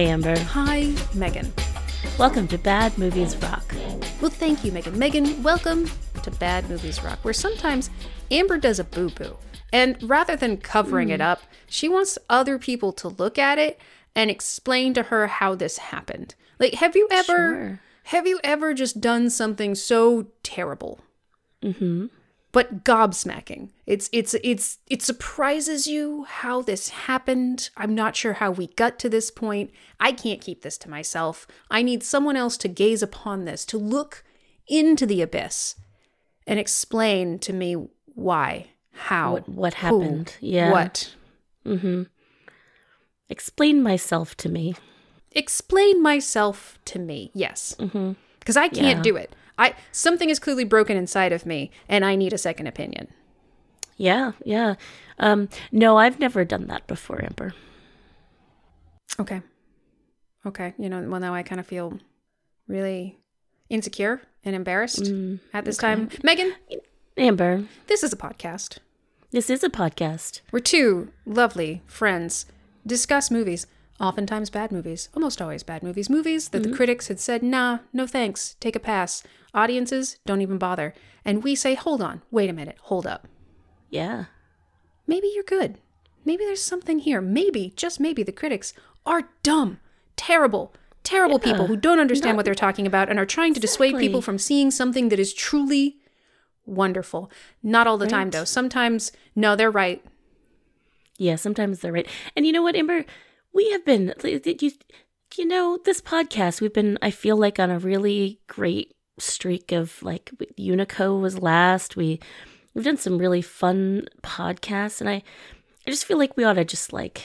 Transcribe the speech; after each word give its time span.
Hi, 0.00 0.06
Amber. 0.06 0.38
Hi, 0.38 0.94
Megan. 1.12 1.52
Welcome 2.18 2.48
to 2.48 2.56
Bad 2.56 2.96
Movies 2.96 3.36
Rock. 3.36 3.74
Well, 4.22 4.30
thank 4.30 4.64
you, 4.64 4.72
Megan. 4.72 4.98
Megan, 4.98 5.42
welcome 5.42 5.90
to 6.22 6.30
Bad 6.30 6.70
Movies 6.70 7.04
Rock, 7.04 7.18
where 7.22 7.34
sometimes 7.34 7.90
Amber 8.30 8.56
does 8.56 8.78
a 8.78 8.84
boo 8.84 9.10
boo. 9.10 9.36
And 9.74 10.02
rather 10.02 10.36
than 10.36 10.56
covering 10.56 11.08
Hmm. 11.08 11.14
it 11.16 11.20
up, 11.20 11.42
she 11.66 11.86
wants 11.86 12.16
other 12.30 12.58
people 12.58 12.94
to 12.94 13.08
look 13.08 13.38
at 13.38 13.58
it 13.58 13.78
and 14.16 14.30
explain 14.30 14.94
to 14.94 15.02
her 15.02 15.26
how 15.26 15.54
this 15.54 15.76
happened. 15.76 16.34
Like, 16.58 16.72
have 16.76 16.96
you 16.96 17.06
ever 17.10 17.26
Sure. 17.26 17.80
have 18.04 18.26
you 18.26 18.40
ever 18.42 18.72
just 18.72 19.02
done 19.02 19.28
something 19.28 19.74
so 19.74 20.28
terrible? 20.42 21.00
Mm-hmm. 21.62 22.06
But 22.52 22.82
gobsmacking. 22.84 23.70
It's 23.86 24.10
it's 24.12 24.34
it's 24.42 24.78
it 24.88 25.02
surprises 25.02 25.86
you 25.86 26.24
how 26.24 26.62
this 26.62 26.88
happened. 26.88 27.70
I'm 27.76 27.94
not 27.94 28.16
sure 28.16 28.32
how 28.34 28.50
we 28.50 28.66
got 28.68 28.98
to 29.00 29.08
this 29.08 29.30
point. 29.30 29.70
I 30.00 30.10
can't 30.12 30.40
keep 30.40 30.62
this 30.62 30.76
to 30.78 30.90
myself. 30.90 31.46
I 31.70 31.82
need 31.82 32.02
someone 32.02 32.36
else 32.36 32.56
to 32.58 32.68
gaze 32.68 33.02
upon 33.04 33.44
this, 33.44 33.64
to 33.66 33.78
look 33.78 34.24
into 34.66 35.06
the 35.06 35.22
abyss 35.22 35.76
and 36.46 36.58
explain 36.58 37.38
to 37.40 37.52
me 37.52 37.76
why, 38.06 38.70
how, 38.92 39.34
What, 39.34 39.48
what 39.48 39.74
who, 39.74 40.00
happened? 40.00 40.36
yeah. 40.40 40.72
what. 40.72 41.14
Mm-hmm. 41.64 42.02
Explain 43.28 43.82
myself 43.82 44.36
to 44.38 44.48
me. 44.48 44.74
Explain 45.32 46.02
myself 46.02 46.78
to 46.86 46.98
me. 46.98 47.30
Yes. 47.32 47.76
Mm-hmm. 47.78 48.12
Because 48.40 48.56
I 48.56 48.68
can't 48.68 48.98
Yeah. 48.98 49.02
do 49.02 49.16
it. 49.16 49.34
I 49.60 49.74
something 49.92 50.30
is 50.30 50.40
clearly 50.40 50.64
broken 50.64 50.96
inside 50.96 51.32
of 51.32 51.46
me 51.46 51.70
and 51.88 52.04
I 52.04 52.16
need 52.16 52.32
a 52.32 52.38
second 52.38 52.66
opinion. 52.66 53.06
Yeah, 53.96 54.32
yeah. 54.44 54.74
Um, 55.18 55.48
no, 55.70 55.98
I've 55.98 56.18
never 56.18 56.44
done 56.44 56.66
that 56.68 56.86
before, 56.86 57.22
Amber. 57.22 57.52
Okay. 59.20 59.42
Okay. 60.44 60.74
You 60.78 60.88
know, 60.88 61.02
well, 61.02 61.20
now 61.20 61.34
I 61.34 61.42
kind 61.42 61.60
of 61.60 61.66
feel 61.66 61.98
really 62.66 63.18
insecure 63.68 64.22
and 64.42 64.56
embarrassed 64.56 65.02
Mm, 65.02 65.38
at 65.52 65.64
this 65.64 65.76
time. 65.76 66.08
Megan, 66.24 66.54
Amber, 67.16 67.64
this 67.86 68.02
is 68.02 68.12
a 68.12 68.16
podcast 68.16 68.78
this 69.32 69.48
is 69.48 69.62
a 69.62 69.70
podcast. 69.70 70.40
We're 70.50 70.58
two 70.58 71.12
lovely 71.24 71.82
friends 71.86 72.46
discuss 72.84 73.30
movies, 73.30 73.66
oftentimes 74.00 74.50
bad 74.50 74.72
movies, 74.72 75.08
almost 75.14 75.42
always 75.42 75.62
bad 75.62 75.82
movies, 75.82 76.08
movies 76.08 76.48
that 76.48 76.62
the 76.62 76.68
mm-hmm. 76.68 76.76
critics 76.76 77.08
had 77.08 77.20
said, 77.20 77.42
nah, 77.42 77.80
no 77.92 78.06
thanks, 78.06 78.56
take 78.60 78.74
a 78.74 78.80
pass. 78.80 79.22
Audiences 79.52 80.18
don't 80.24 80.40
even 80.40 80.58
bother. 80.58 80.94
And 81.24 81.44
we 81.44 81.54
say, 81.54 81.74
hold 81.74 82.00
on, 82.00 82.22
wait 82.30 82.48
a 82.48 82.54
minute, 82.54 82.78
hold 82.82 83.06
up. 83.06 83.28
Yeah. 83.90 84.26
Maybe 85.06 85.30
you're 85.34 85.44
good. 85.44 85.78
Maybe 86.24 86.44
there's 86.44 86.62
something 86.62 87.00
here. 87.00 87.20
Maybe, 87.20 87.72
just 87.76 88.00
maybe, 88.00 88.22
the 88.22 88.32
critics 88.32 88.72
are 89.04 89.30
dumb, 89.42 89.80
terrible, 90.16 90.72
terrible 91.02 91.38
people 91.38 91.66
who 91.66 91.76
don't 91.76 91.98
understand 91.98 92.36
what 92.36 92.44
they're 92.44 92.54
talking 92.54 92.86
about 92.86 93.08
and 93.08 93.18
are 93.18 93.26
trying 93.26 93.54
to 93.54 93.60
dissuade 93.60 93.98
people 93.98 94.22
from 94.22 94.38
seeing 94.38 94.70
something 94.70 95.08
that 95.08 95.18
is 95.18 95.34
truly 95.34 95.96
wonderful. 96.66 97.30
Not 97.62 97.86
all 97.86 97.98
the 97.98 98.06
time, 98.06 98.30
though. 98.30 98.44
Sometimes, 98.44 99.12
no, 99.34 99.56
they're 99.56 99.70
right. 99.70 100.04
Yeah, 101.16 101.36
sometimes 101.36 101.80
they're 101.80 101.92
right. 101.92 102.08
And 102.36 102.46
you 102.46 102.52
know 102.52 102.62
what, 102.62 102.76
Amber? 102.76 103.04
We 103.52 103.70
have 103.72 103.84
been, 103.84 104.14
you, 104.24 104.70
you 105.36 105.46
know, 105.46 105.78
this 105.84 106.00
podcast, 106.00 106.60
we've 106.60 106.72
been, 106.72 106.98
I 107.02 107.10
feel 107.10 107.36
like, 107.36 107.58
on 107.58 107.70
a 107.70 107.78
really 107.78 108.40
great 108.46 108.94
streak 109.18 109.72
of 109.72 110.02
like, 110.02 110.30
Unico 110.58 111.20
was 111.20 111.38
last. 111.38 111.96
We, 111.96 112.20
we've 112.74 112.84
done 112.84 112.96
some 112.96 113.18
really 113.18 113.42
fun 113.42 114.06
podcasts. 114.22 115.00
And 115.00 115.10
I, 115.10 115.22
I 115.86 115.90
just 115.90 116.04
feel 116.04 116.18
like 116.18 116.36
we 116.36 116.44
ought 116.44 116.54
to 116.54 116.64
just 116.64 116.92
like 116.92 117.24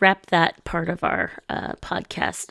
wrap 0.00 0.26
that 0.26 0.62
part 0.64 0.88
of 0.88 1.02
our 1.02 1.32
uh, 1.48 1.72
podcast 1.82 2.50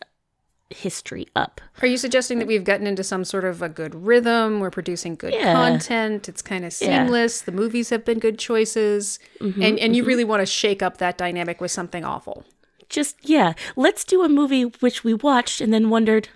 history 0.69 1.27
up. 1.35 1.61
Are 1.81 1.87
you 1.87 1.95
suggesting 1.95 2.39
that 2.39 2.47
we've 2.47 2.65
gotten 2.65 2.87
into 2.87 3.03
some 3.03 3.23
sort 3.23 3.45
of 3.45 3.61
a 3.61 3.69
good 3.69 3.95
rhythm? 3.95 4.59
We're 4.59 4.69
producing 4.71 5.15
good 5.15 5.33
Yeah. 5.33 5.53
content. 5.53 6.27
It's 6.27 6.41
kind 6.41 6.65
of 6.65 6.75
Yeah. 6.81 7.03
seamless. 7.05 7.41
The 7.41 7.53
movies 7.53 7.89
have 7.89 8.03
been 8.03 8.19
good 8.19 8.37
choices. 8.37 9.17
Mm-hmm, 9.39 9.61
and 9.61 9.79
and 9.79 9.95
you 9.95 10.03
really 10.03 10.25
want 10.25 10.41
to 10.41 10.45
shake 10.45 10.81
up 10.83 10.97
that 10.97 11.17
dynamic 11.17 11.61
with 11.61 11.71
something 11.71 12.03
awful. 12.03 12.43
Just, 12.89 13.17
yeah, 13.27 13.53
let's 13.75 14.03
do 14.03 14.23
a 14.23 14.29
movie 14.29 14.63
which 14.63 15.03
we 15.03 15.13
watched 15.13 15.59
and 15.61 15.73
then 15.73 15.89
wondered, 15.89 16.29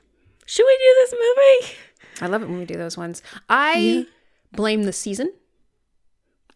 should 0.45 0.66
we 0.66 0.78
do 0.78 0.95
this 1.00 1.13
movie? 1.13 1.78
I 2.22 2.28
love 2.28 2.41
it 2.44 2.50
when 2.50 2.59
we 2.59 2.66
do 2.66 2.75
those 2.78 2.97
ones. 2.97 3.22
I 3.50 4.06
blame 4.51 4.84
the 4.84 4.94
season. 4.94 5.31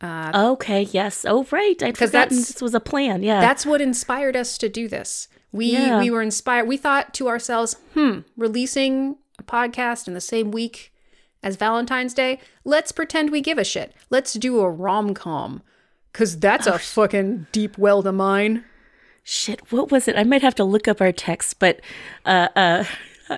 Okay, 0.04 0.84
yes. 0.84 1.26
Oh, 1.28 1.46
right. 1.52 1.82
I'd 1.82 1.98
'Cause 1.98 2.10
forgotten 2.10 2.38
this 2.38 2.62
was 2.62 2.76
a 2.76 2.80
plan. 2.80 3.24
Yeah. 3.24 3.42
That's 3.42 3.66
what 3.66 3.82
inspired 3.82 4.36
us 4.36 4.58
to 4.60 4.70
do 4.70 4.88
this. 4.88 5.28
We 5.52 5.72
Yeah. 5.72 6.00
we 6.00 6.12
were 6.12 6.22
inspired. 6.22 6.68
We 6.68 6.78
thought 6.78 7.14
to 7.16 7.28
ourselves, 7.28 7.76
hmm, 7.94 8.20
releasing 8.38 9.18
a 9.40 9.44
podcast 9.44 10.08
in 10.08 10.14
the 10.14 10.22
same 10.22 10.52
week 10.52 10.94
as 11.42 11.56
Valentine's 11.56 12.14
Day. 12.14 12.40
Let's 12.64 12.92
pretend 12.92 13.32
we 13.32 13.42
give 13.42 13.58
a 13.58 13.64
shit. 13.64 13.94
Let's 14.10 14.34
do 14.34 14.60
a 14.60 14.70
rom 14.70 15.14
com, 15.14 15.64
cause 16.14 16.38
that's 16.38 16.68
a 16.68 16.78
fucking 16.78 17.48
deep 17.52 17.78
well 17.78 18.04
to 18.04 18.12
mine. 18.12 18.64
Shit, 19.28 19.72
what 19.72 19.90
was 19.92 20.08
it? 20.08 20.16
I 20.16 20.24
might 20.24 20.44
have 20.44 20.54
to 20.56 20.64
look 20.64 20.88
up 20.88 21.02
our 21.02 21.12
text, 21.12 21.58
but 21.58 21.82
uh, 22.26 22.48
uh, 22.56 22.84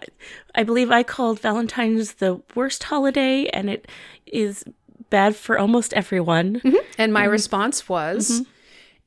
I 0.54 0.64
believe 0.64 0.92
I 0.92 1.02
called 1.02 1.40
Valentine's 1.40 2.16
the 2.16 2.42
worst 2.56 2.84
holiday, 2.84 3.46
and 3.54 3.70
it 3.70 3.88
is 4.26 4.66
bad 5.10 5.38
for 5.38 5.58
almost 5.58 5.94
everyone. 5.94 6.62
And 6.98 7.14
my 7.14 7.24
response 7.24 7.88
was, 7.88 8.42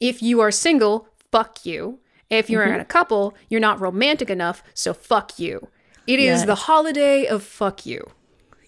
if 0.00 0.22
you 0.22 0.40
are 0.40 0.50
single, 0.50 1.06
fuck 1.30 1.66
you. 1.66 1.98
If 2.30 2.48
you're 2.48 2.62
in 2.64 2.80
a 2.80 2.84
couple, 2.86 3.34
you're 3.50 3.60
not 3.60 3.78
romantic 3.78 4.30
enough, 4.30 4.62
so 4.72 4.94
fuck 4.94 5.38
you. 5.38 5.68
It 6.06 6.18
is 6.18 6.40
Yes. 6.40 6.46
the 6.46 6.54
holiday 6.54 7.26
of 7.26 7.42
fuck 7.42 7.84
you. 7.84 8.10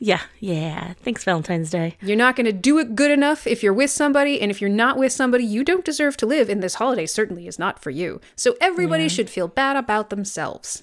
Yeah, 0.02 0.22
yeah. 0.40 0.94
Thanks, 0.94 1.22
Valentine's 1.22 1.70
Day. 1.70 1.96
You're 2.02 2.16
not 2.16 2.34
going 2.34 2.46
to 2.46 2.52
do 2.52 2.76
it 2.80 2.96
good 2.96 3.12
enough 3.12 3.46
if 3.46 3.62
you're 3.62 3.72
with 3.72 3.90
somebody, 3.90 4.40
and 4.40 4.50
if 4.50 4.60
you're 4.60 4.68
not 4.68 4.98
with 4.98 5.12
somebody, 5.12 5.44
you 5.44 5.62
don't 5.62 5.84
deserve 5.84 6.16
to 6.16 6.26
live, 6.26 6.48
and 6.48 6.60
this 6.60 6.74
holiday 6.74 7.06
certainly 7.06 7.46
is 7.46 7.56
not 7.56 7.80
for 7.80 7.90
you. 7.90 8.20
So 8.34 8.56
everybody 8.60 9.08
should 9.08 9.30
feel 9.30 9.46
bad 9.46 9.76
about 9.76 10.10
themselves. 10.10 10.82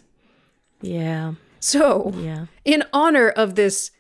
Yeah, 0.82 1.34
So, 1.60 2.14
yeah. 2.16 2.46
in 2.64 2.86
honor 2.94 3.28
of 3.28 3.56
this 3.56 3.92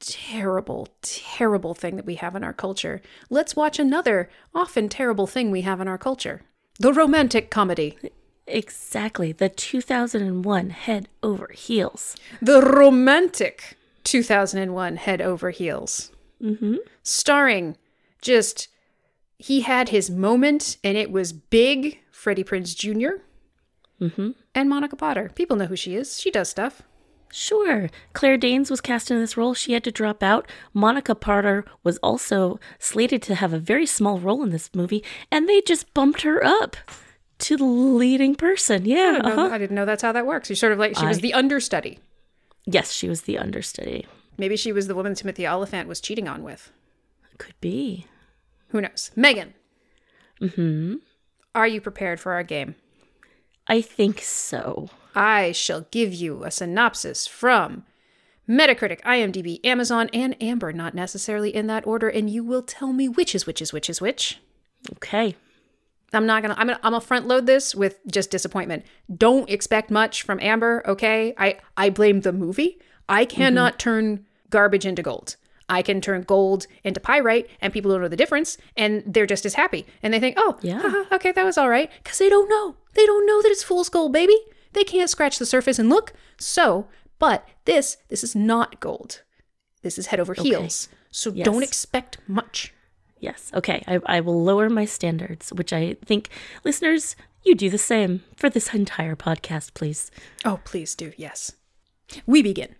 terrible, 0.00 0.88
terrible 1.02 1.74
thing 1.74 1.96
that 1.96 2.06
we 2.06 2.14
have 2.14 2.34
in 2.34 2.42
our 2.42 2.54
culture, 2.54 3.02
let's 3.28 3.54
watch 3.54 3.78
another 3.78 4.30
often 4.54 4.88
terrible 4.88 5.26
thing 5.26 5.50
we 5.50 5.60
have 5.60 5.82
in 5.82 5.88
our 5.88 5.98
culture 5.98 6.40
the 6.78 6.94
romantic 6.94 7.50
comedy. 7.50 7.98
Exactly. 8.46 9.32
The 9.32 9.50
2001 9.50 10.70
Head 10.70 11.08
Over 11.22 11.50
Heels. 11.54 12.16
The 12.40 12.62
romantic 12.62 13.76
2001 14.04 14.96
Head 14.96 15.20
Over 15.20 15.50
Heels. 15.50 16.10
Mm-hmm. 16.42 16.76
Starring 17.02 17.76
just, 18.20 18.68
he 19.38 19.60
had 19.62 19.88
his 19.90 20.10
moment 20.10 20.76
and 20.82 20.96
it 20.96 21.10
was 21.10 21.32
big. 21.32 21.98
Freddie 22.10 22.44
Prinze 22.44 22.76
junior 22.76 23.22
Mm-hmm. 24.00 24.30
and 24.54 24.68
Monica 24.68 24.96
Potter. 24.96 25.30
People 25.36 25.56
know 25.56 25.66
who 25.66 25.76
she 25.76 25.94
is. 25.94 26.18
She 26.20 26.30
does 26.32 26.48
stuff. 26.48 26.82
Sure. 27.32 27.88
Claire 28.14 28.36
Danes 28.36 28.68
was 28.70 28.80
cast 28.80 29.10
in 29.12 29.18
this 29.20 29.36
role. 29.36 29.54
She 29.54 29.72
had 29.74 29.84
to 29.84 29.92
drop 29.92 30.22
out. 30.24 30.50
Monica 30.74 31.14
Potter 31.14 31.64
was 31.84 31.98
also 31.98 32.58
slated 32.80 33.22
to 33.22 33.36
have 33.36 33.52
a 33.52 33.58
very 33.60 33.86
small 33.86 34.18
role 34.18 34.42
in 34.42 34.50
this 34.50 34.70
movie, 34.74 35.04
and 35.30 35.48
they 35.48 35.60
just 35.60 35.94
bumped 35.94 36.22
her 36.22 36.44
up 36.44 36.76
to 37.38 37.56
the 37.56 37.64
leading 37.64 38.34
person. 38.34 38.84
Yeah. 38.84 38.96
I 38.96 39.12
didn't, 39.12 39.24
know, 39.36 39.44
uh-huh. 39.46 39.54
I 39.54 39.58
didn't 39.58 39.74
know 39.76 39.84
that's 39.84 40.02
how 40.02 40.12
that 40.12 40.26
works. 40.26 40.48
She's 40.48 40.58
sort 40.60 40.72
of 40.72 40.78
like, 40.80 40.98
she 40.98 41.06
was 41.06 41.18
I- 41.18 41.22
the 41.22 41.34
understudy. 41.34 42.00
Yes, 42.64 42.92
she 42.92 43.08
was 43.08 43.22
the 43.22 43.38
understudy. 43.38 44.06
Maybe 44.38 44.56
she 44.56 44.72
was 44.72 44.86
the 44.86 44.94
woman 44.94 45.14
Timothy 45.14 45.46
Olyphant 45.46 45.88
was 45.88 46.00
cheating 46.00 46.28
on 46.28 46.42
with. 46.42 46.72
Could 47.38 47.54
be. 47.60 48.06
Who 48.68 48.80
knows? 48.80 49.10
Megan, 49.16 49.54
Hmm. 50.38 50.96
are 51.54 51.66
you 51.68 51.80
prepared 51.80 52.18
for 52.20 52.32
our 52.32 52.42
game? 52.42 52.74
I 53.66 53.80
think 53.80 54.20
so. 54.20 54.88
I 55.14 55.52
shall 55.52 55.82
give 55.90 56.12
you 56.14 56.42
a 56.44 56.50
synopsis 56.50 57.26
from 57.26 57.84
Metacritic, 58.48 59.00
IMDb, 59.02 59.60
Amazon, 59.64 60.08
and 60.12 60.40
Amber, 60.42 60.72
not 60.72 60.94
necessarily 60.94 61.54
in 61.54 61.68
that 61.68 61.86
order, 61.86 62.08
and 62.08 62.28
you 62.28 62.42
will 62.42 62.62
tell 62.62 62.92
me 62.92 63.08
which 63.08 63.34
is 63.34 63.46
which 63.46 63.62
is 63.62 63.72
which 63.72 63.88
is 63.88 64.00
which. 64.00 64.40
Okay. 64.94 65.36
I'm 66.12 66.26
not 66.26 66.42
gonna. 66.42 66.54
I'm 66.58 66.66
gonna. 66.66 66.80
I'm 66.82 66.92
gonna 66.92 67.00
front 67.00 67.26
load 67.26 67.46
this 67.46 67.74
with 67.74 68.00
just 68.10 68.30
disappointment. 68.30 68.84
Don't 69.14 69.48
expect 69.48 69.90
much 69.90 70.22
from 70.22 70.38
Amber. 70.40 70.82
Okay. 70.86 71.34
I 71.38 71.58
I 71.76 71.90
blame 71.90 72.20
the 72.20 72.32
movie. 72.32 72.78
I 73.08 73.24
cannot 73.24 73.72
mm-hmm. 73.74 73.78
turn 73.78 74.26
garbage 74.50 74.86
into 74.86 75.02
gold. 75.02 75.36
I 75.68 75.80
can 75.80 76.00
turn 76.00 76.22
gold 76.22 76.66
into 76.84 77.00
pyrite, 77.00 77.48
and 77.60 77.72
people 77.72 77.90
don't 77.90 78.02
know 78.02 78.08
the 78.08 78.16
difference, 78.16 78.58
and 78.76 79.02
they're 79.06 79.26
just 79.26 79.46
as 79.46 79.54
happy, 79.54 79.86
and 80.02 80.12
they 80.12 80.20
think, 80.20 80.34
oh, 80.38 80.58
Yeah. 80.60 80.80
haha, 80.82 81.14
okay, 81.14 81.32
that 81.32 81.44
was 81.44 81.56
all 81.56 81.70
right, 81.70 81.90
because 82.02 82.18
they 82.18 82.28
don't 82.28 82.48
know. 82.48 82.76
They 82.94 83.06
don't 83.06 83.26
know 83.26 83.40
that 83.40 83.50
it's 83.50 83.62
fool's 83.62 83.88
gold, 83.88 84.12
baby. 84.12 84.36
They 84.74 84.84
can't 84.84 85.08
scratch 85.08 85.38
the 85.38 85.46
surface 85.46 85.78
and 85.78 85.88
look. 85.88 86.12
So, 86.38 86.88
but 87.18 87.48
this, 87.64 87.96
this 88.08 88.22
is 88.22 88.34
not 88.36 88.80
gold. 88.80 89.22
This 89.82 89.98
is 89.98 90.08
head 90.08 90.20
over 90.20 90.34
heels. 90.34 90.88
So 91.10 91.32
Yes. 91.32 91.44
don't 91.44 91.62
expect 91.62 92.18
much. 92.28 92.74
Yes. 93.22 93.52
Okay. 93.54 93.84
I, 93.86 94.00
I 94.04 94.20
will 94.20 94.42
lower 94.42 94.68
my 94.68 94.84
standards, 94.84 95.52
which 95.52 95.72
I 95.72 95.94
think 96.04 96.28
listeners, 96.64 97.14
you 97.44 97.54
do 97.54 97.70
the 97.70 97.78
same 97.78 98.24
for 98.36 98.50
this 98.50 98.74
entire 98.74 99.14
podcast, 99.14 99.74
please. 99.74 100.10
Oh, 100.44 100.58
please 100.64 100.96
do, 100.96 101.12
yes. 101.16 101.52
We 102.26 102.42
begin. 102.42 102.74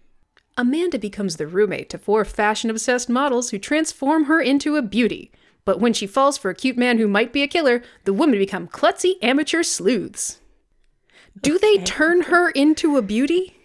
Amanda 0.56 0.99
becomes 0.99 1.37
the 1.37 1.47
roommate 1.47 1.89
to 1.91 1.99
four 1.99 2.25
fashion 2.25 2.71
obsessed 2.71 3.09
models 3.09 3.50
who 3.50 3.59
transform 3.59 4.25
her 4.25 4.41
into 4.41 4.75
a 4.75 4.83
beauty. 4.83 5.31
But 5.65 5.79
when 5.79 5.93
she 5.93 6.09
falls 6.09 6.37
for 6.37 6.50
a 6.50 6.56
cute 6.56 6.77
man 6.77 6.99
who 6.99 7.06
might 7.06 7.33
be 7.33 7.45
a 7.45 7.49
killer, 7.49 7.81
the 8.05 8.12
women 8.12 8.38
become 8.41 8.67
klutzy 8.67 9.15
amateur 9.23 9.62
sleuths. 9.62 10.41
Do 11.41 11.56
they 11.56 11.79
turn 11.79 12.23
her 12.23 12.50
into 12.50 12.97
a 12.97 13.03
beauty? 13.03 13.56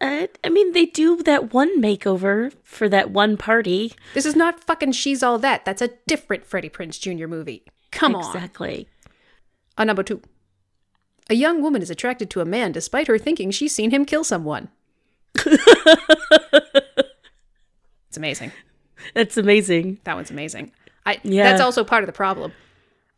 Uh, 0.00 0.26
I 0.42 0.48
mean, 0.48 0.72
they 0.72 0.86
do 0.86 1.22
that 1.24 1.52
one 1.52 1.80
makeover 1.80 2.52
for 2.62 2.88
that 2.88 3.10
one 3.10 3.36
party. 3.36 3.92
This 4.14 4.24
is 4.24 4.34
not 4.34 4.64
fucking 4.64 4.92
She's 4.92 5.22
All 5.22 5.38
That. 5.38 5.66
That's 5.66 5.82
a 5.82 5.90
different 6.06 6.46
Freddie 6.46 6.70
Prinze 6.70 6.98
Jr. 6.98 7.26
movie. 7.26 7.64
Come 7.90 8.14
on. 8.14 8.24
Exactly. 8.34 8.88
Uh, 9.76 9.84
number 9.84 10.02
two. 10.02 10.22
A 11.28 11.34
young 11.34 11.62
woman 11.62 11.82
is 11.82 11.90
attracted 11.90 12.30
to 12.30 12.40
a 12.40 12.44
man 12.44 12.72
despite 12.72 13.06
her 13.08 13.18
thinking 13.18 13.50
she's 13.50 13.74
seen 13.74 13.90
him 13.90 14.04
kill 14.04 14.24
someone. 14.24 14.68
it's 15.36 17.08
amazing. 18.16 18.52
That's 19.14 19.36
amazing. 19.36 19.98
That 20.04 20.16
one's 20.16 20.30
amazing. 20.30 20.72
I 21.06 21.20
Yeah. 21.22 21.44
that's 21.44 21.60
also 21.60 21.84
part 21.84 22.02
of 22.02 22.06
the 22.06 22.12
problem. 22.12 22.52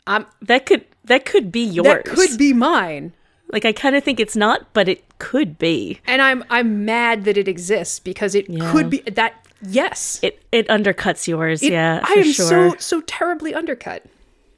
Um 0.06 0.26
That 0.42 0.66
could 0.66 0.84
that 1.04 1.24
could 1.24 1.50
be 1.50 1.64
yours. 1.64 1.84
that 1.86 2.04
could 2.04 2.38
be 2.38 2.52
mine. 2.52 3.12
Like 3.52 3.64
I 3.64 3.72
kind 3.72 3.94
of 3.94 4.02
think 4.02 4.18
it's 4.18 4.34
not, 4.36 4.72
but 4.72 4.88
it 4.88 5.04
could 5.18 5.58
be. 5.58 6.00
And 6.06 6.20
I'm 6.22 6.42
I'm 6.50 6.84
mad 6.84 7.24
that 7.24 7.36
it 7.36 7.46
exists 7.48 8.00
because 8.00 8.34
it 8.34 8.48
Yeah. 8.48 8.72
could 8.72 8.88
be 8.90 8.98
that 9.02 9.46
yes. 9.60 10.18
It 10.22 10.42
it 10.50 10.66
undercuts 10.68 11.28
yours. 11.28 11.62
It- 11.62 11.72
yeah, 11.72 12.00
I 12.02 12.12
am 12.14 12.32
sure. 12.32 12.46
so 12.70 12.74
so 12.78 13.00
terribly 13.02 13.54
undercut. 13.54 14.04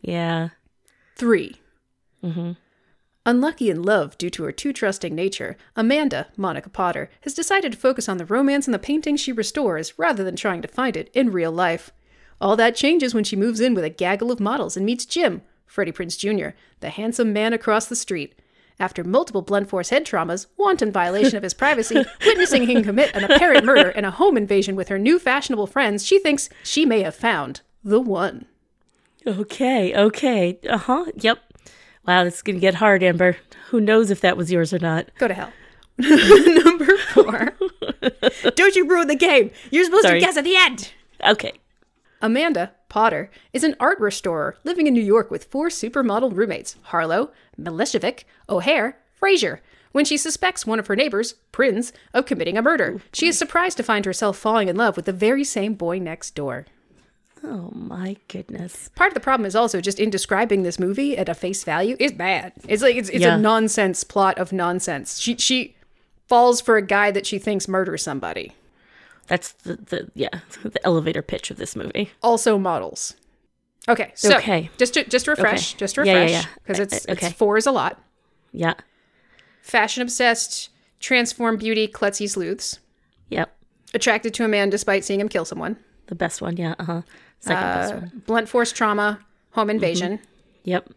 yeah. 0.00 0.50
3 1.16 1.54
Mm-hmm. 2.24 2.52
Unlucky 3.26 3.70
in 3.70 3.82
love 3.82 4.18
due 4.18 4.28
to 4.30 4.42
her 4.44 4.52
too 4.52 4.72
trusting 4.72 5.14
nature, 5.14 5.56
Amanda, 5.76 6.26
Monica 6.36 6.68
Potter, 6.68 7.10
has 7.22 7.32
decided 7.34 7.72
to 7.72 7.78
focus 7.78 8.08
on 8.08 8.18
the 8.18 8.26
romance 8.26 8.66
in 8.68 8.72
the 8.72 8.78
painting 8.78 9.16
she 9.16 9.32
restores 9.32 9.98
rather 9.98 10.22
than 10.24 10.36
trying 10.36 10.60
to 10.62 10.68
find 10.68 10.96
it 10.96 11.10
in 11.14 11.32
real 11.32 11.52
life. 11.52 11.90
All 12.40 12.56
that 12.56 12.76
changes 12.76 13.14
when 13.14 13.24
she 13.24 13.36
moves 13.36 13.60
in 13.60 13.72
with 13.74 13.84
a 13.84 13.88
gaggle 13.90 14.30
of 14.30 14.40
models 14.40 14.76
and 14.76 14.84
meets 14.84 15.06
Jim, 15.06 15.40
Freddie 15.66 15.92
Prinze 15.92 16.18
Jr., 16.18 16.54
the 16.80 16.90
handsome 16.90 17.32
man 17.32 17.52
across 17.54 17.86
the 17.86 17.96
street. 17.96 18.34
After 18.80 19.04
multiple 19.04 19.42
blunt 19.42 19.68
force 19.68 19.90
head 19.90 20.04
traumas, 20.04 20.46
wanton 20.56 20.90
violation 20.90 21.36
of 21.36 21.42
his 21.42 21.54
privacy, 21.54 22.04
witnessing 22.26 22.68
him 22.68 22.82
commit 22.82 23.14
an 23.14 23.24
apparent 23.24 23.64
murder, 23.64 23.90
and 23.90 24.04
a 24.04 24.10
home 24.10 24.36
invasion 24.36 24.74
with 24.74 24.88
her 24.88 24.98
new 24.98 25.18
fashionable 25.18 25.68
friends, 25.68 26.04
she 26.04 26.18
thinks 26.18 26.48
she 26.64 26.84
may 26.84 27.02
have 27.02 27.14
found 27.14 27.60
the 27.84 28.00
one. 28.00 28.46
Okay. 29.26 29.94
Okay. 29.94 30.58
Uh 30.68 30.78
huh. 30.78 31.06
Yep. 31.16 31.38
Wow, 32.06 32.24
this 32.24 32.34
is 32.36 32.42
gonna 32.42 32.58
get 32.58 32.74
hard, 32.74 33.02
Amber. 33.02 33.36
Who 33.68 33.80
knows 33.80 34.10
if 34.10 34.20
that 34.20 34.36
was 34.36 34.50
yours 34.52 34.72
or 34.74 34.78
not? 34.80 35.08
Go 35.18 35.28
to 35.28 35.34
hell. 35.34 35.52
Number 35.98 36.96
four. 37.12 37.54
Don't 38.56 38.74
you 38.74 38.88
ruin 38.88 39.06
the 39.08 39.14
game. 39.14 39.50
You're 39.70 39.84
supposed 39.84 40.02
Sorry. 40.02 40.18
to 40.20 40.26
guess 40.26 40.36
at 40.36 40.44
the 40.44 40.56
end. 40.56 40.92
Okay. 41.24 41.52
Amanda 42.24 42.72
Potter 42.88 43.30
is 43.52 43.62
an 43.64 43.76
art 43.78 44.00
restorer 44.00 44.56
living 44.64 44.86
in 44.86 44.94
New 44.94 45.02
York 45.02 45.30
with 45.30 45.44
four 45.44 45.68
supermodel 45.68 46.34
roommates 46.34 46.76
Harlow, 46.84 47.30
Milosevic, 47.60 48.24
O'Hare, 48.48 48.96
Fraser. 49.12 49.60
When 49.92 50.06
she 50.06 50.16
suspects 50.16 50.66
one 50.66 50.78
of 50.78 50.86
her 50.86 50.96
neighbors, 50.96 51.34
Prinze, 51.52 51.92
of 52.14 52.24
committing 52.24 52.56
a 52.56 52.62
murder, 52.62 53.02
she 53.12 53.28
is 53.28 53.36
surprised 53.36 53.76
to 53.76 53.82
find 53.82 54.06
herself 54.06 54.38
falling 54.38 54.68
in 54.68 54.76
love 54.76 54.96
with 54.96 55.04
the 55.04 55.12
very 55.12 55.44
same 55.44 55.74
boy 55.74 55.98
next 55.98 56.34
door. 56.34 56.64
Oh 57.42 57.70
my 57.74 58.16
goodness. 58.28 58.88
Part 58.96 59.08
of 59.08 59.14
the 59.14 59.20
problem 59.20 59.44
is 59.44 59.54
also 59.54 59.82
just 59.82 60.00
in 60.00 60.08
describing 60.08 60.62
this 60.62 60.78
movie 60.78 61.18
at 61.18 61.28
a 61.28 61.34
face 61.34 61.62
value 61.62 61.94
is 62.00 62.12
bad. 62.12 62.54
It's 62.66 62.82
like 62.82 62.96
it's, 62.96 63.10
it's 63.10 63.20
Yeah. 63.20 63.36
a 63.36 63.38
nonsense 63.38 64.02
plot 64.02 64.38
of 64.38 64.50
nonsense. 64.50 65.18
She 65.18 65.36
she 65.36 65.76
falls 66.26 66.62
for 66.62 66.78
a 66.78 66.82
guy 66.86 67.10
that 67.10 67.26
she 67.26 67.38
thinks 67.38 67.68
murders 67.68 68.02
somebody. 68.02 68.54
That's 69.26 69.52
the, 69.52 69.76
the 69.76 70.10
yeah 70.14 70.40
the 70.62 70.84
elevator 70.84 71.22
pitch 71.22 71.50
of 71.50 71.56
this 71.56 71.74
movie. 71.76 72.10
also 72.22 72.58
models. 72.58 73.14
Okay, 73.88 74.12
so 74.14 74.36
Okay. 74.38 74.70
just 74.78 74.94
to 74.94 75.04
just 75.04 75.26
to 75.26 75.32
refresh, 75.32 75.72
Okay. 75.72 75.78
just 75.78 75.94
to 75.96 76.04
Yeah, 76.06 76.12
yeah, 76.12 76.20
refresh, 76.22 76.32
yeah. 76.44 76.48
because 76.62 76.78
it's, 76.80 77.08
Uh, 77.08 77.12
okay. 77.12 77.26
it's 77.28 77.36
four 77.36 77.56
is 77.58 77.66
a 77.66 77.72
lot. 77.72 78.00
Yeah. 78.52 78.74
Fashion 79.60 80.02
obsessed, 80.02 80.70
transform 81.00 81.56
beauty, 81.58 81.86
klutzy 81.88 82.28
sleuths, 82.28 82.78
Yep. 83.30 83.54
attracted 83.94 84.32
to 84.34 84.44
a 84.44 84.48
man 84.48 84.70
despite 84.70 85.04
seeing 85.04 85.20
him 85.20 85.28
kill 85.28 85.44
someone, 85.44 85.76
The 86.06 86.14
best 86.14 86.40
one. 86.42 86.56
Yeah. 86.56 86.74
Uh 86.78 86.84
huh. 86.84 87.02
Second 87.40 87.62
best 87.62 87.92
uh, 87.92 87.96
one. 87.96 88.22
blunt 88.26 88.48
force 88.48 88.72
trauma, 88.72 89.20
home 89.52 89.68
invasion, 89.70 90.18
Yep. 90.64 90.88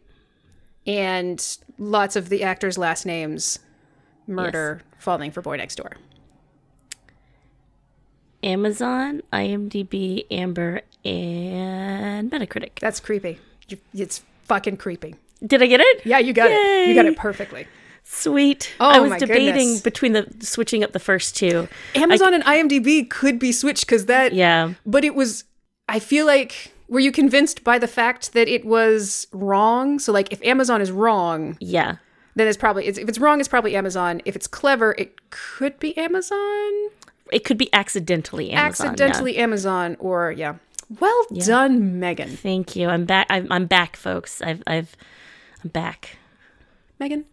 and 0.85 1.57
lots 1.77 2.15
of 2.15 2.29
the 2.29 2.43
actors' 2.43 2.77
last 2.77 3.05
names, 3.05 3.59
murder, 4.27 4.81
falling 4.97 5.31
for 5.31 5.41
boy 5.41 5.57
next 5.57 5.75
door. 5.75 5.91
Amazon, 8.43 9.21
IMDb, 9.33 10.25
Amber, 10.31 10.81
and 11.03 12.31
Metacritic. 12.31 12.79
That's 12.79 12.99
creepy. 12.99 13.39
You- 13.67 13.77
It's 13.93 14.23
fucking 14.45 14.77
creepy. 14.77 15.15
Did 15.45 15.61
I 15.61 15.67
get 15.67 15.79
it? 15.81 16.05
Yeah, 16.05 16.19
you 16.19 16.33
got 16.33 16.49
it. 16.51 16.87
You 16.87 16.95
got 16.95 17.05
it 17.05 17.17
perfectly. 17.17 17.67
Sweet. 18.03 18.73
Oh 18.79 18.89
I 18.89 18.99
was 18.99 19.17
debating 19.19 19.53
goodness. 19.53 19.81
between 19.81 20.13
the 20.13 20.33
switching 20.39 20.83
up 20.83 20.93
the 20.93 20.99
first 20.99 21.35
two. 21.35 21.67
Amazon 21.93 22.33
and 22.33 22.43
IMDb 22.45 23.07
could 23.09 23.37
be 23.37 23.51
switched 23.51 23.85
because 23.85 24.05
that 24.05 24.33
Yeah. 24.33 24.73
but 24.85 25.03
it 25.03 25.13
was 25.15 25.43
i 25.89 25.99
feel 25.99 26.25
like 26.25 26.73
were 26.89 26.99
you 26.99 27.11
convinced 27.13 27.63
by 27.63 27.79
the 27.79 27.87
fact 27.87 28.33
that 28.33 28.47
it 28.49 28.65
was 28.65 29.25
wrong 29.31 29.99
so 29.99 30.11
like 30.11 30.31
if 30.33 30.41
amazon 30.43 30.81
is 30.81 30.91
wrong 30.91 31.55
Yeah. 31.61 31.95
then 32.35 32.45
it's 32.47 32.57
probably 32.57 32.87
it's, 32.87 32.97
if 32.97 33.07
it's 33.07 33.19
wrong 33.19 33.39
it's 33.39 33.47
probably 33.47 33.73
amazon 33.73 34.21
if 34.25 34.35
it's 34.35 34.47
clever 34.47 34.93
it 34.97 35.15
could 35.29 35.79
be 35.79 35.97
amazon 35.97 36.71
It 37.31 37.43
could 37.45 37.57
be 37.57 37.71
accidentally 37.73 38.51
Amazon. 38.51 38.85
yeah. 38.87 38.91
accidentally 38.91 39.37
amazon 39.37 39.97
or 39.99 40.31
yeah 40.31 40.55
well 40.99 41.25
done 41.45 41.99
megan 41.99 42.29
Thank 42.29 42.75
you. 42.75 42.87
I'm 42.89 43.05
back. 43.05 43.27
I'm, 43.29 43.47
I'm 43.51 43.65
back, 43.65 43.95
folks. 43.97 44.41
I've, 44.41 44.63
I've, 44.67 44.95
I'm 45.63 45.69
back. 45.69 46.17
megan 46.99 47.25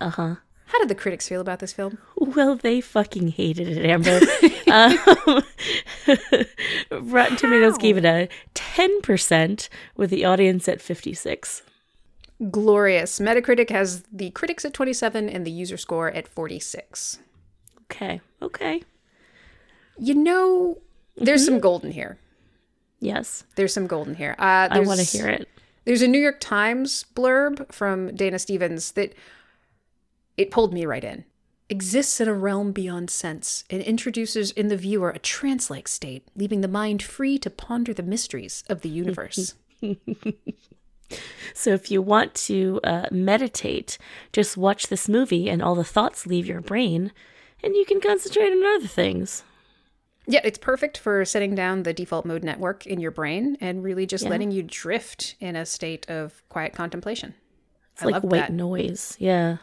Uh 0.00 0.10
huh. 0.10 0.34
how 0.66 0.78
did 0.78 0.88
the 0.88 0.94
critics 0.94 1.28
feel 1.28 1.40
about 1.40 1.58
this 1.58 1.72
film 1.72 1.98
Well, 2.16 2.54
they 2.56 2.80
fucking 2.80 3.28
hated 3.28 3.68
it, 3.68 3.84
Amber. 3.84 4.20
um, 4.72 5.42
Rotten 7.10 7.36
Tomatoes 7.36 7.76
gave 7.78 7.96
it 7.96 8.04
a 8.04 8.28
10% 8.54 9.68
with 9.96 10.10
the 10.10 10.24
audience 10.24 10.68
at 10.68 10.80
56. 10.80 11.62
glorious 12.50 13.18
metacritic 13.20 13.70
has 13.70 14.02
the 14.12 14.30
critics 14.30 14.64
at 14.64 14.72
27 14.74 15.28
and 15.28 15.46
the 15.46 15.50
user 15.50 15.76
score 15.76 16.10
at 16.10 16.28
46 16.28 17.18
Okay. 17.90 18.20
Okay. 18.42 18.82
you 19.98 20.14
know 20.14 20.78
there's 21.16 21.42
Mm-hmm. 21.42 21.52
some 21.54 21.60
golden 21.60 21.90
here 21.92 22.18
Yes. 23.00 23.44
there's 23.56 23.72
some 23.72 23.86
golden 23.86 24.14
here 24.14 24.34
uh, 24.38 24.68
I 24.70 24.80
want 24.80 25.00
to 25.00 25.06
hear 25.06 25.28
it. 25.28 25.48
There's 25.84 26.00
a 26.02 26.08
New 26.08 26.18
York 26.18 26.40
Times 26.40 27.04
blurb 27.14 27.70
from 27.72 28.14
Dana 28.16 28.38
Stevens 28.38 28.92
that 28.92 29.14
it 30.38 30.50
pulled 30.50 30.72
me 30.72 30.86
right 30.86 31.04
in. 31.04 31.24
Exists 31.68 32.20
in 32.20 32.28
a 32.28 32.32
realm 32.34 32.72
beyond 32.72 33.10
sense 33.10 33.64
and 33.68 33.82
introduces 33.82 34.50
in 34.52 34.68
the 34.68 34.76
viewer 34.78 35.10
a 35.10 35.18
trance 35.18 35.68
like 35.70 35.86
state, 35.86 36.26
leaving 36.34 36.62
the 36.62 36.68
mind 36.68 37.02
free 37.02 37.36
to 37.38 37.50
ponder 37.50 37.92
the 37.92 38.02
mysteries 38.02 38.64
of 38.68 38.80
the 38.80 38.88
universe. 38.88 39.54
So 41.52 41.70
if 41.74 41.90
you 41.90 42.00
want 42.02 42.34
to 42.34 42.80
uh, 42.82 43.06
meditate, 43.12 43.98
just 44.32 44.56
watch 44.56 44.88
this 44.88 45.08
movie 45.08 45.48
and 45.48 45.62
all 45.62 45.74
the 45.76 45.84
thoughts 45.84 46.26
leave 46.26 46.46
your 46.46 46.60
brain 46.62 47.12
and 47.64 47.74
you 47.74 47.84
can 47.84 48.00
concentrate 48.00 48.50
on 48.52 48.64
other 48.76 48.86
things. 48.86 49.42
yeah, 50.26 50.40
it's 50.44 50.58
perfect 50.58 50.96
for 50.98 51.24
setting 51.24 51.54
down 51.54 51.82
the 51.82 51.92
default 51.92 52.24
mode 52.24 52.44
network 52.44 52.86
in 52.86 53.00
your 53.00 53.10
brain 53.10 53.56
and 53.60 53.82
really 53.82 54.06
just 54.06 54.24
letting 54.24 54.50
you 54.50 54.62
drift 54.62 55.34
in 55.40 55.56
a 55.56 55.66
state 55.66 56.08
of 56.08 56.42
quiet 56.48 56.72
contemplation. 56.72 57.34
It's 57.92 58.02
I 58.02 58.06
like 58.06 58.14
love 58.14 58.24
white 58.24 58.38
that. 58.40 58.52
noise. 58.52 59.16
Yeah. 59.18 59.58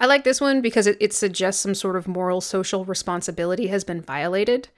I 0.00 0.06
like 0.06 0.24
this 0.24 0.40
one 0.40 0.60
because 0.62 0.86
it, 0.86 0.96
it 1.00 1.12
suggests 1.12 1.60
some 1.62 1.74
sort 1.74 1.96
of 1.96 2.08
moral 2.08 2.40
social 2.40 2.84
responsibility 2.84 3.66
has 3.68 3.84
been 3.84 4.00
violated. 4.00 4.68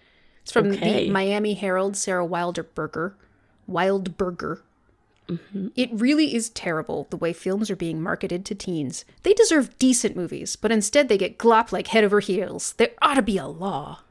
It's 0.42 0.52
from 0.52 0.72
Okay. 0.72 1.04
the 1.06 1.10
Miami 1.10 1.54
Herald, 1.54 1.96
Sarah 1.96 2.26
Wilderberger. 2.26 3.14
Wildberger. 3.70 4.60
Wildberger. 5.28 5.72
It 5.76 5.90
really 5.92 6.34
is 6.34 6.50
terrible 6.50 7.06
the 7.10 7.16
way 7.16 7.32
films 7.32 7.70
are 7.70 7.76
being 7.76 8.02
marketed 8.02 8.44
to 8.46 8.54
teens. 8.54 9.04
They 9.22 9.32
deserve 9.32 9.78
decent 9.78 10.16
movies, 10.16 10.56
but 10.56 10.70
instead 10.72 11.08
they 11.08 11.18
get 11.18 11.38
glop 11.38 11.72
like 11.72 11.88
head 11.88 12.04
over 12.04 12.20
heels. 12.20 12.74
There 12.74 12.90
ought 13.02 13.14
to 13.14 13.22
be 13.22 13.38
a 13.38 13.46
law. 13.46 14.00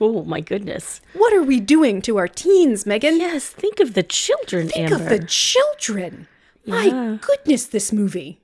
Oh 0.00 0.24
my 0.24 0.40
goodness. 0.40 1.02
What 1.12 1.34
are 1.34 1.42
we 1.42 1.60
doing 1.60 2.00
to 2.02 2.16
our 2.16 2.28
teens, 2.28 2.86
Megan? 2.86 3.18
Yes, 3.18 3.46
think 3.50 3.78
of 3.78 3.92
the 3.92 4.02
children, 4.02 4.68
Think 4.68 4.90
Amber. 4.90 5.04
of 5.04 5.10
the 5.10 5.26
children. 5.26 6.28
My 6.64 7.18
goodness, 7.20 7.66
this 7.66 7.92
movie. 7.92 8.40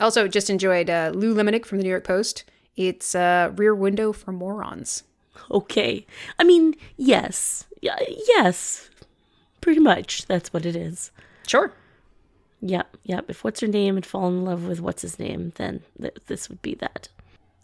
Also, 0.00 0.28
just 0.28 0.50
enjoyed 0.50 0.90
uh, 0.90 1.12
Lou 1.14 1.34
Lumenick 1.34 1.64
from 1.64 1.78
the 1.78 1.84
New 1.84 1.88
York 1.90 2.04
Post. 2.04 2.44
It's 2.76 3.14
uh, 3.14 3.52
Rear 3.56 3.74
Window 3.74 4.12
for 4.12 4.32
Morons. 4.32 5.02
Okay. 5.50 6.06
I 6.38 6.44
mean, 6.44 6.74
yes. 6.98 7.64
Yeah, 7.80 7.96
yes. 8.28 8.90
Pretty 9.62 9.80
much. 9.80 10.26
That's 10.26 10.52
what 10.52 10.66
it 10.66 10.76
is. 10.76 11.10
Sure. 11.50 11.72
Yep, 12.60 12.96
yep. 13.02 13.24
If 13.28 13.42
what's 13.42 13.58
her 13.58 13.66
name 13.66 13.96
had 13.96 14.06
fallen 14.06 14.38
in 14.38 14.44
love 14.44 14.68
with 14.68 14.80
what's 14.80 15.02
his 15.02 15.18
name, 15.18 15.52
then 15.56 15.82
th- 16.00 16.14
this 16.28 16.48
would 16.48 16.62
be 16.62 16.76
that. 16.76 17.08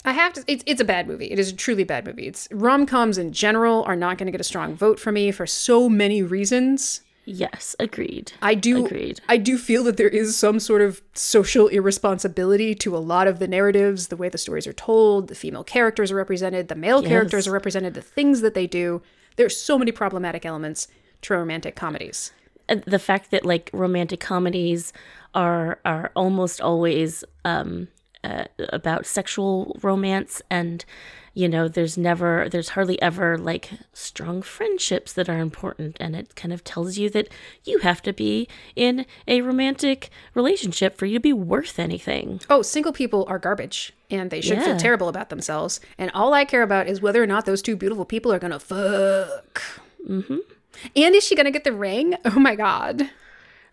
I 0.05 0.13
have 0.13 0.33
to. 0.33 0.45
It's, 0.49 0.65
it's 0.67 0.81
a 0.81 0.85
bad 0.85 1.07
movie. 1.07 1.31
It 1.31 1.39
is 1.39 1.51
a 1.51 1.55
truly 1.55 1.85
bad 1.85 2.05
movie. 2.05 2.27
It's 2.27 2.49
rom 2.51 2.87
coms 2.87 3.17
in 3.17 3.33
general 3.33 3.85
are 3.85 3.95
not 3.95 4.19
going 4.19 4.27
to 4.27 4.33
get 4.33 4.41
a 4.41 4.45
strong 4.45 4.75
vote 4.75 4.99
for 4.99 5.13
me 5.13 5.31
for 5.31 5.47
so 5.47 5.89
many 5.89 6.21
reasons. 6.21 7.03
Yes, 7.27 7.77
agreed. 7.79 8.33
I 8.43 8.57
do. 8.57 8.87
Agreed. 8.87 9.21
I 9.29 9.37
do 9.37 9.57
feel 9.57 9.85
that 9.85 9.99
there 9.99 10.09
is 10.09 10.37
some 10.37 10.59
sort 10.59 10.83
of 10.83 11.01
social 11.15 11.69
irresponsibility 11.69 12.75
to 12.75 12.97
a 12.97 12.99
lot 12.99 13.29
of 13.29 13.39
the 13.39 13.47
narratives, 13.47 14.09
the 14.09 14.17
way 14.17 14.29
the 14.29 14.39
stories 14.39 14.67
are 14.67 14.73
told, 14.73 15.29
the 15.29 15.37
female 15.37 15.65
characters 15.65 16.11
are 16.11 16.17
represented, 16.17 16.67
the 16.67 16.75
male 16.75 17.03
characters 17.05 17.47
are 17.47 17.53
represented, 17.53 17.95
the 17.95 18.01
things 18.01 18.41
that 18.41 18.55
they 18.55 18.67
do. 18.67 19.01
There's 19.37 19.57
so 19.57 19.79
many 19.79 19.93
problematic 19.93 20.45
elements 20.45 20.89
to 21.23 21.35
romantic 21.35 21.77
comedies. 21.77 22.33
The 22.69 22.99
fact 22.99 23.31
that 23.31 23.45
like 23.45 23.71
romantic 23.73 24.21
comedies 24.21 24.93
are 25.35 25.79
are 25.85 26.11
almost 26.17 26.61
always 26.61 27.25
um 27.45 27.89
uh, 28.25 28.45
about 28.71 29.07
sexual 29.07 29.79
romance 29.83 30.43
and 30.51 30.85
you 31.33 31.49
know 31.49 31.69
there's 31.69 31.97
never 31.97 32.49
there's 32.51 32.71
hardly 32.71 33.01
ever 33.01 33.39
like 33.39 33.71
strong 33.93 34.43
friendships 34.43 35.13
that 35.13 35.29
are 35.29 35.39
important 35.39 35.97
and 36.01 36.17
it 36.17 36.35
kind 36.35 36.53
of 36.53 36.65
tells 36.65 36.99
you 36.99 37.09
that 37.11 37.29
you 37.65 37.79
have 37.81 38.03
to 38.03 38.13
be 38.13 38.49
in 38.75 39.07
a 39.29 39.43
romantic 39.43 40.11
relationship 40.35 40.97
for 40.97 41.07
you 41.07 41.15
to 41.15 41.21
be 41.21 41.33
worth 41.33 41.79
anything 41.79 42.41
Oh, 42.51 42.63
single 42.63 42.93
people 42.93 43.25
are 43.29 43.39
garbage 43.39 43.93
and 44.11 44.31
they 44.31 44.41
should 44.41 44.63
feel 44.63 44.77
terrible 44.77 45.09
about 45.09 45.31
themselves. 45.31 45.81
And 45.99 46.11
all 46.13 46.33
I 46.33 46.45
care 46.45 46.63
about 46.63 46.87
is 46.89 47.01
whether 47.03 47.23
or 47.23 47.27
not 47.27 47.45
those 47.45 47.61
two 47.61 47.77
beautiful 47.77 48.05
people 48.05 48.33
are 48.33 48.39
gonna 48.39 48.59
fuck. 48.61 49.63
Mm-hmm. 50.09 50.39
And 50.95 51.15
is 51.15 51.25
she 51.25 51.35
gonna 51.35 51.51
get 51.51 51.65
the 51.65 51.73
ring? 51.73 52.17
Oh 52.25 52.39
my 52.39 52.55
god. 52.55 53.11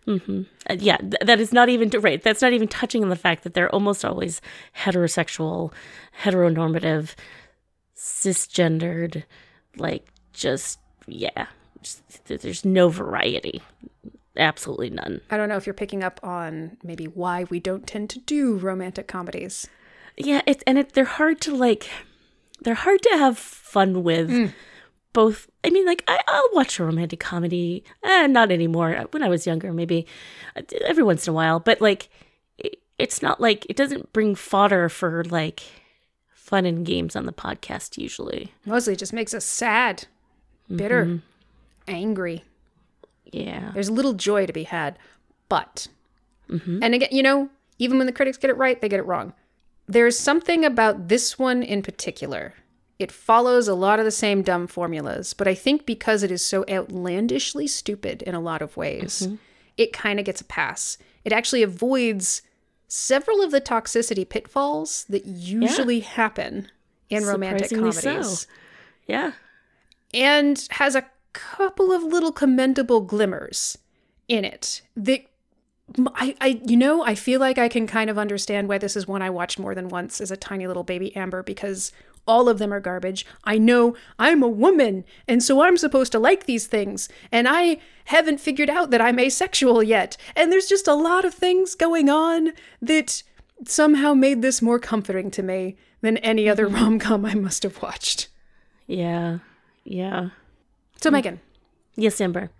Uh, 0.06 0.18
yeah, 0.78 0.98
th- 0.98 1.14
that 1.24 1.40
is 1.40 1.52
not 1.52 1.70
even 1.70 1.88
right. 2.00 2.22
That's 2.22 2.42
not 2.42 2.52
even 2.52 2.68
touching 2.68 3.02
on 3.02 3.08
the 3.08 3.16
fact 3.16 3.42
that 3.44 3.54
they're 3.54 3.74
almost 3.74 4.04
always 4.04 4.42
heterosexual, 4.76 5.72
heteronormative, 6.22 7.14
cisgendered, 7.96 9.24
like 9.76 10.06
just 10.32 10.78
yeah. 11.06 11.46
Just, 11.82 12.02
there's 12.26 12.64
no 12.64 12.88
variety, 12.88 13.60
absolutely 14.38 14.90
none. 14.90 15.20
I 15.30 15.36
don't 15.36 15.50
know 15.50 15.56
if 15.56 15.66
you're 15.66 15.74
picking 15.74 16.02
up 16.02 16.18
on 16.22 16.78
maybe 16.82 17.04
why 17.06 17.44
we 17.44 17.60
don't 17.60 17.86
tend 17.86 18.08
to 18.10 18.18
do 18.20 18.56
romantic 18.56 19.06
comedies. 19.06 19.68
Yeah, 20.16 20.40
it's 20.46 20.62
and 20.66 20.78
it, 20.78 20.92
they're 20.92 21.04
hard 21.04 21.40
to 21.42 21.54
like. 21.54 21.90
They're 22.60 22.74
hard 22.74 23.02
to 23.02 23.10
have 23.18 23.36
fun 23.38 24.02
with. 24.02 24.52
Both, 25.14 25.48
I 25.64 25.70
mean, 25.70 25.86
like 25.86 26.04
I, 26.06 26.18
I'll 26.28 26.50
watch 26.52 26.78
a 26.78 26.84
romantic 26.84 27.20
comedy. 27.20 27.82
Eh, 28.02 28.26
not 28.26 28.50
anymore. 28.50 29.06
When 29.12 29.22
I 29.22 29.28
was 29.30 29.46
younger, 29.46 29.72
maybe 29.72 30.06
every 30.84 31.02
once 31.04 31.26
in 31.26 31.30
a 31.30 31.34
while. 31.34 31.60
But 31.60 31.80
like, 31.80 32.10
it, 32.58 32.80
it's 32.98 33.22
not 33.22 33.40
like 33.40 33.64
it 33.70 33.76
doesn't 33.76 34.12
bring 34.12 34.34
fodder 34.34 34.88
for 34.90 35.24
like 35.24 35.62
fun 36.28 36.66
and 36.66 36.84
games 36.84 37.16
on 37.16 37.24
the 37.24 37.32
podcast 37.32 37.96
usually. 37.96 38.52
Mostly 38.66 38.92
it 38.92 38.98
just 38.98 39.12
makes 39.14 39.32
us 39.32 39.44
sad, 39.46 40.06
bitter, 40.74 41.20
angry. 41.88 42.44
Yeah, 43.32 43.70
There's 43.72 43.90
little 43.90 44.12
joy 44.12 44.46
to 44.46 44.52
be 44.52 44.64
had. 44.64 44.98
But, 45.48 45.88
and 46.48 46.94
again, 46.94 47.08
you 47.10 47.22
know, 47.22 47.48
even 47.78 47.98
when 47.98 48.06
the 48.06 48.12
critics 48.12 48.36
get 48.36 48.50
it 48.50 48.56
right, 48.56 48.80
they 48.80 48.88
get 48.88 49.00
it 49.00 49.06
wrong. 49.06 49.32
There's 49.86 50.18
something 50.18 50.64
about 50.64 51.08
this 51.08 51.38
one 51.38 51.62
in 51.62 51.82
particular. 51.82 52.54
It 52.98 53.10
follows 53.10 53.66
a 53.66 53.74
lot 53.74 53.98
of 53.98 54.04
the 54.04 54.10
same 54.10 54.42
dumb 54.42 54.66
formulas, 54.66 55.34
but 55.34 55.48
I 55.48 55.54
think 55.54 55.84
because 55.84 56.22
it 56.22 56.30
is 56.30 56.44
so 56.44 56.64
outlandishly 56.70 57.66
stupid 57.66 58.22
in 58.22 58.34
a 58.34 58.40
lot 58.40 58.62
of 58.62 58.76
ways, 58.76 59.22
mm-hmm. 59.22 59.36
it 59.76 59.92
kind 59.92 60.18
of 60.20 60.24
gets 60.24 60.40
a 60.40 60.44
pass. 60.44 60.96
It 61.24 61.32
actually 61.32 61.62
avoids 61.62 62.42
several 62.86 63.42
of 63.42 63.50
the 63.50 63.60
toxicity 63.60 64.28
pitfalls 64.28 65.04
that 65.08 65.26
usually 65.26 66.00
happen 66.00 66.68
in 67.10 67.24
romantic 67.24 67.70
comedies 67.70 68.40
so. 68.40 68.46
yeah, 69.06 69.32
and 70.12 70.68
has 70.70 70.94
a 70.94 71.06
couple 71.32 71.92
of 71.92 72.02
little 72.02 72.32
commendable 72.32 73.00
glimmers 73.00 73.76
in 74.28 74.44
it 74.44 74.82
that 74.96 75.20
I, 76.14 76.34
I 76.40 76.60
you 76.64 76.76
know 76.76 77.04
i 77.04 77.14
feel 77.14 77.40
like 77.40 77.58
i 77.58 77.68
can 77.68 77.86
kind 77.86 78.08
of 78.08 78.16
understand 78.16 78.68
why 78.68 78.78
this 78.78 78.96
is 78.96 79.06
one 79.06 79.20
i 79.20 79.28
watched 79.28 79.58
more 79.58 79.74
than 79.74 79.88
once 79.88 80.20
as 80.20 80.30
a 80.30 80.36
tiny 80.36 80.66
little 80.66 80.84
baby 80.84 81.14
amber 81.14 81.42
because 81.42 81.92
all 82.26 82.48
of 82.48 82.58
them 82.58 82.72
are 82.72 82.80
garbage 82.80 83.26
i 83.44 83.58
know 83.58 83.96
i'm 84.18 84.42
a 84.42 84.48
woman 84.48 85.04
and 85.28 85.42
so 85.42 85.62
i'm 85.62 85.76
supposed 85.76 86.12
to 86.12 86.18
like 86.18 86.46
these 86.46 86.66
things 86.66 87.08
and 87.30 87.48
i 87.48 87.76
haven't 88.06 88.40
figured 88.40 88.70
out 88.70 88.90
that 88.90 89.00
i'm 89.00 89.18
asexual 89.18 89.82
yet 89.82 90.16
and 90.34 90.50
there's 90.50 90.68
just 90.68 90.88
a 90.88 90.94
lot 90.94 91.24
of 91.24 91.34
things 91.34 91.74
going 91.74 92.08
on 92.08 92.52
that 92.80 93.22
somehow 93.64 94.12
made 94.12 94.42
this 94.42 94.60
more 94.60 94.78
comforting 94.78 95.30
to 95.30 95.42
me 95.42 95.76
than 96.00 96.16
any 96.18 96.42
mm-hmm. 96.42 96.52
other 96.52 96.66
rom-com 96.66 97.24
i 97.24 97.34
must 97.34 97.62
have 97.62 97.80
watched 97.82 98.28
yeah, 98.86 99.38
yeah. 99.84 100.30
so 101.00 101.08
mm. 101.08 101.14
megan 101.14 101.40
Yes, 101.96 102.20
Amber. 102.20 102.50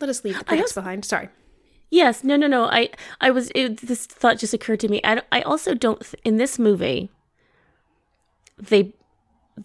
Let 0.00 0.10
us 0.10 0.24
leave 0.24 0.38
the 0.38 0.44
critics 0.44 0.72
behind. 0.72 1.04
Sorry. 1.04 1.28
Yes, 1.90 2.22
no, 2.22 2.36
no, 2.36 2.46
no. 2.46 2.64
I, 2.64 2.90
I 3.20 3.30
was. 3.30 3.50
It, 3.54 3.80
this 3.80 4.06
thought 4.06 4.38
just 4.38 4.54
occurred 4.54 4.80
to 4.80 4.88
me. 4.88 5.00
I, 5.04 5.22
I 5.32 5.42
also 5.42 5.74
don't. 5.74 6.00
th- 6.00 6.14
In 6.24 6.36
this 6.36 6.58
movie, 6.58 7.10
they, 8.60 8.92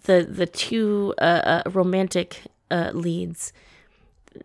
the 0.04 0.28
the 0.30 0.46
two 0.46 1.14
uh, 1.20 1.62
uh, 1.66 1.70
romantic 1.70 2.42
uh, 2.72 2.92
leads, 2.94 3.54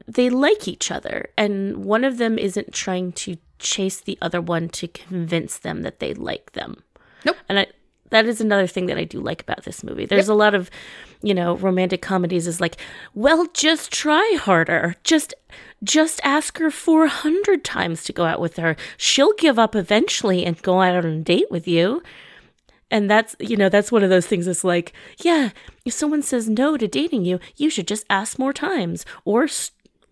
they 0.07 0.31
like 0.31 0.69
each 0.69 0.91
other, 0.91 1.31
and 1.37 1.85
one 1.85 2.05
of 2.05 2.19
them 2.19 2.39
isn't 2.39 2.73
trying 2.73 3.13
to 3.13 3.37
chase 3.59 4.01
the 4.01 4.19
other 4.23 4.41
one 4.41 4.69
to 4.71 4.89
convince 4.89 5.59
them 5.59 5.83
that 5.83 6.01
they 6.01 6.15
like 6.15 6.53
them. 6.53 6.83
Nope. 7.25 7.37
And 7.49 7.59
I, 7.61 7.67
that 8.11 8.27
is 8.27 8.41
another 8.41 8.67
thing 8.67 8.87
that 8.87 8.99
I 8.99 9.05
do 9.05 9.21
like 9.21 9.43
about 9.43 9.65
this 9.65 9.85
movie. 9.85 10.05
There's 10.05 10.29
a 10.29 10.35
lot 10.35 10.55
of, 10.55 10.71
you 11.23 11.33
know, 11.33 11.57
romantic 11.57 12.03
comedies 12.03 12.47
is 12.47 12.61
like, 12.61 12.77
well, 13.15 13.47
just 13.55 13.93
try 13.93 14.37
harder. 14.41 14.97
Just 15.05 15.35
just 15.83 16.21
ask 16.25 16.59
her 16.59 16.71
400 16.71 17.65
times 17.65 18.05
to 18.05 18.13
go 18.13 18.25
out 18.25 18.41
with 18.41 18.57
her. 18.57 18.77
She'll 18.97 19.33
give 19.35 19.59
up 19.59 19.75
eventually 19.75 20.45
and 20.45 20.61
go 20.63 20.81
out 20.81 20.97
on 20.97 21.05
a 21.07 21.21
date 21.21 21.51
with 21.51 21.67
you. 21.67 22.03
And 22.91 23.11
that's, 23.11 23.37
you 23.39 23.57
know, 23.57 23.69
that's 23.69 23.93
one 23.93 24.03
of 24.03 24.11
those 24.11 24.27
things 24.27 24.47
that's 24.47 24.65
like, 24.65 24.93
yeah, 25.23 25.51
if 25.85 25.93
someone 25.93 26.23
says 26.23 26.49
no 26.49 26.77
to 26.77 26.89
dating 26.89 27.25
you, 27.25 27.39
you 27.57 27.71
should 27.71 27.87
just 27.87 28.05
ask 28.11 28.39
more 28.39 28.53
times. 28.53 29.07
Or, 29.25 29.47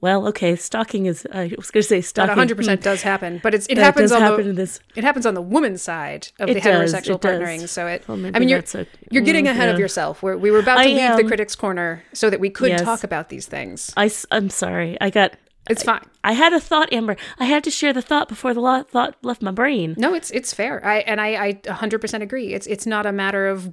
well, 0.00 0.28
okay, 0.28 0.54
stalking 0.54 1.06
is, 1.06 1.26
I 1.32 1.52
was 1.56 1.72
going 1.72 1.82
to 1.82 1.88
say 1.88 2.00
stalking. 2.00 2.36
That 2.36 2.56
100% 2.56 2.82
does 2.82 3.02
happen, 3.02 3.40
but 3.42 3.52
it's 3.52 3.66
it 3.66 3.78
happens 3.78 4.10
does 4.10 4.12
on 4.12 4.22
happen 4.22 4.54
the 4.54 4.80
it 4.94 5.02
happens 5.02 5.26
on 5.26 5.34
the 5.34 5.42
woman's 5.42 5.82
side 5.82 6.28
of 6.38 6.48
It 6.48 6.54
the 6.54 6.60
does, 6.60 6.94
heterosexual 6.94 7.16
it 7.16 7.20
does. 7.20 7.70
So 7.72 7.86
it, 7.88 8.04
Well, 8.06 8.16
I 8.32 8.38
mean, 8.38 8.48
you're 8.48 8.60
a- 8.60 8.86
you're 9.10 9.24
getting 9.24 9.46
mm, 9.46 9.50
ahead 9.50 9.70
of 9.70 9.78
yourself. 9.80 10.22
We're, 10.22 10.36
we 10.36 10.52
were 10.52 10.60
about 10.60 10.76
to 10.76 10.82
I 10.82 10.86
leave 10.86 11.16
the 11.16 11.24
critics' 11.24 11.56
corner 11.56 12.04
so 12.12 12.30
that 12.30 12.38
we 12.38 12.48
could 12.48 12.68
Yes. 12.68 12.82
talk 12.82 13.02
about 13.02 13.28
these 13.28 13.46
things. 13.46 13.92
I 13.96 14.04
I, 14.30 14.36
am 14.36 14.50
sorry. 14.50 14.96
I 15.00 15.10
got, 15.10 15.32
It's 15.68 15.82
fine. 15.82 16.04
I 16.24 16.32
had 16.32 16.52
a 16.52 16.60
thought, 16.60 16.92
Amber. 16.92 17.16
I 17.38 17.44
had 17.44 17.62
to 17.64 17.70
share 17.70 17.92
the 17.92 18.02
thought 18.02 18.28
before 18.28 18.54
the 18.54 18.60
lo- 18.60 18.82
thought 18.82 19.16
left 19.22 19.42
my 19.42 19.50
brain. 19.50 19.94
No, 19.98 20.14
it's 20.14 20.30
it's 20.30 20.52
fair. 20.52 20.84
I 20.84 20.98
and 21.00 21.20
I 21.20 21.46
I 21.46 21.52
100% 21.54 22.22
agree. 22.22 22.52
It's 22.54 22.66
it's 22.66 22.86
not 22.86 23.06
a 23.06 23.12
matter 23.12 23.46
of 23.48 23.72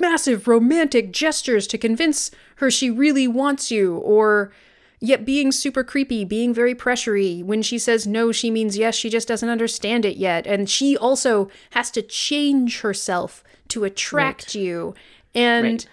massive 0.00 0.46
romantic 0.48 1.12
gestures 1.12 1.66
to 1.68 1.78
convince 1.78 2.30
her 2.56 2.70
she 2.70 2.90
really 2.90 3.26
wants 3.28 3.70
you 3.70 3.96
or 3.98 4.52
yet 4.98 5.24
being 5.24 5.52
super 5.52 5.84
creepy, 5.84 6.24
being 6.24 6.54
very 6.54 6.74
pressury. 6.74 7.42
When 7.44 7.62
she 7.62 7.78
says 7.78 8.06
no, 8.06 8.32
she 8.32 8.50
means 8.50 8.78
yes, 8.78 8.94
she 8.94 9.10
just 9.10 9.28
doesn't 9.28 9.48
understand 9.48 10.04
it 10.04 10.16
yet. 10.16 10.46
And 10.46 10.68
she 10.70 10.96
also 10.96 11.48
has 11.70 11.90
to 11.92 12.02
change 12.02 12.80
herself 12.80 13.44
to 13.68 13.84
attract 13.84 14.54
you. 14.54 14.94
And 15.34 15.64
Right. 15.64 15.86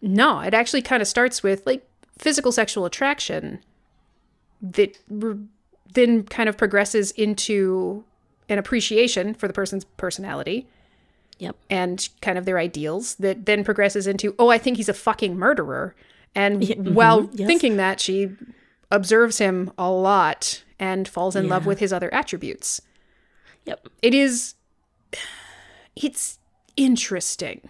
no, 0.00 0.40
it 0.40 0.54
actually 0.54 0.82
kind 0.82 1.02
of 1.02 1.08
starts 1.08 1.42
with 1.42 1.66
like 1.66 1.86
physical 2.18 2.52
sexual 2.52 2.84
attraction 2.86 3.60
that 4.62 4.96
r- 5.22 5.36
then 5.92 6.22
kind 6.24 6.48
of 6.48 6.56
progresses 6.56 7.10
into 7.12 8.04
an 8.48 8.58
appreciation 8.58 9.34
for 9.34 9.46
the 9.46 9.52
person's 9.54 9.84
personality 9.96 10.66
Yep. 11.38 11.56
and 11.68 12.08
kind 12.20 12.38
of 12.38 12.44
their 12.44 12.58
ideals 12.58 13.16
that 13.16 13.46
then 13.46 13.64
progresses 13.64 14.06
into, 14.06 14.34
oh, 14.38 14.48
I 14.48 14.58
think 14.58 14.76
he's 14.76 14.88
a 14.88 14.94
fucking 14.94 15.36
murderer. 15.36 15.94
And 16.36 16.94
while 16.94 17.22
mm-hmm, 17.24 17.36
yes. 17.36 17.46
thinking 17.48 17.76
that, 17.78 18.00
she 18.00 18.30
observes 18.90 19.38
him 19.38 19.72
a 19.76 19.90
lot 19.90 20.62
and 20.78 21.08
falls 21.08 21.34
in 21.34 21.48
love 21.48 21.66
with 21.66 21.80
his 21.80 21.92
other 21.92 22.12
attributes. 22.14 22.80
Yep. 23.64 23.88
It 24.02 24.14
is, 24.14 24.54
it's 25.96 26.38
interesting 26.76 27.68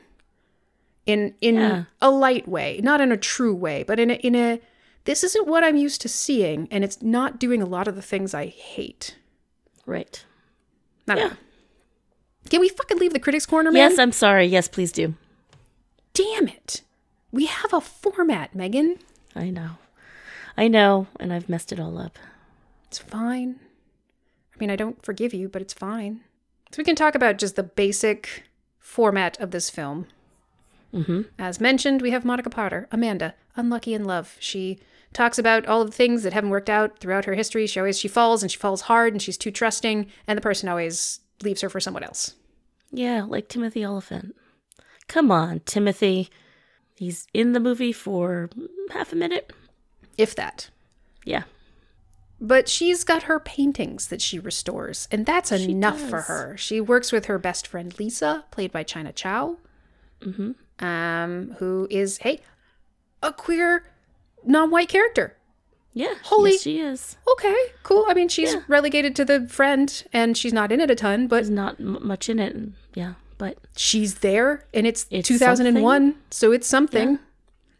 in 1.07 1.35
in 1.41 1.57
Yeah. 1.57 1.85
a 2.01 2.11
light 2.11 2.47
way, 2.47 2.81
not 2.83 3.01
in 3.01 3.11
a 3.11 3.17
true 3.17 3.55
way, 3.55 3.83
but 3.85 3.99
in 3.99 4.11
a, 4.11 4.15
in 4.15 4.35
a 4.35 4.61
this 5.05 5.25
isn't 5.25 5.47
what 5.47 5.65
I'm 5.65 5.77
used 5.77 6.01
to 6.03 6.09
seeing, 6.09 6.69
and 6.71 6.85
it's 6.85 7.03
not 7.03 7.39
doing 7.41 7.61
a 7.63 7.67
lot 7.67 7.89
of 7.89 7.97
the 7.97 8.03
things 8.03 8.35
I 8.35 8.47
hate. 8.47 9.17
Right. 9.87 10.25
I 11.09 11.17
Yeah. 11.17 11.27
know. 11.29 11.33
Can 12.51 12.61
we 12.61 12.69
fucking 12.69 12.99
leave 12.99 13.13
the 13.13 13.19
critics' 13.21 13.47
corner, 13.47 13.71
man? 13.71 13.91
Yes, 13.91 13.99
I'm 13.99 14.13
sorry. 14.13 14.47
Yes, 14.47 14.69
please 14.69 14.93
do. 14.93 15.15
Damn 16.15 16.49
it. 16.49 16.83
We 17.31 17.47
have 17.47 17.73
a 17.73 17.81
format, 17.81 18.55
Megan. 18.55 18.99
I 19.35 19.51
know. 19.51 19.79
I 20.57 20.69
know, 20.69 21.07
and 21.19 21.33
I've 21.33 21.49
messed 21.49 21.73
it 21.73 21.81
all 21.81 21.97
up. 21.99 22.19
It's 22.89 22.99
fine. 22.99 23.59
I 24.55 24.59
mean, 24.59 24.71
I 24.71 24.77
don't 24.77 25.03
forgive 25.05 25.33
you, 25.33 25.49
but 25.49 25.63
it's 25.63 25.73
fine. 25.73 26.21
So 26.71 26.77
we 26.79 26.85
can 26.85 26.97
talk 26.97 27.15
about 27.15 27.39
just 27.39 27.57
the 27.57 27.63
basic 27.63 28.45
format 28.79 29.41
of 29.41 29.51
this 29.51 29.71
film. 29.71 30.07
Mm-hmm. 30.93 31.23
As 31.39 31.61
mentioned, 31.61 32.03
we 32.03 32.11
have 32.11 32.25
Monica 32.25 32.51
Potter, 32.51 32.87
Amanda, 32.93 33.35
unlucky 33.57 33.95
in 33.95 34.05
love. 34.05 34.37
She 34.39 34.79
talks 35.12 35.38
about 35.38 35.66
all 35.66 35.83
of 35.83 35.90
the 35.90 35.97
things 35.97 36.23
that 36.23 36.33
haven't 36.33 36.50
worked 36.50 36.71
out 36.71 36.99
throughout 36.99 37.25
her 37.26 37.35
history. 37.35 37.66
She 37.66 37.78
always 37.81 37.99
she 37.99 38.09
falls 38.09 38.42
and 38.42 38.50
she 38.50 38.59
falls 38.59 38.83
hard 38.83 39.12
and 39.12 39.21
she's 39.23 39.37
too 39.38 39.50
trusting, 39.50 40.07
and 40.26 40.37
the 40.37 40.42
person 40.42 40.69
always 40.69 41.21
leaves 41.42 41.61
her 41.61 41.69
for 41.69 41.81
someone 41.81 42.02
else. 42.04 42.35
Yeah, 42.90 43.23
like 43.23 43.49
Timothy 43.49 43.85
Olyphant. 43.85 44.35
Come 45.09 45.31
on, 45.31 45.61
Timothy. 45.61 46.31
He's 46.97 47.26
in 47.35 47.52
the 47.52 47.61
movie 47.61 47.92
for 47.92 48.49
half 48.90 49.12
a 49.12 49.16
minute. 49.16 49.52
If 50.19 50.35
that. 50.37 50.71
Yeah. 51.25 51.45
But 52.40 52.69
she's 52.69 53.04
got 53.04 53.25
her 53.25 53.38
paintings 53.38 54.09
that 54.09 54.21
she 54.21 54.38
restores, 54.38 55.07
and 55.11 55.25
that's 55.25 55.50
She 55.57 55.71
enough 55.71 56.00
for 56.00 56.23
her. 56.23 56.57
She 56.57 56.81
works 56.81 57.12
with 57.12 57.26
her 57.26 57.38
best 57.38 57.66
friend 57.66 57.97
Lisa, 57.99 58.45
played 58.50 58.73
by 58.73 58.83
China 58.83 59.12
Chow, 59.12 59.57
Mm-hmm. 60.21 60.85
um, 60.85 61.57
who 61.59 61.87
is, 61.90 62.19
hey, 62.19 62.40
a 63.23 63.33
queer 63.33 63.85
non 64.45 64.71
white 64.71 64.89
character. 64.89 65.37
Yeah. 65.95 66.15
Holy- 66.25 66.53
yes, 66.53 66.63
she 66.63 66.81
is. 66.81 67.17
Okay, 67.33 67.55
cool. 67.83 68.07
I 68.09 68.15
mean, 68.15 68.29
she's 68.29 68.55
Yeah. 68.55 68.61
relegated 68.67 69.15
to 69.17 69.25
the 69.27 69.47
friend, 69.49 70.03
and 70.13 70.37
she's 70.39 70.53
not 70.53 70.73
in 70.73 70.81
it 70.81 70.91
a 70.91 70.95
ton, 70.95 71.27
but 71.27 71.37
There's 71.37 71.51
not 71.51 71.79
m- 71.79 71.99
much 72.01 72.29
in 72.31 72.39
it. 72.39 72.57
Yeah, 72.95 73.15
but 73.37 73.59
she's 73.77 74.17
there, 74.17 74.65
and 74.73 74.87
it's, 74.87 75.07
It's 75.11 75.29
2001, 75.29 76.15
so 76.31 76.51
it's 76.51 76.67
something. 76.67 77.19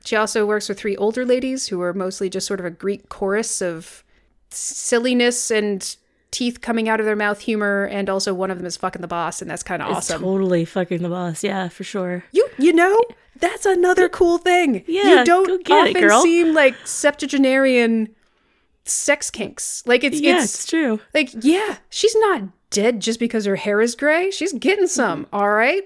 She 0.05 0.15
also 0.17 0.45
works 0.45 0.69
with 0.69 0.79
three 0.79 0.97
older 0.97 1.25
ladies 1.25 1.69
who 1.69 1.81
are 1.81 1.95
mostly 1.95 2.29
just 2.29 2.47
sort 2.47 2.61
of 2.61 2.67
a 2.67 2.71
Greek 2.71 3.09
chorus 3.09 3.63
of 3.63 4.05
silliness 4.51 5.51
and 5.51 5.97
teeth 6.31 6.61
coming 6.61 6.89
out 6.89 6.99
of 7.01 7.07
their 7.07 7.17
mouth 7.17 7.41
humor, 7.41 7.85
and 7.91 8.09
also 8.11 8.35
one 8.35 8.51
of 8.51 8.59
them 8.59 8.67
is 8.67 8.77
fucking 8.77 9.01
the 9.03 9.09
boss, 9.09 9.41
and 9.41 9.51
that's 9.51 9.63
kind 9.63 9.81
of 9.83 9.89
awesome. 9.91 10.21
totally 10.23 10.65
fucking 10.65 11.03
the 11.03 11.09
boss. 11.09 11.43
Yeah, 11.45 11.69
for 11.69 11.85
sure. 11.85 12.25
you 12.33 12.47
you 12.59 12.73
know 12.73 12.99
that's 13.43 13.67
another 13.67 14.09
cool 14.09 14.39
thing. 14.39 14.85
Yeah, 14.87 15.19
you 15.19 15.25
don't 15.25 15.61
it, 15.61 15.71
often 15.71 16.01
girl. 16.01 16.23
seem 16.23 16.55
like 16.55 16.75
septuagenarian 16.87 18.15
sex 18.85 19.31
kinks. 19.31 19.83
Like 19.85 20.05
it's 20.05 20.21
yeah, 20.21 20.37
it's 20.37 20.55
it's 20.55 20.67
true. 20.67 21.01
Like, 21.13 21.31
yeah, 21.41 21.79
she's 21.91 22.15
not 22.17 22.45
dead 22.71 23.01
just 23.01 23.19
because 23.19 23.45
her 23.45 23.57
hair 23.57 23.83
is 23.83 23.95
gray. 23.95 24.31
She's 24.31 24.53
getting 24.55 24.87
some, 24.87 25.27
all 25.33 25.51
right? 25.51 25.83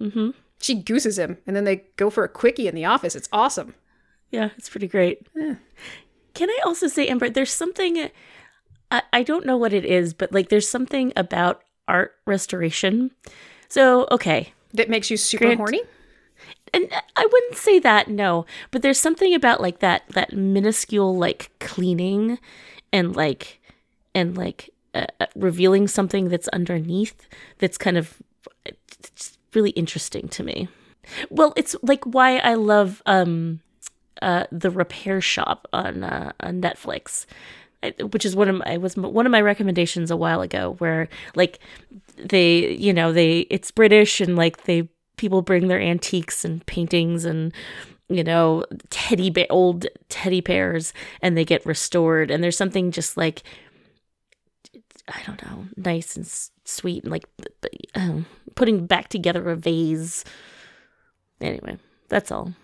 Mm-hmm. 0.00 0.30
She 0.60 0.74
gooses 0.74 1.18
him, 1.18 1.38
and 1.46 1.56
then 1.56 1.64
they 1.64 1.84
go 1.96 2.10
for 2.10 2.24
a 2.24 2.28
quickie 2.28 2.68
in 2.68 2.74
the 2.74 2.84
office. 2.84 3.14
It's 3.16 3.28
awesome. 3.32 3.74
Yeah, 4.30 4.50
it's 4.58 4.68
pretty 4.68 4.88
great. 4.88 5.26
Can 6.34 6.50
I 6.50 6.58
also 6.64 6.86
say, 6.86 7.08
Amber, 7.08 7.30
there's 7.30 7.52
something, 7.52 8.10
I, 8.90 9.02
I 9.12 9.22
don't 9.22 9.46
know 9.46 9.56
what 9.56 9.72
it 9.72 9.84
is, 9.84 10.12
but 10.12 10.32
like 10.32 10.48
there's 10.48 10.68
something 10.68 11.12
about 11.16 11.62
art 11.88 12.14
restoration. 12.26 13.10
So, 13.68 14.06
okay. 14.10 14.52
That 14.74 14.88
makes 14.88 15.10
you 15.10 15.16
super 15.16 15.46
Grant- 15.46 15.58
horny. 15.58 15.82
And 16.72 16.88
I 17.16 17.26
wouldn't 17.30 17.56
say 17.56 17.78
that, 17.80 18.08
no, 18.08 18.46
but 18.70 18.82
there's 18.82 19.00
something 19.00 19.34
about 19.34 19.60
like 19.60 19.80
that, 19.80 20.02
that 20.10 20.32
minuscule 20.32 21.16
like 21.16 21.50
cleaning 21.58 22.38
and 22.92 23.14
like, 23.16 23.60
and 24.14 24.36
like 24.36 24.70
uh, 24.94 25.06
uh, 25.20 25.26
revealing 25.34 25.88
something 25.88 26.28
that's 26.28 26.48
underneath 26.48 27.28
that's 27.58 27.78
kind 27.78 27.96
of 27.96 28.20
really 29.54 29.70
interesting 29.70 30.28
to 30.28 30.42
me. 30.42 30.68
Well, 31.28 31.52
it's 31.56 31.74
like 31.82 32.04
why 32.04 32.38
I 32.38 32.54
love 32.54 33.02
um 33.06 33.60
uh 34.22 34.44
the 34.52 34.70
repair 34.70 35.20
shop 35.20 35.66
on 35.72 36.04
uh, 36.04 36.32
on 36.40 36.60
Netflix. 36.60 37.26
I- 37.82 37.94
Which 38.12 38.24
is 38.26 38.36
one 38.36 38.48
of 38.48 38.56
my 38.56 38.76
was 38.76 38.96
one 38.96 39.26
of 39.26 39.32
my 39.32 39.40
recommendations 39.40 40.10
a 40.10 40.16
while 40.16 40.40
ago, 40.42 40.74
where 40.78 41.08
like 41.34 41.58
they, 42.16 42.72
you 42.74 42.92
know, 42.92 43.12
they 43.12 43.40
it's 43.50 43.70
British 43.70 44.20
and 44.20 44.36
like 44.36 44.64
they 44.64 44.88
people 45.20 45.42
bring 45.42 45.68
their 45.68 45.80
antiques 45.80 46.44
and 46.44 46.64
paintings 46.66 47.24
and 47.24 47.52
you 48.08 48.24
know 48.24 48.64
teddy 48.88 49.30
bear 49.30 49.46
old 49.50 49.86
teddy 50.08 50.40
bears 50.40 50.92
and 51.22 51.36
they 51.36 51.44
get 51.44 51.64
restored 51.66 52.30
and 52.30 52.42
there's 52.42 52.56
something 52.56 52.90
just 52.90 53.16
like 53.16 53.42
I 55.08 55.22
don't 55.26 55.42
know, 55.42 55.66
nice 55.76 56.16
and 56.16 56.24
s- 56.24 56.52
sweet 56.64 57.02
and 57.02 57.10
like 57.10 57.24
um, 57.94 58.26
putting 58.54 58.86
back 58.86 59.08
together 59.08 59.50
a 59.50 59.56
vase. 59.56 60.24
Anyway, 61.40 61.78
that's 62.08 62.30
all. 62.30 62.54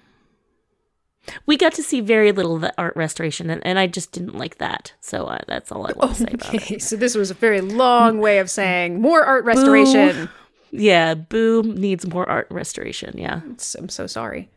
We 1.45 1.57
got 1.57 1.73
to 1.75 1.83
see 1.83 2.01
very 2.01 2.31
little 2.31 2.55
of 2.55 2.61
the 2.61 2.73
art 2.79 2.95
restoration, 2.95 3.51
and, 3.51 3.67
and 3.67 3.81
I 3.81 3.89
just 3.89 4.13
didn't 4.13 4.39
like 4.39 4.59
that. 4.59 4.93
So 5.01 5.25
uh, 5.25 5.41
that's 5.49 5.73
all 5.73 5.89
I 5.89 5.93
want 5.97 6.17
to 6.17 6.23
say 6.23 6.33
about 6.33 6.71
it. 6.71 6.83
So 6.83 6.95
this 6.95 7.17
was 7.17 7.33
a 7.33 7.35
very 7.35 7.61
long 7.61 8.19
way 8.21 8.39
of 8.39 8.49
saying 8.49 9.01
more 9.01 9.25
art 9.25 9.45
restoration. 9.45 10.29
Yeah, 10.71 11.15
Boo 11.15 11.63
needs 11.63 12.07
more 12.07 12.29
art 12.29 12.47
restoration. 12.51 13.17
Yeah, 13.19 13.39
It's- 13.45 13.75
I'm 13.75 13.89
so 13.89 14.07
sorry. 14.07 14.49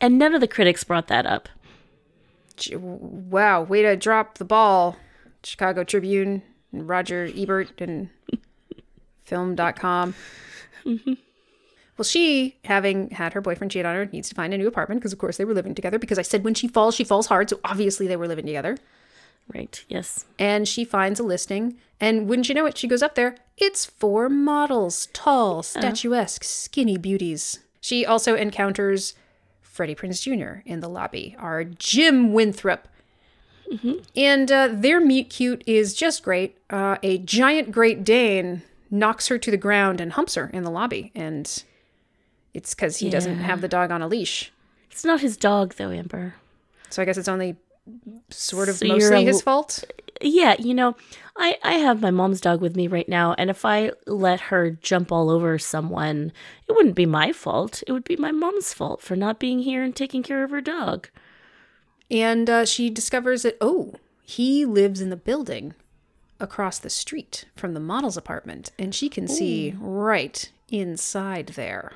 and 0.00 0.18
none 0.18 0.34
of 0.34 0.40
the 0.40 0.48
critics 0.48 0.84
brought 0.84 1.06
that 1.08 1.26
up. 1.26 1.48
Wow, 2.76 3.62
way 3.62 3.82
to 3.82 3.96
drop 3.96 4.38
the 4.38 4.44
ball. 4.44 4.96
Chicago 5.42 5.82
Tribune 5.84 6.42
and 6.72 6.88
Roger 6.88 7.28
Ebert 7.36 7.80
and 7.80 8.10
film.com. 9.24 10.14
Mm-hmm. 10.84 11.12
Well, 11.98 12.04
she, 12.04 12.56
having 12.64 13.10
had 13.10 13.32
her 13.34 13.40
boyfriend 13.40 13.70
cheat 13.70 13.84
on 13.84 13.94
her, 13.94 14.06
needs 14.06 14.28
to 14.28 14.34
find 14.34 14.54
a 14.54 14.58
new 14.58 14.66
apartment 14.66 15.00
because, 15.00 15.12
of 15.12 15.18
course, 15.18 15.36
they 15.36 15.44
were 15.44 15.54
living 15.54 15.74
together. 15.74 15.98
Because 15.98 16.18
I 16.18 16.22
said 16.22 16.44
when 16.44 16.54
she 16.54 16.66
falls, 16.68 16.94
she 16.94 17.04
falls 17.04 17.26
hard. 17.26 17.50
So 17.50 17.60
obviously 17.64 18.06
they 18.06 18.16
were 18.16 18.28
living 18.28 18.46
together. 18.46 18.76
Right? 19.52 19.84
Yes. 19.88 20.24
And 20.38 20.66
she 20.66 20.84
finds 20.84 21.20
a 21.20 21.22
listing. 21.22 21.76
And 22.00 22.28
wouldn't 22.28 22.48
you 22.48 22.54
know 22.54 22.66
it, 22.66 22.76
she 22.76 22.88
goes 22.88 23.02
up 23.02 23.14
there. 23.14 23.36
It's 23.56 23.84
for 23.84 24.28
models, 24.28 25.08
tall, 25.12 25.62
statuesque, 25.62 26.42
skinny 26.42 26.96
beauties. 26.96 27.60
She 27.80 28.04
also 28.04 28.34
encounters 28.34 29.14
Freddie 29.60 29.94
Prinze 29.94 30.22
Jr. 30.22 30.62
in 30.64 30.80
the 30.80 30.88
lobby, 30.88 31.36
our 31.38 31.64
Jim 31.64 32.32
Winthrop. 32.32 32.88
And 34.14 34.52
uh, 34.52 34.68
their 34.70 35.00
meet 35.00 35.30
cute 35.30 35.62
is 35.66 35.94
just 35.94 36.22
great. 36.22 36.58
Uh, 36.68 36.96
a 37.02 37.18
giant 37.18 37.72
Great 37.72 38.04
Dane 38.04 38.62
knocks 38.90 39.28
her 39.28 39.38
to 39.38 39.50
the 39.50 39.56
ground 39.56 40.00
and 40.00 40.12
humps 40.12 40.34
her 40.34 40.50
in 40.52 40.62
the 40.64 40.70
lobby. 40.70 41.10
And 41.14 41.46
it's 42.52 42.74
because 42.74 42.98
he 42.98 43.08
doesn't 43.08 43.38
have 43.38 43.62
the 43.62 43.68
dog 43.68 43.90
on 43.90 44.02
a 44.02 44.08
leash. 44.08 44.52
It's 44.90 45.04
not 45.04 45.20
his 45.22 45.38
dog, 45.38 45.74
though, 45.76 45.90
Amber. 45.90 46.34
So 46.90 47.00
I 47.00 47.06
guess 47.06 47.16
it's 47.16 47.28
only 47.28 47.56
sort 48.30 48.68
of 48.68 48.76
So 48.76 48.86
mostly 48.86 49.16
a 49.16 49.20
his 49.20 49.42
fault. 49.42 49.84
Yeah, 50.20 50.54
you 50.58 50.74
know, 50.74 50.94
I 51.36 51.56
I 51.62 51.74
have 51.74 52.00
my 52.00 52.10
mom's 52.10 52.40
dog 52.40 52.60
with 52.60 52.76
me 52.76 52.86
right 52.86 53.08
now, 53.08 53.34
and 53.38 53.50
if 53.50 53.64
I 53.64 53.92
let 54.06 54.40
her 54.40 54.70
jump 54.70 55.10
all 55.10 55.30
over 55.30 55.58
someone, 55.58 56.32
it 56.68 56.72
wouldn't 56.72 56.94
be 56.94 57.06
my 57.06 57.32
fault. 57.32 57.82
It 57.86 57.92
would 57.92 58.04
be 58.04 58.16
my 58.16 58.30
mom's 58.30 58.72
fault 58.72 59.02
for 59.02 59.16
not 59.16 59.40
being 59.40 59.60
here 59.60 59.82
and 59.82 59.94
taking 59.94 60.22
care 60.22 60.44
of 60.44 60.50
her 60.50 60.60
dog. 60.60 61.08
And 62.10 62.48
uh, 62.48 62.66
she 62.66 62.90
discovers 62.90 63.42
that, 63.42 63.56
oh, 63.60 63.94
he 64.22 64.64
lives 64.64 65.00
in 65.00 65.10
the 65.10 65.16
building 65.16 65.74
across 66.38 66.78
the 66.78 66.90
street 66.90 67.46
from 67.56 67.74
the 67.74 67.80
model's 67.80 68.16
apartment, 68.16 68.70
and 68.78 68.94
she 68.94 69.08
can 69.08 69.26
see 69.26 69.74
right 69.78 70.50
inside 70.68 71.48
there. 71.48 71.92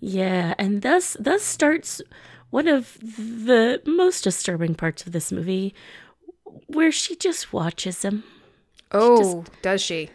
Yeah, 0.00 0.54
and 0.58 0.82
thus 0.82 1.16
thus 1.18 1.42
starts 1.42 2.02
one 2.54 2.68
of 2.68 2.96
the 3.00 3.82
most 3.84 4.22
disturbing 4.22 4.76
parts 4.76 5.04
of 5.04 5.12
this 5.12 5.32
movie, 5.32 5.74
where 6.68 6.92
she 6.92 7.16
just 7.16 7.52
watches 7.52 8.02
him. 8.02 8.22
Oh, 8.92 9.44
does 9.60 9.82
she? 9.82 10.10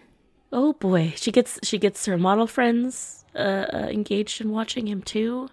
Oh 0.54 0.72
boy, 0.74 1.14
she 1.18 1.32
gets 1.34 1.60
she 1.64 1.78
gets 1.78 2.06
her 2.06 2.18
model 2.18 2.48
friends 2.48 3.26
uh, 3.36 3.66
uh, 3.74 3.88
engaged 3.92 4.40
in 4.40 4.52
watching 4.52 4.88
him 4.88 5.02
too. 5.02 5.50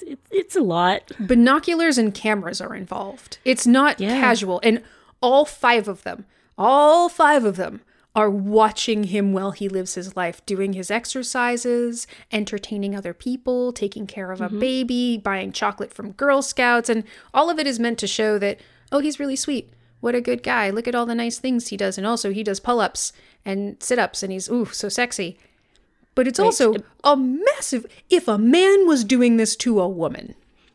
It, 0.00 0.18
it's 0.30 0.56
a 0.56 0.60
lot. 0.60 1.12
Binoculars 1.20 1.98
and 1.98 2.12
cameras 2.12 2.60
are 2.60 2.74
involved. 2.74 3.38
It's 3.44 3.66
not 3.66 4.00
Yeah. 4.00 4.20
casual. 4.20 4.60
And 4.64 4.82
all 5.20 5.44
five 5.44 5.86
of 5.86 6.02
them, 6.02 6.26
all 6.56 7.08
five 7.08 7.44
of 7.44 7.54
them 7.56 7.80
are 8.18 8.28
watching 8.28 9.04
him 9.04 9.32
while 9.32 9.52
he 9.52 9.68
lives 9.68 9.94
his 9.94 10.16
life, 10.16 10.44
doing 10.44 10.72
his 10.72 10.90
exercises, 10.90 12.08
entertaining 12.32 12.96
other 12.96 13.14
people, 13.14 13.72
taking 13.72 14.08
care 14.08 14.32
of 14.32 14.40
a 14.40 14.48
mm-hmm. 14.48 14.58
baby, 14.58 15.18
buying 15.18 15.52
chocolate 15.52 15.94
from 15.94 16.10
Girl 16.10 16.42
Scouts. 16.42 16.88
And 16.88 17.04
all 17.32 17.48
of 17.48 17.60
it 17.60 17.66
is 17.68 17.78
meant 17.78 17.96
to 18.00 18.08
show 18.08 18.36
that, 18.40 18.58
oh, 18.90 18.98
he's 18.98 19.20
really 19.20 19.36
sweet. 19.36 19.72
What 20.00 20.16
a 20.16 20.20
good 20.20 20.42
guy. 20.42 20.68
Look 20.68 20.88
at 20.88 20.96
all 20.96 21.06
the 21.06 21.14
nice 21.14 21.38
things 21.38 21.68
he 21.68 21.76
does. 21.76 21.96
And 21.96 22.04
also, 22.08 22.32
he 22.32 22.42
does 22.42 22.58
pull 22.58 22.80
ups 22.80 23.12
and 23.44 23.80
sit 23.80 24.00
ups, 24.00 24.24
and 24.24 24.32
he's, 24.32 24.50
ooh, 24.50 24.64
so 24.64 24.88
sexy. 24.88 25.38
But 26.16 26.26
it's 26.26 26.40
also 26.40 26.74
a 27.04 27.16
massive. 27.16 27.86
If 28.10 28.26
a 28.26 28.36
man 28.36 28.88
was 28.88 29.04
doing 29.04 29.36
this 29.36 29.54
to 29.56 29.78
a 29.78 29.88
woman, 29.88 30.34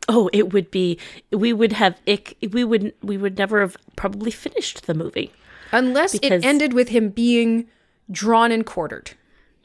Oh, 0.09 0.29
it 0.33 0.51
would 0.51 0.69
be. 0.69 0.99
We 1.31 1.53
would 1.53 1.73
have. 1.73 1.99
Ick, 2.07 2.37
we 2.51 2.63
would. 2.63 2.93
We 3.01 3.17
would 3.17 3.37
never 3.37 3.61
have 3.61 3.77
probably 3.95 4.31
finished 4.31 4.85
the 4.85 4.93
movie. 4.93 5.31
Unless 5.71 6.13
Because- 6.17 6.43
it 6.43 6.47
ended 6.47 6.73
with 6.73 6.89
him 6.89 7.09
being 7.09 7.67
drawn 8.11 8.51
and 8.51 8.65
quartered. 8.65 9.11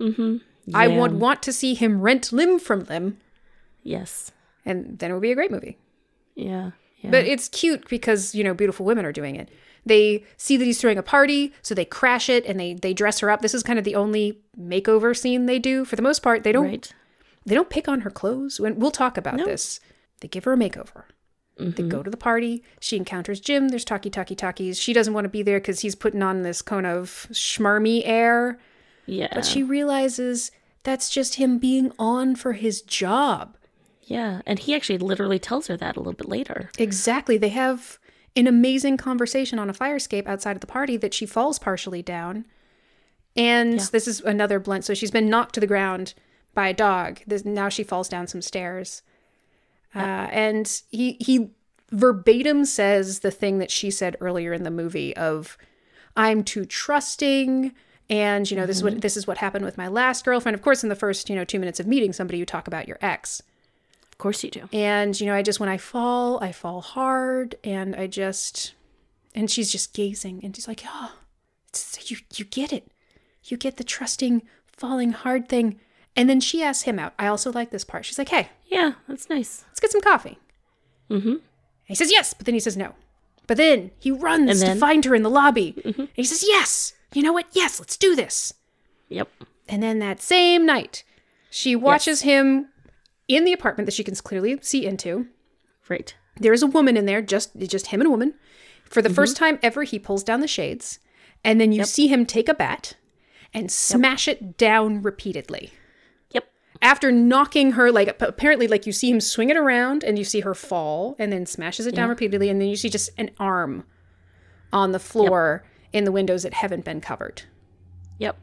Mm-hmm. 0.00 0.36
I 0.74 0.86
Yeah. 0.86 1.00
would 1.00 1.12
want 1.12 1.42
to 1.44 1.52
see 1.52 1.74
him 1.74 2.00
rent 2.02 2.32
limb 2.32 2.58
from 2.58 2.84
limb, 2.84 3.18
Yes. 3.82 4.32
and 4.64 4.98
then 4.98 5.10
it 5.10 5.14
would 5.14 5.22
be 5.22 5.32
a 5.32 5.34
great 5.34 5.50
movie. 5.50 5.78
Yeah. 6.34 6.72
But 7.04 7.26
it's 7.26 7.48
cute 7.48 7.88
because, 7.88 8.34
you 8.34 8.42
know, 8.44 8.54
beautiful 8.54 8.84
women 8.84 9.04
are 9.06 9.12
doing 9.12 9.36
it. 9.36 9.48
They 9.86 10.24
see 10.36 10.56
that 10.56 10.64
he's 10.64 10.80
throwing 10.80 10.98
a 10.98 11.02
party, 11.02 11.52
so 11.62 11.74
they 11.74 11.84
crash 11.84 12.28
it 12.28 12.44
and 12.44 12.58
they 12.60 12.74
they 12.74 12.92
dress 12.92 13.20
her 13.20 13.30
up. 13.30 13.40
This 13.40 13.54
is 13.54 13.62
kind 13.62 13.78
of 13.78 13.84
the 13.84 13.94
only 13.94 14.40
makeover 14.60 15.16
scene 15.16 15.46
they 15.46 15.58
do. 15.58 15.84
For 15.84 15.96
the 15.96 16.02
most 16.02 16.18
part, 16.20 16.42
they 16.44 16.52
don't 16.52 16.66
Right. 16.66 16.92
they 17.46 17.54
don't 17.54 17.70
pick 17.70 17.88
on 17.88 18.00
her 18.02 18.10
clothes. 18.10 18.60
When 18.60 18.78
we'll 18.78 18.90
talk 18.90 19.16
about 19.16 19.38
this. 19.38 19.80
They 20.20 20.28
give 20.28 20.44
her 20.44 20.52
a 20.52 20.56
makeover. 20.56 21.04
They 21.58 21.64
mm-hmm. 21.64 21.88
go 21.88 22.02
to 22.02 22.10
the 22.10 22.16
party. 22.16 22.62
She 22.80 22.96
encounters 22.96 23.40
Jim. 23.40 23.68
There's 23.68 23.84
talkie 23.84 24.10
talkie 24.10 24.36
talkies. 24.36 24.78
She 24.78 24.92
doesn't 24.92 25.12
want 25.12 25.24
to 25.24 25.28
be 25.28 25.42
there 25.42 25.58
because 25.58 25.80
he's 25.80 25.96
putting 25.96 26.22
on 26.22 26.42
this 26.42 26.62
kind 26.62 26.86
of 26.86 27.26
schmarmy 27.32 28.02
air. 28.04 28.58
Yeah. 29.06 29.28
But 29.34 29.44
she 29.44 29.62
realizes 29.62 30.52
that's 30.84 31.10
just 31.10 31.34
him 31.34 31.58
being 31.58 31.92
on 31.98 32.36
for 32.36 32.52
his 32.52 32.80
job. 32.82 33.56
yeah. 34.04 34.40
And 34.46 34.58
he 34.58 34.74
actually 34.74 34.98
literally 34.98 35.38
tells 35.38 35.66
her 35.66 35.76
that 35.76 35.96
a 35.96 36.00
little 36.00 36.12
bit 36.12 36.28
later. 36.28 36.70
Exactly. 36.78 37.36
They 37.36 37.50
have 37.50 37.98
an 38.36 38.46
amazing 38.46 38.96
conversation 38.96 39.58
on 39.58 39.68
a 39.68 39.74
fire 39.74 39.96
escape 39.96 40.28
outside 40.28 40.56
of 40.56 40.60
the 40.60 40.66
party 40.66 40.96
that 40.96 41.12
she 41.12 41.26
falls 41.26 41.58
partially 41.58 42.02
down. 42.02 42.46
And 43.36 43.80
this 43.80 44.06
is 44.08 44.20
another 44.20 44.60
blunt. 44.60 44.84
So 44.84 44.94
she's 44.94 45.10
been 45.10 45.28
knocked 45.28 45.54
to 45.54 45.60
the 45.60 45.66
ground 45.66 46.14
by 46.54 46.68
a 46.68 46.74
dog. 46.74 47.20
This, 47.26 47.44
now 47.44 47.68
she 47.68 47.82
falls 47.82 48.08
down 48.08 48.26
some 48.26 48.42
stairs. 48.42 49.02
Uh, 49.94 50.28
and 50.30 50.82
he 50.90 51.16
he 51.20 51.50
verbatim 51.90 52.64
says 52.64 53.20
the 53.20 53.30
thing 53.30 53.58
that 53.58 53.70
she 53.70 53.90
said 53.90 54.16
earlier 54.20 54.52
in 54.52 54.62
the 54.62 54.70
movie 54.70 55.16
of 55.16 55.56
I'm 56.16 56.44
too 56.44 56.66
trusting 56.66 57.72
and 58.10 58.50
you 58.50 58.56
know 58.56 58.66
this 58.66 58.76
is 58.76 58.82
what 58.82 59.00
this 59.00 59.16
is 59.16 59.26
what 59.26 59.38
happened 59.38 59.64
with 59.64 59.78
my 59.78 59.88
last 59.88 60.24
girlfriend. 60.24 60.54
Of 60.54 60.62
course 60.62 60.82
in 60.82 60.88
the 60.88 60.94
first, 60.94 61.30
you 61.30 61.36
know, 61.36 61.44
2 61.44 61.58
minutes 61.58 61.80
of 61.80 61.86
meeting 61.86 62.12
somebody 62.12 62.38
you 62.38 62.46
talk 62.46 62.66
about 62.66 62.88
your 62.88 62.98
ex. 63.00 63.42
Of 64.18 64.22
course 64.22 64.42
you 64.42 64.50
do. 64.50 64.68
And, 64.72 65.20
you 65.20 65.28
know, 65.28 65.34
I 65.34 65.42
just, 65.42 65.60
when 65.60 65.68
I 65.68 65.76
fall, 65.76 66.42
I 66.42 66.50
fall 66.50 66.80
hard. 66.80 67.54
And 67.62 67.94
I 67.94 68.08
just, 68.08 68.74
and 69.32 69.48
she's 69.48 69.70
just 69.70 69.94
gazing 69.94 70.40
and 70.42 70.56
she's 70.56 70.66
like, 70.66 70.82
oh, 70.84 71.12
it's, 71.68 72.10
you, 72.10 72.16
you 72.34 72.44
get 72.44 72.72
it. 72.72 72.90
You 73.44 73.56
get 73.56 73.76
the 73.76 73.84
trusting, 73.84 74.42
falling 74.66 75.12
hard 75.12 75.48
thing. 75.48 75.78
And 76.16 76.28
then 76.28 76.40
she 76.40 76.62
asks 76.62 76.84
him 76.84 76.98
out. 76.98 77.14
I 77.18 77.26
also 77.28 77.52
like 77.52 77.70
this 77.70 77.84
part. 77.84 78.04
She's 78.04 78.18
like, 78.18 78.30
hey, 78.30 78.48
Yeah, 78.66 78.92
that's 79.06 79.28
nice. 79.30 79.64
let's 79.68 79.80
get 79.80 79.90
some 79.92 80.00
coffee. 80.00 80.38
Mm-hmm. 81.10 81.28
And 81.28 81.40
he 81.86 81.94
says 81.94 82.10
yes, 82.10 82.34
but 82.34 82.44
then 82.46 82.54
he 82.54 82.60
says 82.60 82.76
no. 82.76 82.94
But 83.46 83.56
then 83.56 83.92
he 83.98 84.10
runs 84.10 84.60
And 84.62 84.74
to 84.74 84.78
find 84.80 85.04
her 85.04 85.14
in 85.14 85.22
the 85.22 85.30
lobby. 85.30 85.80
And 85.84 86.08
he 86.14 86.24
says, 86.24 86.44
yes, 86.46 86.92
you 87.14 87.22
know 87.22 87.32
what? 87.32 87.46
Yes, 87.52 87.78
let's 87.80 87.96
do 87.96 88.14
this. 88.14 88.52
Yep. 89.08 89.28
And 89.68 89.82
then 89.82 90.00
that 90.00 90.20
same 90.20 90.66
night, 90.66 91.02
she 91.50 91.74
watches 91.76 92.22
him 92.22 92.68
in 93.26 93.44
the 93.44 93.52
apartment 93.54 93.86
that 93.86 93.94
she 93.94 94.04
can 94.04 94.14
clearly 94.16 94.58
see 94.60 94.86
into. 94.86 95.26
Right. 95.88 96.14
there 96.38 96.52
is 96.52 96.62
a 96.62 96.66
woman 96.66 96.96
in 96.98 97.06
there, 97.06 97.22
just 97.22 97.56
just 97.56 97.86
him 97.86 98.00
and 98.02 98.08
a 98.08 98.10
woman. 98.10 98.34
For 98.84 99.00
the 99.00 99.08
first 99.10 99.36
time 99.36 99.58
ever, 99.62 99.84
he 99.84 99.98
pulls 99.98 100.22
down 100.22 100.40
the 100.40 100.46
shades, 100.48 100.98
and 101.44 101.58
then 101.60 101.72
you 101.72 101.84
see 101.84 102.08
him 102.08 102.26
take 102.26 102.48
a 102.48 102.54
bat 102.54 102.94
and 103.54 103.70
smash 103.72 104.28
it 104.28 104.58
down 104.58 105.00
repeatedly. 105.02 105.72
Yep. 106.80 106.90
After 106.90 107.12
knocking 107.12 107.72
her, 107.72 107.90
like 107.90 108.20
apparently, 108.20 108.68
like 108.68 108.86
you 108.86 108.92
see 108.92 109.10
him 109.10 109.20
swing 109.20 109.50
it 109.50 109.56
around, 109.56 110.04
and 110.04 110.18
you 110.18 110.24
see 110.24 110.40
her 110.40 110.54
fall, 110.54 111.16
and 111.18 111.32
then 111.32 111.46
smashes 111.46 111.86
it 111.86 111.94
down 111.94 112.08
repeatedly, 112.08 112.48
and 112.48 112.60
then 112.60 112.68
you 112.68 112.76
see 112.76 112.88
just 112.88 113.10
an 113.18 113.30
arm 113.38 113.84
on 114.72 114.92
the 114.92 114.98
floor 114.98 115.64
in 115.92 116.04
the 116.04 116.12
windows 116.12 116.42
that 116.42 116.54
haven't 116.54 116.84
been 116.84 117.00
covered. 117.00 117.42
Yep. 118.18 118.38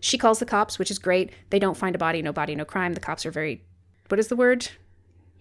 She 0.00 0.18
calls 0.18 0.38
the 0.38 0.46
cops, 0.46 0.78
which 0.78 0.90
is 0.90 0.98
great. 0.98 1.30
They 1.50 1.58
don't 1.58 1.76
find 1.76 1.94
a 1.94 1.98
body, 1.98 2.22
no 2.22 2.32
body, 2.32 2.54
no 2.54 2.64
crime. 2.64 2.94
The 2.94 3.00
cops 3.00 3.26
are 3.26 3.30
very, 3.30 3.62
what 4.08 4.20
is 4.20 4.28
the 4.28 4.36
word? 4.36 4.68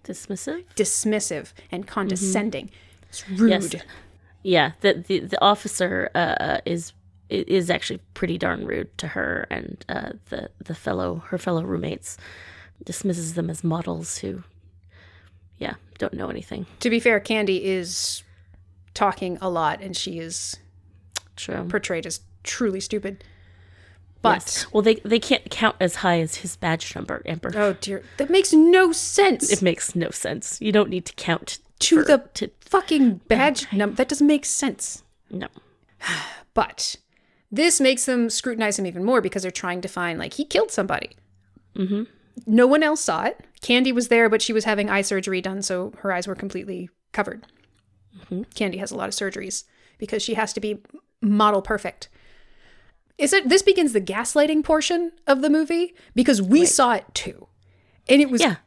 Dismissive. 0.03 0.65
Dismissive 0.75 1.53
and 1.71 1.86
condescending. 1.86 2.69
It's 3.10 3.29
rude. 3.29 3.73
Yes. 3.73 3.75
Yeah. 4.43 4.71
The 4.81 5.03
the, 5.05 5.19
the 5.19 5.41
officer 5.41 6.10
uh, 6.15 6.60
is 6.65 6.93
is 7.29 7.69
actually 7.69 7.99
pretty 8.13 8.37
darn 8.37 8.65
rude 8.65 8.95
to 8.99 9.07
her 9.09 9.47
and 9.49 9.83
uh, 9.89 10.11
the 10.29 10.49
the 10.63 10.73
fellow 10.75 11.23
her 11.27 11.37
fellow 11.37 11.63
roommates 11.63 12.17
dismisses 12.83 13.33
them 13.33 13.49
as 13.49 13.63
models 13.63 14.19
who, 14.19 14.43
yeah, 15.57 15.73
don't 15.97 16.13
know 16.13 16.29
anything. 16.29 16.65
To 16.81 16.89
be 16.89 16.99
fair, 16.99 17.19
Candy 17.19 17.65
is 17.65 18.23
talking 18.93 19.37
a 19.41 19.49
lot 19.49 19.81
and 19.81 19.95
she 19.97 20.19
is 20.19 20.57
True. 21.35 21.65
portrayed 21.69 22.05
as 22.05 22.21
truly 22.43 22.79
stupid. 22.79 23.23
But 24.21 24.43
Yes. 24.45 24.67
well, 24.73 24.81
they 24.81 24.95
they 25.05 25.19
can't 25.19 25.49
count 25.51 25.75
as 25.79 25.95
high 25.95 26.19
as 26.21 26.35
his 26.37 26.55
badge 26.55 26.95
number, 26.95 27.21
Amber. 27.25 27.51
oh 27.55 27.73
dear, 27.73 28.03
that 28.17 28.29
makes 28.29 28.51
no 28.53 28.91
sense. 28.91 29.51
It 29.51 29.61
makes 29.61 29.95
no 29.95 30.09
sense. 30.09 30.59
You 30.61 30.71
don't 30.71 30.89
need 30.89 31.05
to 31.05 31.13
count 31.13 31.59
to 31.79 31.97
for- 31.97 32.03
the 32.05 32.17
to 32.35 32.49
fucking 32.61 33.21
badge 33.27 33.71
number, 33.71 33.95
that 33.97 34.07
doesn't 34.09 34.25
make 34.27 34.45
sense. 34.45 35.03
no. 35.29 35.47
But 36.53 36.95
this 37.51 37.79
makes 37.79 38.05
them 38.05 38.29
scrutinize 38.29 38.77
him 38.77 38.86
even 38.86 39.03
more 39.03 39.21
because 39.21 39.41
they're 39.41 39.51
trying 39.51 39.81
to 39.81 39.88
find 39.88 40.19
like 40.19 40.33
he 40.33 40.45
killed 40.45 40.71
somebody. 40.71 41.12
Mm-hmm. 41.75 42.03
No 42.45 42.67
one 42.67 42.83
else 42.83 43.01
saw 43.01 43.23
it. 43.23 43.39
Candy 43.62 43.91
was 43.91 44.10
there, 44.10 44.29
but 44.29 44.41
she 44.41 44.53
was 44.53 44.65
having 44.65 44.89
eye 44.89 45.01
surgery 45.01 45.41
done, 45.41 45.62
so 45.62 45.93
her 45.99 46.12
eyes 46.12 46.27
were 46.27 46.36
completely 46.36 46.89
covered. 47.12 47.45
Candy 48.55 48.77
has 48.79 48.91
a 48.91 48.95
lot 48.95 49.07
of 49.07 49.15
surgeries 49.15 49.63
because 49.97 50.21
she 50.21 50.33
has 50.36 50.51
to 50.53 50.60
be 50.60 50.79
model 51.21 51.62
perfect. 51.62 52.10
Is 53.17 53.33
it 53.33 53.49
this 53.49 53.62
begins 53.63 53.93
the 53.93 54.01
gaslighting 54.01 54.63
portion 54.63 55.12
of 55.25 55.41
the 55.41 55.49
movie 55.49 55.95
because 56.13 56.41
we 56.41 56.65
saw 56.65 56.93
it 56.93 57.05
too, 57.13 57.47
and 58.07 58.21
it 58.21 58.29
was 58.29 58.41
Yeah. 58.41 58.57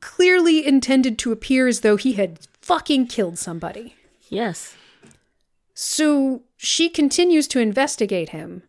clearly 0.00 0.66
intended 0.66 1.18
to 1.18 1.32
appear 1.32 1.66
as 1.66 1.80
though 1.80 1.96
he 1.96 2.14
had 2.14 2.38
fucking 2.62 3.06
killed 3.08 3.38
somebody. 3.38 3.94
Yes. 4.28 4.74
So 5.78 6.42
she 6.56 6.88
continues 6.88 7.46
to 7.48 7.60
investigate 7.60 8.30
him 8.30 8.62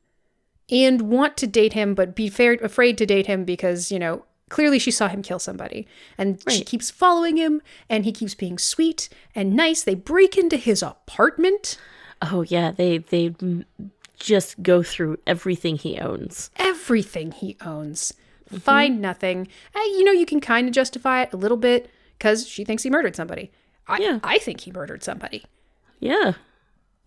and 0.69 1.03
want 1.03 1.37
to 1.37 1.47
date 1.47 1.71
him, 1.71 1.95
but 1.95 2.15
be 2.15 2.27
fair, 2.27 2.53
afraid 2.55 2.97
to 2.97 3.05
date 3.05 3.27
him 3.27 3.45
because, 3.45 3.91
you 3.91 3.97
know, 3.97 4.25
clearly 4.49 4.77
she 4.77 4.91
saw 4.91 5.07
him 5.07 5.21
kill 5.21 5.39
somebody. 5.39 5.87
And 6.17 6.43
she 6.49 6.65
keeps 6.65 6.91
following 6.91 7.37
him 7.37 7.61
and 7.89 8.03
he 8.03 8.11
keeps 8.11 8.35
being 8.35 8.57
sweet 8.57 9.07
and 9.33 9.55
nice. 9.55 9.83
They 9.83 9.95
break 9.95 10.37
into 10.37 10.57
his 10.57 10.83
apartment, 10.83 11.77
Oh 12.21 12.41
yeah. 12.41 12.71
They 12.71 12.97
they 12.99 13.33
just 14.19 14.61
go 14.63 14.81
through 14.83 15.19
everything 15.27 15.77
he 15.77 15.99
owns. 15.99 16.49
everything 16.57 17.31
he 17.31 17.57
owns, 17.61 18.13
mm-hmm. 18.47 18.57
find 18.57 19.01
nothing. 19.01 19.47
You 19.75 20.03
know, 20.03 20.11
you 20.11 20.25
can 20.25 20.39
kind 20.39 20.67
of 20.67 20.73
justify 20.73 21.23
it 21.23 21.33
a 21.33 21.37
little 21.37 21.57
bit 21.57 21.89
because 22.17 22.47
she 22.47 22.65
thinks 22.65 22.83
he 22.83 22.89
murdered 22.89 23.15
somebody. 23.15 23.51
I, 23.87 23.99
Yeah. 23.99 24.19
I 24.23 24.39
think 24.39 24.61
he 24.61 24.71
murdered 24.71 25.03
somebody. 25.03 25.45
Yeah. 25.99 26.33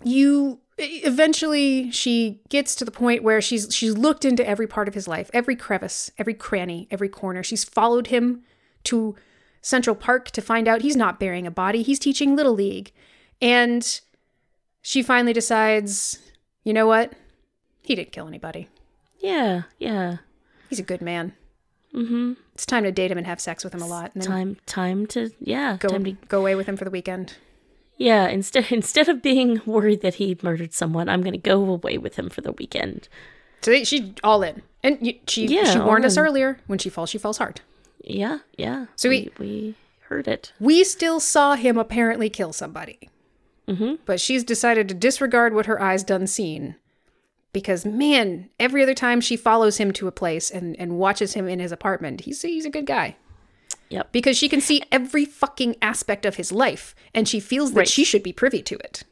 You 0.04 0.60
eventually 0.78 1.90
she 1.90 2.40
gets 2.48 2.74
to 2.74 2.84
the 2.84 2.90
point 2.90 3.22
where 3.22 3.40
she's 3.40 3.68
she's 3.74 3.96
looked 3.96 4.24
into 4.24 4.46
every 4.46 4.66
part 4.66 4.88
of 4.88 4.94
his 4.94 5.06
life 5.06 5.30
every 5.34 5.54
crevice 5.54 6.10
every 6.16 6.32
cranny 6.34 6.88
every 6.90 7.08
corner 7.08 7.42
she's 7.42 7.64
followed 7.64 8.06
him 8.06 8.42
to 8.82 9.14
central 9.60 9.94
park 9.94 10.30
to 10.30 10.40
find 10.40 10.66
out 10.66 10.80
he's 10.80 10.96
not 10.96 11.20
burying 11.20 11.46
a 11.46 11.50
body 11.50 11.82
he's 11.82 11.98
teaching 11.98 12.34
little 12.34 12.54
league 12.54 12.92
and 13.42 14.00
she 14.80 15.02
finally 15.02 15.34
decides 15.34 16.18
you 16.64 16.72
know 16.72 16.86
what 16.86 17.12
he 17.82 17.94
didn't 17.94 18.12
kill 18.12 18.26
anybody 18.26 18.68
Yeah. 19.18 19.62
Yeah. 19.78 20.18
he's 20.70 20.78
a 20.78 20.84
good 20.84 21.02
man 21.02 21.34
mm-hmm. 21.94 22.32
it's 22.54 22.64
time 22.64 22.84
to 22.84 22.92
date 22.92 23.10
him 23.10 23.18
and 23.18 23.26
have 23.26 23.40
sex 23.40 23.64
with 23.64 23.74
him 23.74 23.82
a 23.82 23.86
lot 23.86 24.12
and 24.14 24.24
Time 24.24 24.56
time 24.64 25.06
to 25.08 25.30
yeah. 25.40 25.76
go, 25.78 25.88
Time 25.88 26.04
to 26.04 26.12
go 26.12 26.40
away 26.40 26.54
with 26.54 26.66
him 26.66 26.78
for 26.78 26.84
the 26.86 26.90
weekend 26.90 27.34
Yeah, 28.00 28.28
instead 28.28 28.66
instead 28.72 29.08
of 29.10 29.20
being 29.22 29.60
worried 29.66 30.00
that 30.00 30.14
he 30.14 30.36
murdered 30.42 30.72
someone, 30.72 31.08
I'm 31.08 31.20
going 31.22 31.32
to 31.32 31.38
go 31.38 31.62
away 31.70 31.98
with 31.98 32.16
him 32.16 32.30
for 32.30 32.40
the 32.40 32.52
weekend. 32.52 33.08
so 33.60 33.70
they, 33.70 33.84
she's 33.84 34.10
all 34.24 34.42
in 34.42 34.62
and 34.82 35.14
she, 35.28 35.46
Yeah, 35.46 35.64
she 35.64 35.78
warned 35.78 36.06
us 36.06 36.16
in. 36.16 36.24
earlier 36.24 36.58
when 36.66 36.78
she 36.78 36.88
falls 36.88 37.10
she 37.10 37.18
falls 37.18 37.36
hard 37.38 37.60
Yeah, 38.02 38.38
yeah. 38.56 38.86
So 38.96 39.08
we 39.10 39.30
we 39.38 39.74
heard 40.08 40.26
it. 40.26 40.52
we 40.58 40.82
still 40.82 41.20
saw 41.20 41.54
him 41.56 41.76
apparently 41.78 42.30
kill 42.30 42.52
somebody. 42.54 43.10
Mm-hmm. 43.68 43.96
But 44.06 44.18
she's 44.20 44.42
decided 44.44 44.88
to 44.88 44.94
disregard 44.94 45.54
what 45.54 45.66
her 45.66 45.80
eyes 45.80 46.02
done 46.02 46.26
seen. 46.26 46.74
Because 47.52 47.84
man, 47.84 48.48
every 48.58 48.82
other 48.82 48.94
time 48.94 49.20
she 49.20 49.36
follows 49.36 49.76
him 49.76 49.92
to 49.92 50.06
a 50.08 50.12
place 50.12 50.50
and, 50.50 50.74
and 50.80 50.98
watches 50.98 51.34
him 51.34 51.46
in 51.48 51.58
his 51.60 51.70
apartment, 51.72 52.22
he's 52.22 52.40
he's 52.42 52.64
a 52.64 52.70
good 52.70 52.86
guy. 52.86 53.16
Yep. 53.90 54.12
Because 54.12 54.36
she 54.38 54.48
can 54.48 54.60
see 54.60 54.82
every 54.90 55.24
fucking 55.24 55.76
aspect 55.82 56.24
of 56.24 56.36
his 56.36 56.52
life 56.52 56.94
and 57.14 57.28
she 57.28 57.40
feels 57.40 57.72
that 57.72 57.80
Right. 57.80 57.88
she 57.88 58.04
should 58.04 58.22
be 58.22 58.32
privy 58.32 58.62
to 58.62 58.76
it. 58.76 59.02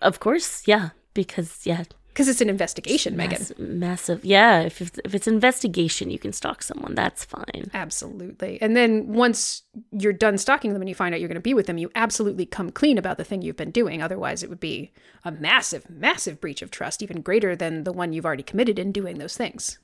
Of 0.00 0.18
course, 0.20 0.66
yeah, 0.66 0.90
because 1.12 1.60
yeah, 1.66 1.84
Because 2.08 2.26
it's 2.26 2.40
an 2.40 2.48
investigation, 2.48 3.14
Megan. 3.16 3.44
massive. 3.58 4.24
Yeah, 4.24 4.60
if 4.62 4.80
it's, 4.80 4.98
if 5.04 5.14
it's 5.14 5.28
investigation, 5.28 6.10
you 6.10 6.18
can 6.18 6.32
stalk 6.32 6.62
someone. 6.62 6.94
That's 6.94 7.24
fine. 7.24 7.70
Absolutely. 7.74 8.60
And 8.62 8.74
then 8.74 9.12
once 9.12 9.62
you're 9.92 10.12
done 10.14 10.38
stalking 10.38 10.72
them 10.72 10.80
and 10.82 10.88
you 10.88 10.94
find 10.94 11.14
out 11.14 11.20
you're 11.20 11.28
going 11.28 11.34
to 11.36 11.40
be 11.40 11.54
with 11.54 11.66
them, 11.66 11.76
you 11.78 11.90
absolutely 11.94 12.46
come 12.46 12.70
clean 12.70 12.96
about 12.98 13.18
the 13.18 13.24
thing 13.24 13.42
you've 13.42 13.56
been 13.56 13.70
doing. 13.70 14.00
Otherwise, 14.02 14.42
it 14.42 14.48
would 14.48 14.58
be 14.60 14.90
a 15.24 15.30
massive, 15.30 15.88
massive 15.90 16.40
breach 16.40 16.62
of 16.62 16.70
trust, 16.70 17.02
even 17.02 17.20
greater 17.20 17.54
than 17.54 17.84
the 17.84 17.92
one 17.92 18.12
you've 18.14 18.26
already 18.26 18.42
committed 18.42 18.78
in 18.78 18.90
doing 18.92 19.18
those 19.18 19.36
things. 19.36 19.78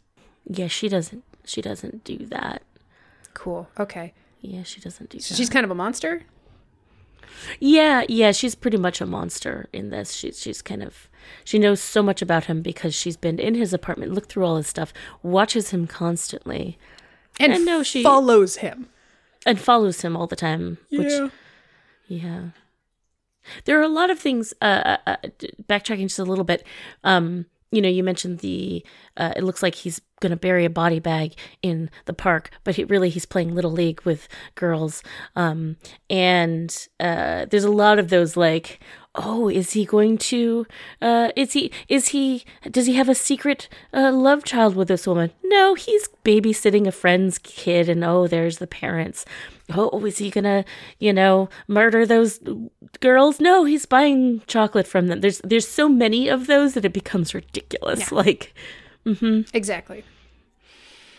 Yeah, 0.49 0.69
she 0.69 0.89
doesn't. 0.89 1.23
She 1.45 1.61
doesn't 1.61 2.03
do 2.05 2.19
that. 2.27 2.63
Cool. 3.37 3.69
Okay. 3.79 4.15
Yeah, 4.41 4.63
she 4.63 4.81
doesn't 4.81 5.11
do 5.11 5.19
that. 5.19 5.25
She's 5.25 5.51
kind 5.51 5.65
of 5.65 5.71
a 5.71 5.75
monster. 5.75 6.23
Yeah, 7.61 8.03
yeah, 8.09 8.33
she's 8.33 8.55
pretty 8.55 8.79
much 8.79 9.01
a 9.01 9.07
monster 9.07 9.69
in 9.73 9.91
this. 9.91 10.13
She's 10.15 10.41
she's 10.41 10.63
kind 10.63 10.83
of 10.83 11.09
she 11.45 11.59
knows 11.59 11.81
so 11.83 12.03
much 12.03 12.23
about 12.23 12.45
him 12.47 12.63
because 12.63 12.95
she's 12.95 13.17
been 13.17 13.39
in 13.39 13.55
his 13.55 13.73
apartment, 13.75 14.13
looked 14.13 14.31
through 14.31 14.45
all 14.47 14.57
his 14.57 14.67
stuff, 14.67 14.93
watches 15.23 15.71
him 15.71 15.87
constantly, 15.87 16.79
And, 17.39 17.53
And 17.53 17.67
no, 17.67 17.83
she- 17.83 18.03
follows 18.03 18.57
him. 18.57 18.89
and 19.45 19.61
follows 19.61 20.01
him 20.01 20.17
all 20.17 20.27
the 20.27 20.37
time. 20.37 20.79
Which 20.91 21.13
Yeah. 22.09 22.51
There 23.65 23.79
are 23.79 23.83
a 23.83 23.89
lot 23.89 24.11
of 24.11 24.19
things, 24.19 24.55
uh, 24.63 24.97
uh, 25.07 25.11
uh, 25.13 25.17
backtracking 25.69 26.05
just 26.09 26.19
a 26.19 26.25
little 26.25 26.45
bit. 26.45 26.65
Um, 27.05 27.47
you 27.71 27.83
know, 27.83 27.89
you 27.89 28.05
mentioned 28.05 28.39
the, 28.39 28.85
uh, 29.17 29.33
it 29.37 29.43
looks 29.43 29.63
like 29.63 29.75
he's 29.75 30.01
going 30.21 30.31
to 30.31 30.37
bury 30.37 30.65
a 30.65 30.71
body 30.71 31.01
bag 31.01 31.35
in 31.63 31.91
the 32.07 32.13
park, 32.13 32.51
but 32.65 32.77
he, 32.77 32.85
really 32.85 33.11
he's 33.11 33.27
playing 33.27 33.55
Little 33.55 33.73
League 33.73 34.01
with 34.03 34.29
girls. 34.55 35.03
Um, 35.35 35.77
and 36.09 36.89
uh, 37.01 37.47
there's 37.47 37.65
a 37.65 37.71
lot 37.71 37.99
of 37.99 38.09
those 38.09 38.37
like, 38.37 38.81
oh, 39.15 39.49
is 39.49 39.73
he 39.73 39.85
going 39.85 40.19
to, 40.19 40.67
uh, 41.03 41.31
is 41.37 41.55
he, 41.55 41.73
is 41.89 42.09
he, 42.09 42.45
does 42.71 42.87
he 42.87 42.95
have 42.95 43.09
a 43.09 43.15
secret 43.15 43.69
uh, 43.93 44.13
love 44.13 44.45
child 44.45 44.77
with 44.77 44.89
this 44.89 45.07
woman? 45.07 45.33
No, 45.45 45.75
he's 45.75 46.09
babysitting 46.25 46.87
a 46.87 46.93
friend's 46.93 47.39
kid, 47.39 47.89
and 47.89 48.05
oh, 48.05 48.27
there's 48.27 48.59
the 48.59 48.67
parents. 48.67 49.25
Oh, 49.75 50.05
is 50.05 50.19
he 50.19 50.31
gonna, 50.31 50.65
you 50.99 51.13
know, 51.13 51.49
murder 51.67 52.07
those 52.07 52.41
girls? 53.01 53.41
No, 53.41 53.65
he's 53.65 53.87
buying 53.87 54.43
chocolate 54.47 54.87
from 54.87 55.09
them. 55.09 55.21
There's 55.21 55.41
there's 55.41 55.67
so 55.67 55.89
many 55.89 56.29
of 56.29 56.47
those 56.47 56.75
that 56.75 56.85
it 56.85 56.93
becomes 56.93 57.35
ridiculous. 57.35 58.13
Like, 58.13 58.55
mm-hmm. 59.05 59.43
Exactly. 59.55 60.05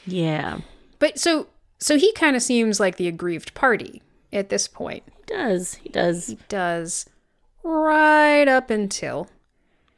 yeah, 0.05 0.59
But 0.99 1.19
so 1.19 1.47
so 1.77 1.97
he 1.97 2.11
kind 2.13 2.35
of 2.35 2.41
seems 2.41 2.79
like 2.79 2.95
the 2.95 3.07
aggrieved 3.07 3.53
party 3.53 4.01
at 4.31 4.49
this 4.49 4.67
point. 4.67 5.03
he 5.07 5.23
does 5.25 5.75
he 5.75 5.89
does? 5.89 6.27
He 6.27 6.37
does 6.47 7.05
right 7.63 8.47
up 8.47 8.69
until 8.69 9.27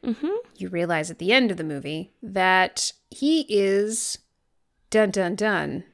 mm-hmm. 0.04 0.28
you 0.56 0.68
realize 0.68 1.10
at 1.10 1.18
the 1.18 1.32
end 1.32 1.50
of 1.50 1.56
the 1.56 1.64
movie 1.64 2.10
that 2.22 2.92
he 3.10 3.46
is 3.48 4.18
dun 4.90 5.10
dun 5.10 5.36
dun 5.36 5.84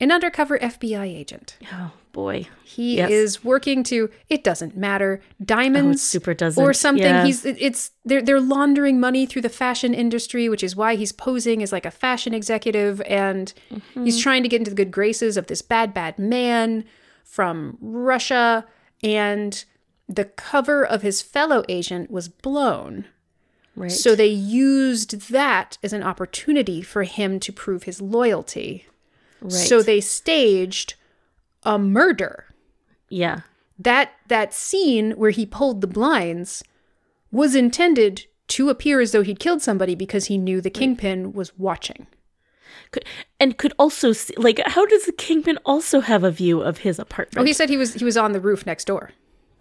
an 0.00 0.10
undercover 0.12 0.58
FBI 0.58 1.04
agent. 1.06 1.56
Oh 1.72 1.92
boy, 2.12 2.46
He 2.64 2.96
Yes. 2.96 3.10
is 3.10 3.44
working 3.44 3.82
to 3.84 4.10
it 4.28 4.44
doesn't 4.44 4.76
matter 4.76 5.20
diamonds 5.44 6.00
Oh, 6.02 6.10
super 6.18 6.34
doesn't. 6.34 6.62
or 6.62 6.72
something. 6.72 7.04
Yeah. 7.04 7.24
He's 7.24 7.44
it- 7.44 7.56
it's 7.60 7.90
they're 8.04 8.22
they're 8.22 8.40
laundering 8.40 9.00
money 9.00 9.26
through 9.26 9.42
the 9.42 9.48
fashion 9.48 9.94
industry, 9.94 10.48
which 10.48 10.62
is 10.62 10.76
why 10.76 10.94
he's 10.96 11.12
posing 11.12 11.62
as 11.62 11.72
like 11.72 11.86
a 11.86 11.90
fashion 11.90 12.34
executive, 12.34 13.00
and 13.02 13.52
Mm-hmm. 13.72 14.04
he's 14.04 14.20
trying 14.20 14.42
to 14.42 14.48
get 14.48 14.60
into 14.60 14.70
the 14.70 14.76
good 14.76 14.90
graces 14.92 15.36
of 15.36 15.46
this 15.46 15.62
bad 15.62 15.92
bad 15.94 16.18
man 16.18 16.84
from 17.24 17.78
Russia, 17.80 18.64
and 19.02 19.64
the 20.08 20.24
cover 20.24 20.84
of 20.84 21.02
his 21.02 21.22
fellow 21.22 21.64
agent 21.68 22.10
was 22.10 22.28
blown. 22.28 23.06
right. 23.74 23.90
So 23.90 24.14
they 24.14 24.26
used 24.28 25.30
that 25.32 25.78
as 25.82 25.92
an 25.92 26.02
opportunity 26.02 26.80
for 26.82 27.02
him 27.04 27.40
to 27.40 27.52
prove 27.52 27.84
his 27.84 28.00
loyalty. 28.00 28.86
Right. 29.44 29.52
So 29.52 29.82
they 29.82 30.00
staged 30.00 30.94
a 31.62 31.78
murder 31.78 32.46
yeah, 33.08 33.40
that 33.78 34.10
that 34.28 34.52
scene 34.52 35.12
where 35.12 35.30
he 35.30 35.46
pulled 35.46 35.80
the 35.80 35.86
blinds 35.86 36.64
was 37.30 37.54
intended 37.54 38.26
to 38.48 38.68
appear 38.70 39.00
as 39.00 39.12
though 39.12 39.22
he'd 39.22 39.38
killed 39.38 39.62
somebody 39.62 39.94
because 39.94 40.26
he 40.26 40.36
knew 40.38 40.60
the 40.60 40.70
kingpin 40.70 41.32
was 41.32 41.56
watching. 41.58 42.06
could, 42.90 43.04
and 43.40 43.56
could 43.56 43.72
also 43.78 44.12
see, 44.12 44.34
like 44.36 44.60
how 44.66 44.84
does 44.86 45.06
the 45.06 45.12
kingpin 45.12 45.58
also 45.64 46.00
have 46.00 46.24
a 46.24 46.30
view 46.30 46.60
of 46.60 46.78
his 46.78 46.98
apartment? 46.98 47.42
Oh, 47.42 47.46
he 47.46 47.52
said 47.52 47.68
he 47.70 47.76
was 47.76 47.94
he 47.94 48.04
was 48.04 48.16
on 48.16 48.32
the 48.32 48.40
roof 48.40 48.66
next 48.66 48.86
door. 48.86 49.10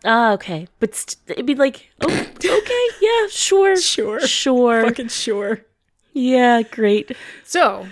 Ah, 0.06 0.34
okay, 0.34 0.67
but 0.80 0.93
st- 0.96 1.17
it'd 1.30 1.46
be 1.46 1.56
like, 1.56 1.89
oh, 2.02 2.08
okay, 2.38 2.88
yeah, 3.02 3.28
sure, 3.30 3.78
Sure. 3.78 4.19
sure, 4.19 4.84
fucking 4.84 5.08
sure. 5.10 5.62
yeah, 6.13 6.62
great. 6.62 7.15
So, 7.43 7.88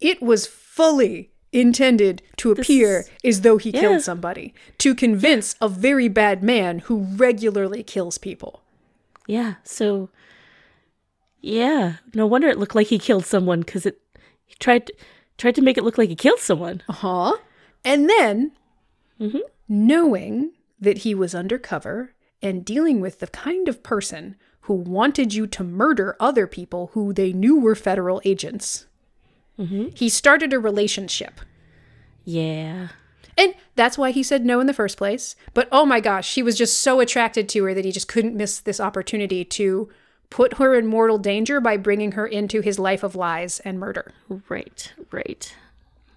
it 0.00 0.20
was 0.20 0.46
fully 0.76 1.30
intended 1.52 2.20
to 2.36 2.52
appear 2.52 3.04
as 3.24 3.40
though 3.40 3.56
he 3.56 3.70
Yeah. 3.70 3.80
killed 3.80 4.02
somebody 4.02 4.52
to 4.78 4.94
convince 4.94 5.54
a 5.60 5.68
very 5.68 6.06
bad 6.08 6.42
man 6.42 6.80
who 6.80 7.06
regularly 7.16 7.82
kills 7.82 8.18
people. 8.18 8.62
Yeah, 9.26 9.54
so 9.64 10.10
yeah, 11.40 11.96
no 12.14 12.26
wonder 12.26 12.48
it 12.48 12.58
looked 12.58 12.74
like 12.74 12.88
he 12.88 12.98
killed 12.98 13.24
someone 13.24 13.60
because 13.60 13.86
it 13.86 14.00
he 14.44 14.54
tried 14.58 14.86
to, 14.88 14.94
tried 15.38 15.54
to 15.54 15.62
make 15.62 15.78
it 15.78 15.84
look 15.84 15.96
like 15.98 16.08
he 16.10 16.16
killed 16.16 16.40
someone. 16.40 16.82
Uh-huh. 16.88 17.36
And 17.84 18.08
then, 18.10 18.52
knowing 19.68 20.52
that 20.80 20.98
he 20.98 21.14
was 21.14 21.34
undercover 21.34 22.12
and 22.42 22.64
dealing 22.64 23.00
with 23.00 23.20
the 23.20 23.26
kind 23.28 23.68
of 23.68 23.82
person 23.82 24.36
who 24.62 24.74
wanted 24.74 25.32
you 25.34 25.46
to 25.46 25.64
murder 25.64 26.16
other 26.20 26.46
people 26.46 26.90
who 26.92 27.12
they 27.12 27.32
knew 27.32 27.58
were 27.58 27.74
federal 27.74 28.20
agents, 28.24 28.86
Mm-hmm. 29.58 29.86
he 29.94 30.08
started 30.08 30.52
a 30.52 30.58
relationship. 30.58 31.40
Yeah, 32.24 32.88
And 33.38 33.54
that's 33.74 33.96
why 33.96 34.10
he 34.10 34.22
said 34.22 34.44
no 34.44 34.60
in 34.60 34.66
the 34.66 34.74
first 34.74 34.98
place. 34.98 35.36
But 35.54 35.68
oh 35.70 35.86
my 35.86 36.00
gosh, 36.00 36.34
he 36.34 36.42
was 36.42 36.56
just 36.56 36.80
so 36.80 37.00
attracted 37.00 37.48
to 37.50 37.64
her 37.64 37.74
that 37.74 37.84
he 37.84 37.92
just 37.92 38.08
couldn't 38.08 38.36
miss 38.36 38.60
this 38.60 38.80
opportunity 38.80 39.44
to 39.44 39.88
put 40.30 40.54
her 40.54 40.74
in 40.74 40.86
mortal 40.86 41.18
danger 41.18 41.60
by 41.60 41.76
bringing 41.76 42.12
her 42.12 42.26
into 42.26 42.60
his 42.60 42.78
life 42.78 43.02
of 43.02 43.14
lies 43.14 43.60
and 43.60 43.78
murder. 43.78 44.12
right, 44.48 44.92
right. 45.10 45.54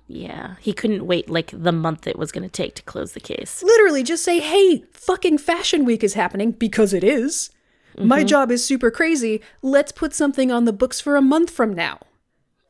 Yeah, 0.08 0.56
he 0.60 0.74
couldn't 0.74 1.06
wait 1.06 1.30
like 1.30 1.52
the 1.54 1.72
month 1.72 2.08
it 2.08 2.18
was 2.18 2.32
going 2.32 2.42
to 2.42 2.50
take 2.50 2.74
to 2.76 2.84
close 2.84 3.12
the 3.12 3.20
case. 3.20 3.62
literally 3.62 4.02
just 4.02 4.24
say, 4.24 4.40
hey, 4.40 4.84
fucking 4.92 5.38
Fashion 5.38 5.86
Week 5.86 6.04
is 6.04 6.16
happening 6.16 6.52
because 6.52 6.94
it 6.94 7.04
is. 7.04 7.52
My 7.98 8.20
mm-hmm. 8.20 8.28
job 8.28 8.52
is 8.52 8.66
super 8.66 8.90
crazy. 8.90 9.42
Let's 9.62 9.92
put 9.92 10.14
something 10.14 10.52
on 10.52 10.66
the 10.66 10.74
books 10.74 11.00
for 11.00 11.16
a 11.16 11.22
month 11.22 11.52
from 11.52 11.74
now. 11.74 12.00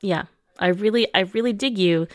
Yeah, 0.01 0.23
I 0.59 0.67
really, 0.67 1.07
I 1.15 1.21
really 1.21 1.53
dig 1.53 1.77
you. 1.77 2.07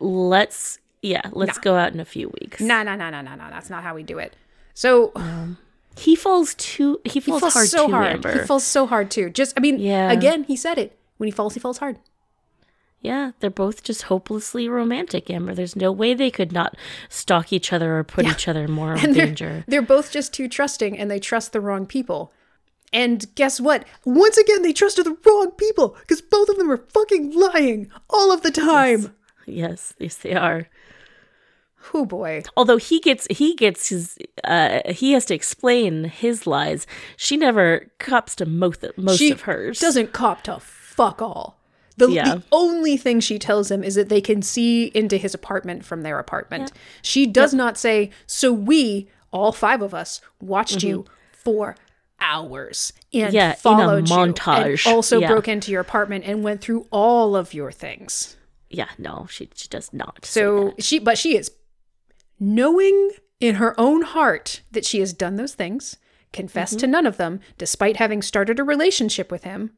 Let's, 0.00 0.78
yeah, 1.02 1.22
let's 1.32 1.58
go 1.58 1.76
out 1.76 1.92
in 1.92 2.00
a 2.00 2.04
few 2.04 2.32
weeks. 2.40 2.60
No, 2.60 2.82
no, 2.82 2.94
no, 2.96 3.10
no, 3.10 3.20
no, 3.22 3.34
no. 3.34 3.48
That's 3.50 3.68
not 3.70 3.82
how 3.82 3.94
we 3.94 4.02
do 4.02 4.18
it. 4.18 4.34
So 4.74 5.12
He 5.98 6.14
falls 6.14 6.54
too. 6.54 7.00
He 7.04 7.10
he 7.14 7.20
falls, 7.20 7.40
falls 7.40 7.54
hard 7.54 7.68
so 7.68 7.86
too, 7.86 7.92
hard. 7.92 8.06
Amber. 8.06 8.32
He 8.40 8.46
falls 8.46 8.62
so 8.64 8.86
hard 8.86 9.10
too. 9.10 9.30
Just, 9.30 9.54
I 9.56 9.60
mean, 9.60 9.80
Yeah. 9.80 10.12
again, 10.12 10.44
he 10.44 10.54
said 10.56 10.78
it. 10.78 10.96
When 11.16 11.26
he 11.26 11.32
falls, 11.32 11.54
he 11.54 11.60
falls 11.60 11.78
hard. 11.78 11.98
Yeah, 13.00 13.32
they're 13.40 13.50
both 13.50 13.82
just 13.84 14.02
hopelessly 14.02 14.68
romantic, 14.68 15.30
Amber. 15.30 15.54
There's 15.54 15.76
no 15.76 15.90
way 15.92 16.14
they 16.14 16.30
could 16.32 16.52
not 16.52 16.76
stalk 17.08 17.52
each 17.52 17.72
other 17.72 17.96
or 17.96 18.04
put 18.04 18.26
each 18.26 18.46
other 18.48 18.64
in 18.64 18.72
moral 18.72 18.98
And 19.02 19.14
they're, 19.14 19.26
danger. 19.26 19.64
they're 19.68 19.82
both 19.82 20.10
just 20.12 20.32
too 20.34 20.48
trusting 20.48 20.98
and 20.98 21.08
they 21.10 21.18
trust 21.20 21.52
the 21.52 21.60
wrong 21.60 21.86
people. 21.86 22.32
And 22.92 23.26
guess 23.34 23.60
what? 23.60 23.84
Once 24.04 24.36
again, 24.38 24.62
they 24.62 24.72
trusted 24.72 25.04
the 25.06 25.16
wrong 25.26 25.50
people 25.52 25.96
because 26.00 26.20
both 26.22 26.48
of 26.48 26.56
them 26.56 26.70
are 26.70 26.76
fucking 26.92 27.32
lying 27.32 27.90
all 28.08 28.32
of 28.32 28.42
the 28.42 28.50
time. 28.50 29.14
Yes, 29.46 29.94
yes, 29.98 30.16
they 30.16 30.34
are. 30.34 30.68
Oh 31.94 32.04
boy. 32.04 32.42
Although 32.56 32.76
he 32.76 33.00
gets 33.00 33.26
he 33.30 33.54
gets 33.54 33.88
his 33.88 34.18
uh 34.44 34.80
he 34.90 35.12
has 35.12 35.24
to 35.26 35.34
explain 35.34 36.04
his 36.04 36.46
lies. 36.46 36.86
She 37.16 37.36
never 37.36 37.90
cops 37.98 38.34
to 38.36 38.46
most 38.46 38.84
most 38.96 39.18
she 39.18 39.30
of 39.30 39.42
hers. 39.42 39.78
doesn't 39.78 40.12
cop 40.12 40.42
to 40.42 40.58
fuck 40.60 41.22
all. 41.22 41.58
The, 41.96 42.10
Yeah. 42.10 42.34
the 42.36 42.42
only 42.52 42.96
thing 42.96 43.20
she 43.20 43.38
tells 43.38 43.70
him 43.70 43.82
is 43.82 43.94
that 43.96 44.08
they 44.08 44.20
can 44.20 44.42
see 44.42 44.84
into 44.86 45.16
his 45.16 45.34
apartment 45.34 45.84
from 45.84 46.02
their 46.02 46.18
apartment. 46.18 46.70
She 47.02 47.26
does 47.26 47.52
not 47.52 47.76
say, 47.76 48.10
so 48.26 48.52
we, 48.52 49.08
all 49.32 49.50
five 49.52 49.82
of 49.82 49.94
us, 49.94 50.20
watched 50.40 50.84
you 50.84 51.06
for 51.32 51.74
hours 52.20 52.92
and. 53.12 53.32
Yeah, 53.32 53.50
in 53.50 53.52
a 53.52 53.56
followed 53.56 54.08
you 54.08 54.14
montage. 54.14 54.86
and 54.86 54.94
also 54.94 55.20
Yeah. 55.20 55.28
broke 55.28 55.48
into 55.48 55.70
your 55.70 55.80
apartment 55.80 56.24
and 56.26 56.42
went 56.42 56.60
through 56.60 56.86
all 56.90 57.36
of 57.36 57.54
your 57.54 57.72
things. 57.72 58.36
Yeah, 58.70 58.88
no, 58.98 59.26
she 59.30 59.48
she 59.54 59.68
does 59.68 59.92
not. 59.92 60.24
So 60.24 60.74
she, 60.78 60.98
but 60.98 61.16
she 61.18 61.36
is 61.36 61.50
knowing 62.38 63.10
in 63.40 63.56
her 63.56 63.78
own 63.80 64.02
heart 64.02 64.62
that 64.70 64.84
she 64.84 65.00
has 65.00 65.12
done 65.12 65.36
those 65.36 65.54
things, 65.54 65.96
confessed 66.32 66.74
Mm-hmm. 66.74 66.80
to 66.80 66.86
none 66.86 67.06
of 67.06 67.16
them, 67.16 67.40
despite 67.56 67.96
having 67.96 68.22
started 68.22 68.58
a 68.58 68.64
relationship 68.64 69.30
with 69.30 69.44
him. 69.44 69.72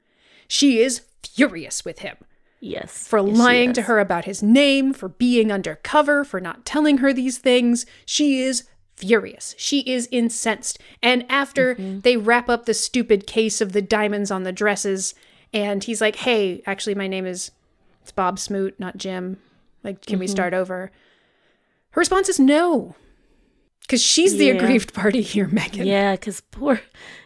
She 0.48 0.80
is 0.80 1.02
furious 1.22 1.84
with 1.84 2.00
him 2.00 2.16
yes. 2.60 3.06
for 3.06 3.18
yes, 3.24 3.36
lying 3.38 3.72
to 3.74 3.82
her 3.82 4.00
about 4.00 4.24
his 4.24 4.42
name, 4.42 4.92
for 4.92 5.08
being 5.08 5.52
undercover, 5.52 6.24
for 6.24 6.40
not 6.40 6.64
telling 6.64 6.98
her 6.98 7.12
these 7.12 7.38
things. 7.38 7.86
She 8.04 8.40
is 8.42 8.64
furious. 9.00 9.54
She 9.58 9.80
is 9.80 10.08
incensed. 10.12 10.78
And 11.02 11.24
after 11.28 11.74
Mm-hmm. 11.74 12.00
they 12.00 12.16
wrap 12.16 12.48
up 12.48 12.66
the 12.66 12.74
stupid 12.74 13.26
case 13.26 13.60
of 13.60 13.72
the 13.72 13.82
diamonds 13.82 14.30
on 14.30 14.42
the 14.44 14.52
dresses, 14.52 15.14
and 15.52 15.82
he's 15.84 16.00
like, 16.00 16.16
"Hey, 16.16 16.62
actually, 16.66 16.94
my 16.94 17.06
name 17.08 17.26
is 17.26 17.50
it's 18.02 18.12
Bob 18.12 18.38
Smoot, 18.38 18.78
not 18.78 18.96
Jim. 18.96 19.38
Like, 19.82 20.04
can 20.06 20.18
we 20.18 20.26
Mm-hmm. 20.26 20.30
start 20.32 20.54
over?" 20.54 20.90
Her 21.92 22.00
response 22.00 22.28
is 22.28 22.38
no, 22.38 22.94
because 23.82 24.00
she's 24.02 24.36
the 24.36 24.50
aggrieved 24.50 24.94
party 24.94 25.22
here, 25.22 25.48
Megan. 25.52 25.86
Yeah, 25.86 26.12
because 26.12 26.40
poor, 26.52 26.80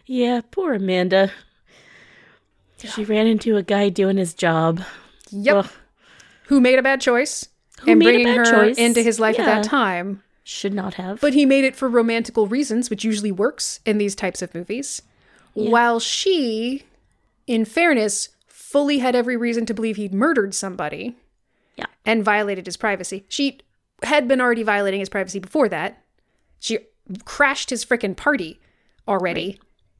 yeah, 0.07 0.41
poor 0.49 0.73
Amanda. 0.73 1.31
She 2.83 3.05
ran 3.05 3.25
into 3.27 3.57
a 3.57 3.63
guy 3.63 3.89
doing 3.89 4.17
his 4.17 4.33
job. 4.33 4.81
Yep. 5.31 5.55
Ugh. 5.55 5.71
Who 6.47 6.61
made 6.61 6.77
a 6.77 6.83
bad 6.83 7.01
choice 7.01 7.47
Who 7.81 7.91
and 7.91 8.01
bringing 8.01 8.27
her 8.27 8.45
choice. 8.45 8.77
into 8.77 9.01
his 9.01 9.19
life 9.19 9.39
at 9.39 9.45
that 9.45 9.63
time. 9.63 10.21
Should 10.47 10.73
not 10.73 10.93
have. 10.93 11.19
but 11.19 11.33
he 11.33 11.45
made 11.45 11.65
it 11.65 11.75
for 11.75 11.89
romantical 11.89 12.47
reasons, 12.47 12.89
which 12.89 13.03
usually 13.03 13.31
works 13.31 13.79
in 13.85 13.97
these 13.97 14.13
types 14.15 14.41
of 14.41 14.53
movies. 14.55 15.01
While 15.53 15.99
she, 15.99 16.83
in 17.47 17.65
fairness, 17.65 18.29
fully 18.47 18.99
had 18.99 19.15
every 19.15 19.35
reason 19.37 19.65
to 19.65 19.73
believe 19.73 19.95
he'd 19.95 20.13
murdered 20.13 20.53
somebody 20.53 21.15
Yeah. 21.77 21.85
and 22.05 22.23
violated 22.23 22.65
his 22.67 22.77
privacy. 22.77 23.25
She 23.27 23.59
had 24.03 24.27
been 24.27 24.39
already 24.39 24.63
violating 24.63 24.99
his 24.99 25.09
privacy 25.09 25.39
before 25.39 25.67
that. 25.69 26.01
She 26.59 26.79
crashed 27.23 27.69
his 27.71 27.83
frickin' 27.85 28.15
party 28.15 28.59
already. 29.07 29.59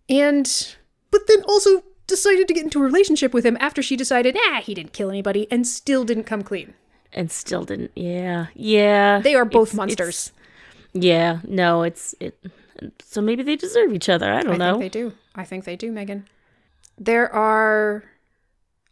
And, 0.09 0.75
but 1.09 1.25
then 1.27 1.41
also 1.47 1.83
decided 2.05 2.47
to 2.49 2.53
get 2.53 2.63
into 2.65 2.79
a 2.79 2.83
relationship 2.85 3.33
with 3.33 3.45
him 3.45 3.57
after 3.59 3.81
she 3.81 3.95
decided, 3.95 4.35
nah, 4.35 4.61
he 4.61 4.73
didn't 4.75 4.93
kill 4.93 5.09
anybody 5.09 5.47
and 5.49 5.65
still 5.65 6.03
didn't 6.03 6.25
come 6.25 6.43
clean. 6.43 6.75
and 7.13 7.31
still 7.31 7.63
didn't. 7.63 7.91
Yeah. 7.95 8.47
Yeah. 8.55 9.19
They 9.21 9.35
are 9.35 9.45
both 9.45 9.69
It's- 9.69 9.77
monsters. 9.77 10.33
Yeah. 10.95 11.39
No, 11.47 11.83
it's 11.83 12.15
it. 12.19 12.39
So 13.03 13.21
maybe 13.21 13.43
they 13.43 13.55
deserve 13.55 13.93
each 13.93 14.09
other. 14.09 14.31
I 14.33 14.41
don't 14.41 14.55
I 14.55 14.57
know. 14.71 14.79
think 14.79 14.91
they 14.91 14.99
do. 14.99 15.13
I 15.35 15.43
think 15.45 15.63
they 15.65 15.75
do, 15.75 15.91
Megan. 15.91 16.27
There 16.97 17.31
are 17.33 18.03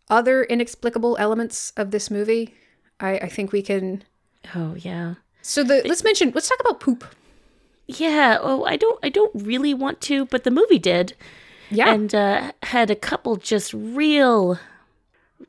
other 0.10 0.44
inexplicable 0.44 1.16
elements 1.18 1.72
of 1.78 1.92
this 1.92 2.12
movie. 2.12 2.54
I, 3.00 3.18
I 3.18 3.30
think 3.30 3.52
we 3.52 3.62
can. 3.62 4.04
oh 4.54 4.76
yeah. 4.78 5.16
So 5.42 5.64
the 5.64 5.82
let's 5.86 6.04
mention. 6.04 6.32
Let's 6.36 6.48
talk 6.50 6.60
about 6.60 6.80
poop. 6.80 7.04
Yeah. 7.88 8.38
Oh, 8.42 8.64
I 8.66 8.76
don't. 8.78 9.00
I 9.04 9.10
don't 9.10 9.32
really 9.36 9.74
want 9.74 10.00
to, 10.02 10.26
but 10.26 10.44
the 10.46 10.52
movie 10.52 10.80
did, 10.80 11.14
Yeah. 11.70 11.94
and 11.94 12.14
uh, 12.16 12.52
had 12.64 12.90
a 12.92 12.96
couple 12.96 13.36
just 13.36 13.74
real, 13.74 14.58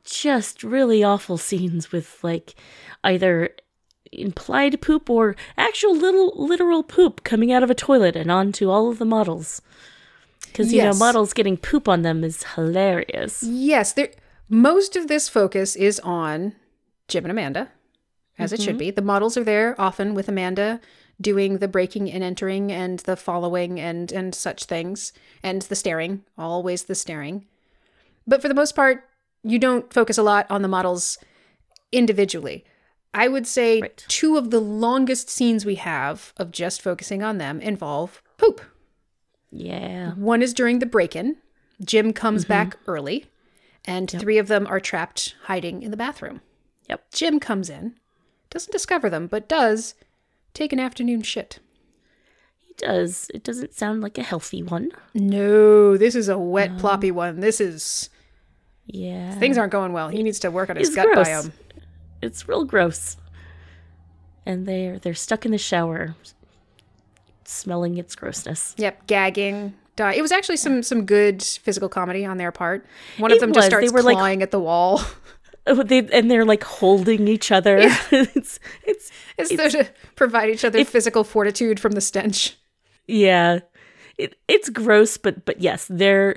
just 0.03 0.63
really 0.63 1.03
awful 1.03 1.37
scenes 1.37 1.91
with 1.93 2.21
like 2.23 2.55
either 3.03 3.51
implied 4.21 4.81
poop 4.81 5.09
or 5.09 5.35
actual 5.57 5.95
little 5.95 6.33
literal 6.35 6.83
poop 6.83 7.23
coming 7.23 7.51
out 7.51 7.63
of 7.63 7.69
a 7.69 7.75
toilet 7.75 8.15
and 8.15 8.31
onto 8.31 8.69
all 8.69 8.89
of 8.89 8.99
the 8.99 9.05
models. 9.05 9.61
Because 10.47 10.71
you 10.71 10.77
Yes. 10.77 10.95
know, 10.95 11.05
models 11.05 11.33
getting 11.33 11.57
poop 11.57 11.87
on 11.87 12.01
them 12.01 12.23
is 12.23 12.43
hilarious. 12.55 13.43
yes. 13.43 13.93
There. 13.93 14.09
Most 14.47 14.95
of 14.95 15.07
this 15.07 15.27
focus 15.27 15.75
is 15.75 15.99
on 16.01 16.53
Jim 17.07 17.25
and 17.25 17.31
Amanda, 17.31 17.71
as 18.37 18.53
it 18.53 18.61
should 18.61 18.71
mm-hmm. 18.71 18.77
be. 18.77 18.91
The 18.91 19.01
models 19.01 19.37
are 19.37 19.43
there 19.43 19.75
often 19.79 20.13
with 20.13 20.29
Amanda 20.29 20.79
doing 21.19 21.57
the 21.57 21.67
breaking 21.67 22.11
and 22.11 22.23
entering 22.23 22.71
and 22.71 22.99
the 22.99 23.15
following 23.15 23.79
and 23.79 24.11
and 24.11 24.35
such 24.35 24.65
things 24.65 25.13
and 25.41 25.61
the 25.63 25.75
staring. 25.75 26.23
Always 26.37 26.83
the 26.83 26.95
staring. 26.95 27.45
But 28.27 28.41
for 28.41 28.47
the 28.47 28.53
most 28.53 28.75
part, 28.75 29.03
you 29.43 29.59
don't 29.59 29.91
focus 29.93 30.17
a 30.17 30.23
lot 30.23 30.45
on 30.49 30.61
the 30.61 30.67
models 30.67 31.17
individually. 31.91 32.65
I 33.15 33.27
would 33.29 33.47
say 33.47 33.79
Right. 33.81 34.05
two 34.09 34.35
of 34.37 34.51
the 34.51 34.59
longest 34.59 35.29
scenes 35.29 35.65
we 35.65 35.75
have 35.75 36.33
of 36.37 36.51
just 36.51 36.81
focusing 36.81 37.23
on 37.23 37.37
them 37.37 37.61
involve 37.61 38.21
poop. 38.37 38.61
Yeah. 39.51 40.11
One 40.15 40.41
is 40.41 40.53
during 40.53 40.79
the 40.79 40.85
break 40.85 41.15
in. 41.15 41.37
Jim 41.83 42.11
comes 42.13 42.43
Mm-hmm. 42.43 42.49
back 42.53 42.77
early, 42.87 43.25
and 43.85 44.09
three 44.11 44.37
of 44.37 44.47
them 44.47 44.67
are 44.67 44.79
trapped 44.79 45.35
hiding 45.43 45.81
in 45.81 45.91
the 45.91 45.97
bathroom. 45.97 46.41
Yep. 46.89 47.05
Jim 47.13 47.39
comes 47.39 47.69
in, 47.69 47.95
doesn't 48.49 48.71
discover 48.71 49.09
them, 49.09 49.27
but 49.27 49.47
does 49.49 49.95
take 50.53 50.73
an 50.73 50.79
afternoon 50.79 51.21
shit. 51.21 51.59
He 52.61 52.73
does. 52.77 53.31
It 53.33 53.43
doesn't 53.43 53.73
sound 53.73 54.01
like 54.01 54.17
a 54.17 54.23
healthy 54.23 54.61
one. 54.61 54.91
No, 55.13 55.95
this 55.97 56.15
is 56.15 56.27
a 56.29 56.37
wet, 56.37 56.77
ploppy 56.77 57.11
one. 57.11 57.39
This 57.39 57.59
is. 57.61 58.09
Yeah. 58.87 59.33
Things 59.39 59.57
aren't 59.57 59.71
going 59.71 59.93
well. 59.93 60.09
He 60.09 60.21
needs 60.21 60.39
to 60.39 60.51
work 60.51 60.69
on 60.69 60.75
his 60.75 60.89
It's 60.89 60.95
gut 60.95 61.07
gross. 61.13 61.27
biome. 61.27 61.51
It's 62.25 62.47
real 62.47 62.65
gross. 62.65 63.17
And 64.45 64.65
they're 64.67 64.99
they're 64.99 65.13
stuck 65.13 65.45
in 65.45 65.51
the 65.51 65.57
shower 65.57 66.15
smelling 67.45 67.97
its 67.97 68.15
grossness. 68.15 68.73
Yep, 68.77 69.07
gagging. 69.07 69.73
Die. 69.95 70.13
It 70.13 70.21
was 70.21 70.31
actually 70.31 70.57
some 70.57 70.83
some 70.83 71.05
good 71.05 71.41
physical 71.41 71.87
comedy 71.89 72.25
on 72.25 72.37
their 72.37 72.51
part. 72.51 72.85
One 73.17 73.31
of 73.31 73.37
It 73.37 73.39
them 73.41 73.53
just 73.53 73.57
was. 73.57 73.65
They 73.65 73.87
starts 73.87 73.93
were, 73.93 74.01
like- 74.01 74.17
clawing 74.17 74.41
at 74.41 74.51
the 74.51 74.59
wall. 74.59 75.01
Oh, 75.67 75.81
They, 75.81 76.07
and 76.13 76.29
they're 76.29 76.45
like 76.45 76.63
holding 76.63 77.27
each 77.27 77.51
other. 77.51 77.77
it's 78.11 78.59
it's 78.83 79.11
It's, 79.35 79.55
there 79.57 79.67
to 79.71 79.89
provide 80.15 80.51
each 80.51 80.63
other 80.63 80.85
physical 80.85 81.23
fortitude 81.23 81.79
from 81.79 81.93
the 81.93 82.01
stench. 82.01 82.55
yeah. 83.07 83.61
It 84.19 84.35
it's 84.47 84.69
gross, 84.69 85.17
but 85.17 85.43
but 85.43 85.61
yes, 85.61 85.87
their 85.89 86.35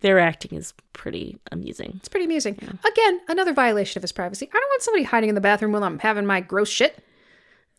their 0.00 0.18
acting 0.18 0.56
is 0.56 0.74
pretty 0.92 1.38
amusing. 1.52 1.94
It's 1.96 2.08
pretty 2.08 2.24
amusing. 2.26 2.54
Again, 2.84 3.20
another 3.28 3.52
violation 3.52 3.98
of 3.98 4.02
his 4.02 4.12
privacy. 4.12 4.48
I 4.52 4.58
don't 4.58 4.68
want 4.70 4.82
somebody 4.82 5.04
hiding 5.04 5.28
in 5.28 5.34
the 5.34 5.40
bathroom 5.40 5.72
while 5.72 5.84
I'm 5.84 5.98
having 6.00 6.26
my 6.26 6.40
gross 6.40 6.68
shit. 6.68 7.02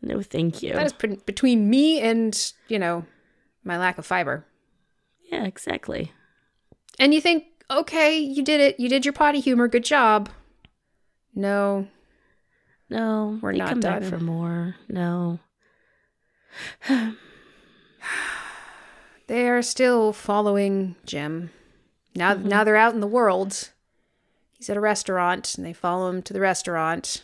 No, 0.01 0.21
thank 0.21 0.61
you. 0.63 0.73
That 0.73 0.85
is 0.85 0.93
pre- 0.93 1.19
between 1.25 1.69
me 1.69 1.99
and, 1.99 2.53
you 2.67 2.79
know, 2.79 3.05
my 3.63 3.77
lack 3.77 3.97
of 3.97 4.05
fiber. 4.05 4.45
yeah, 5.31 5.43
exactly. 5.43 6.11
And 6.99 7.13
you 7.13 7.21
think, 7.21 7.43
okay, 7.69 8.17
you 8.17 8.43
did 8.43 8.61
it. 8.61 8.79
You 8.79 8.89
did 8.89 9.05
your 9.05 9.13
potty 9.13 9.39
humor. 9.39 9.67
Good 9.67 9.83
job. 9.83 10.29
No. 11.35 11.87
No, 12.89 13.37
We're 13.41 13.51
not 13.51 13.69
come 13.69 13.79
back 13.81 14.01
done. 14.01 14.09
for 14.09 14.19
more. 14.19 14.75
No. 14.87 15.39
They 19.27 19.49
are 19.49 19.61
still 19.61 20.13
following 20.13 20.95
Jim. 21.05 21.49
Now, 22.17 22.33
now 22.33 22.63
they're 22.63 22.75
out 22.75 22.95
in 22.95 22.99
the 22.99 23.07
world. 23.07 23.69
He's 24.53 24.69
at 24.69 24.77
a 24.77 24.81
restaurant, 24.81 25.55
and 25.55 25.65
they 25.65 25.73
follow 25.73 26.09
him 26.09 26.23
to 26.23 26.33
the 26.33 26.39
restaurant. 26.39 27.21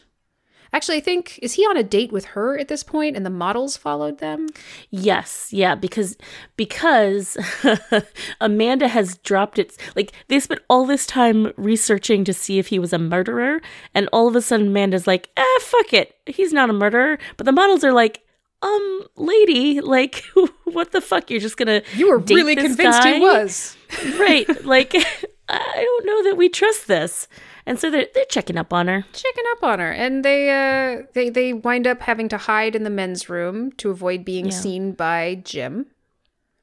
Actually, 0.72 0.98
I 0.98 1.02
think 1.02 1.40
is 1.42 1.54
he 1.54 1.64
on 1.64 1.78
a 1.78 1.84
date 1.84 2.12
with 2.12 2.26
her 2.26 2.58
at 2.58 2.68
this 2.68 2.84
point, 2.84 3.16
and 3.16 3.26
the 3.26 3.32
models 3.32 3.76
followed 3.76 4.20
them? 4.20 4.50
Yes, 4.92 5.50
yeah, 5.52 5.74
because 5.74 6.16
because 6.58 7.38
Amanda 8.42 8.88
has 8.88 9.18
dropped 9.20 9.58
it. 9.58 9.76
like 9.96 10.12
they 10.28 10.40
spent 10.40 10.62
all 10.70 10.86
this 10.86 11.06
time 11.06 11.52
researching 11.58 12.24
to 12.24 12.34
see 12.34 12.60
if 12.60 12.68
he 12.68 12.80
was 12.80 12.94
a 12.94 13.00
murderer, 13.00 13.62
and 13.96 14.08
all 14.14 14.28
of 14.28 14.36
a 14.36 14.42
sudden 14.42 14.68
Amanda's 14.68 15.08
like, 15.08 15.30
ah, 15.38 15.60
fuck 15.62 15.94
it, 15.94 16.16
he's 16.28 16.54
not 16.54 16.70
a 16.70 16.74
murderer. 16.74 17.18
But 17.38 17.46
the 17.46 17.52
models 17.52 17.84
are 17.84 17.94
like, 17.94 18.24
um, 18.64 19.02
lady, 19.16 19.82
like, 19.82 20.24
what 20.64 20.92
the 20.92 21.02
fuck? 21.02 21.30
You're 21.30 21.40
just 21.42 21.58
gonna 21.58 21.82
You 21.96 22.10
were 22.10 22.18
really 22.20 22.56
convinced 22.56 23.02
guy? 23.04 23.14
he 23.16 23.20
was. 23.20 23.76
right? 24.20 24.48
Like, 24.66 24.94
I 25.50 25.84
don't 25.84 26.06
know 26.06 26.24
that 26.30 26.38
we 26.38 26.48
trust 26.50 26.88
this, 26.88 27.28
and 27.66 27.78
so 27.80 27.92
they're 27.92 28.08
they're 28.16 28.26
checking 28.26 28.58
up 28.58 28.72
on 28.74 28.88
her. 28.88 29.06
checking 29.14 29.44
up 29.52 29.64
on 29.64 29.80
her 29.80 29.92
and 29.92 30.24
they 30.26 30.50
uh 30.50 31.04
they 31.14 31.30
they 31.30 31.54
wind 31.54 31.86
up 31.88 32.02
having 32.02 32.30
to 32.30 32.38
hide 32.38 32.76
in 32.76 32.84
the 32.84 32.90
men's 32.90 33.30
room 33.30 33.72
to 33.74 33.90
avoid 33.92 34.24
being 34.26 34.46
Yeah. 34.46 34.52
seen 34.52 34.92
by 34.94 35.42
jim 35.44 35.88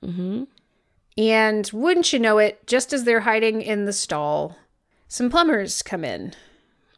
Mm-hmm. 0.05 0.45
and 1.19 1.71
wouldn't 1.75 2.13
you 2.13 2.19
know 2.19 2.39
it 2.39 2.67
just 2.67 2.93
as 2.95 3.05
they're 3.05 3.21
hiding 3.21 3.61
in 3.63 3.85
the 3.85 3.93
stall 3.93 4.57
some 5.09 5.29
plumbers 5.31 5.83
come 5.83 6.05
in 6.05 6.33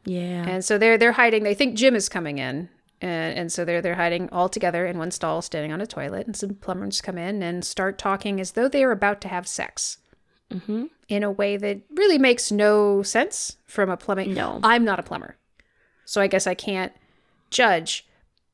Yeah, 0.04 0.46
and 0.48 0.64
so 0.64 0.78
they're 0.78 0.96
they're 0.98 1.12
hiding 1.12 1.42
they 1.42 1.54
think 1.54 1.76
jim 1.76 1.94
is 1.96 2.08
coming 2.08 2.38
in 2.38 2.68
and, 3.02 3.38
and 3.38 3.52
so 3.52 3.64
they're 3.64 3.82
they're 3.82 3.96
hiding 3.96 4.30
all 4.30 4.48
together 4.48 4.86
in 4.86 4.96
one 4.96 5.10
stall 5.10 5.42
standing 5.42 5.72
on 5.72 5.80
a 5.80 5.86
toilet 5.86 6.26
and 6.26 6.36
some 6.36 6.54
plumbers 6.54 7.00
come 7.00 7.18
in 7.18 7.42
and 7.42 7.64
start 7.64 7.98
talking 7.98 8.40
as 8.40 8.52
though 8.52 8.68
they 8.68 8.84
are 8.84 8.92
about 8.92 9.20
to 9.22 9.28
have 9.28 9.46
sex 9.46 9.98
mm-hmm. 10.52 10.84
in 11.08 11.22
a 11.22 11.30
way 11.30 11.56
that 11.56 11.80
really 11.94 12.18
makes 12.18 12.52
no 12.52 13.02
sense 13.02 13.56
from 13.66 13.90
a 13.90 13.96
plumbing. 13.96 14.34
No. 14.34 14.60
I'm 14.62 14.84
not 14.84 15.00
a 15.00 15.02
plumber, 15.02 15.36
so 16.04 16.20
I 16.20 16.26
guess 16.26 16.46
I 16.46 16.54
can't 16.54 16.92
judge. 17.50 18.06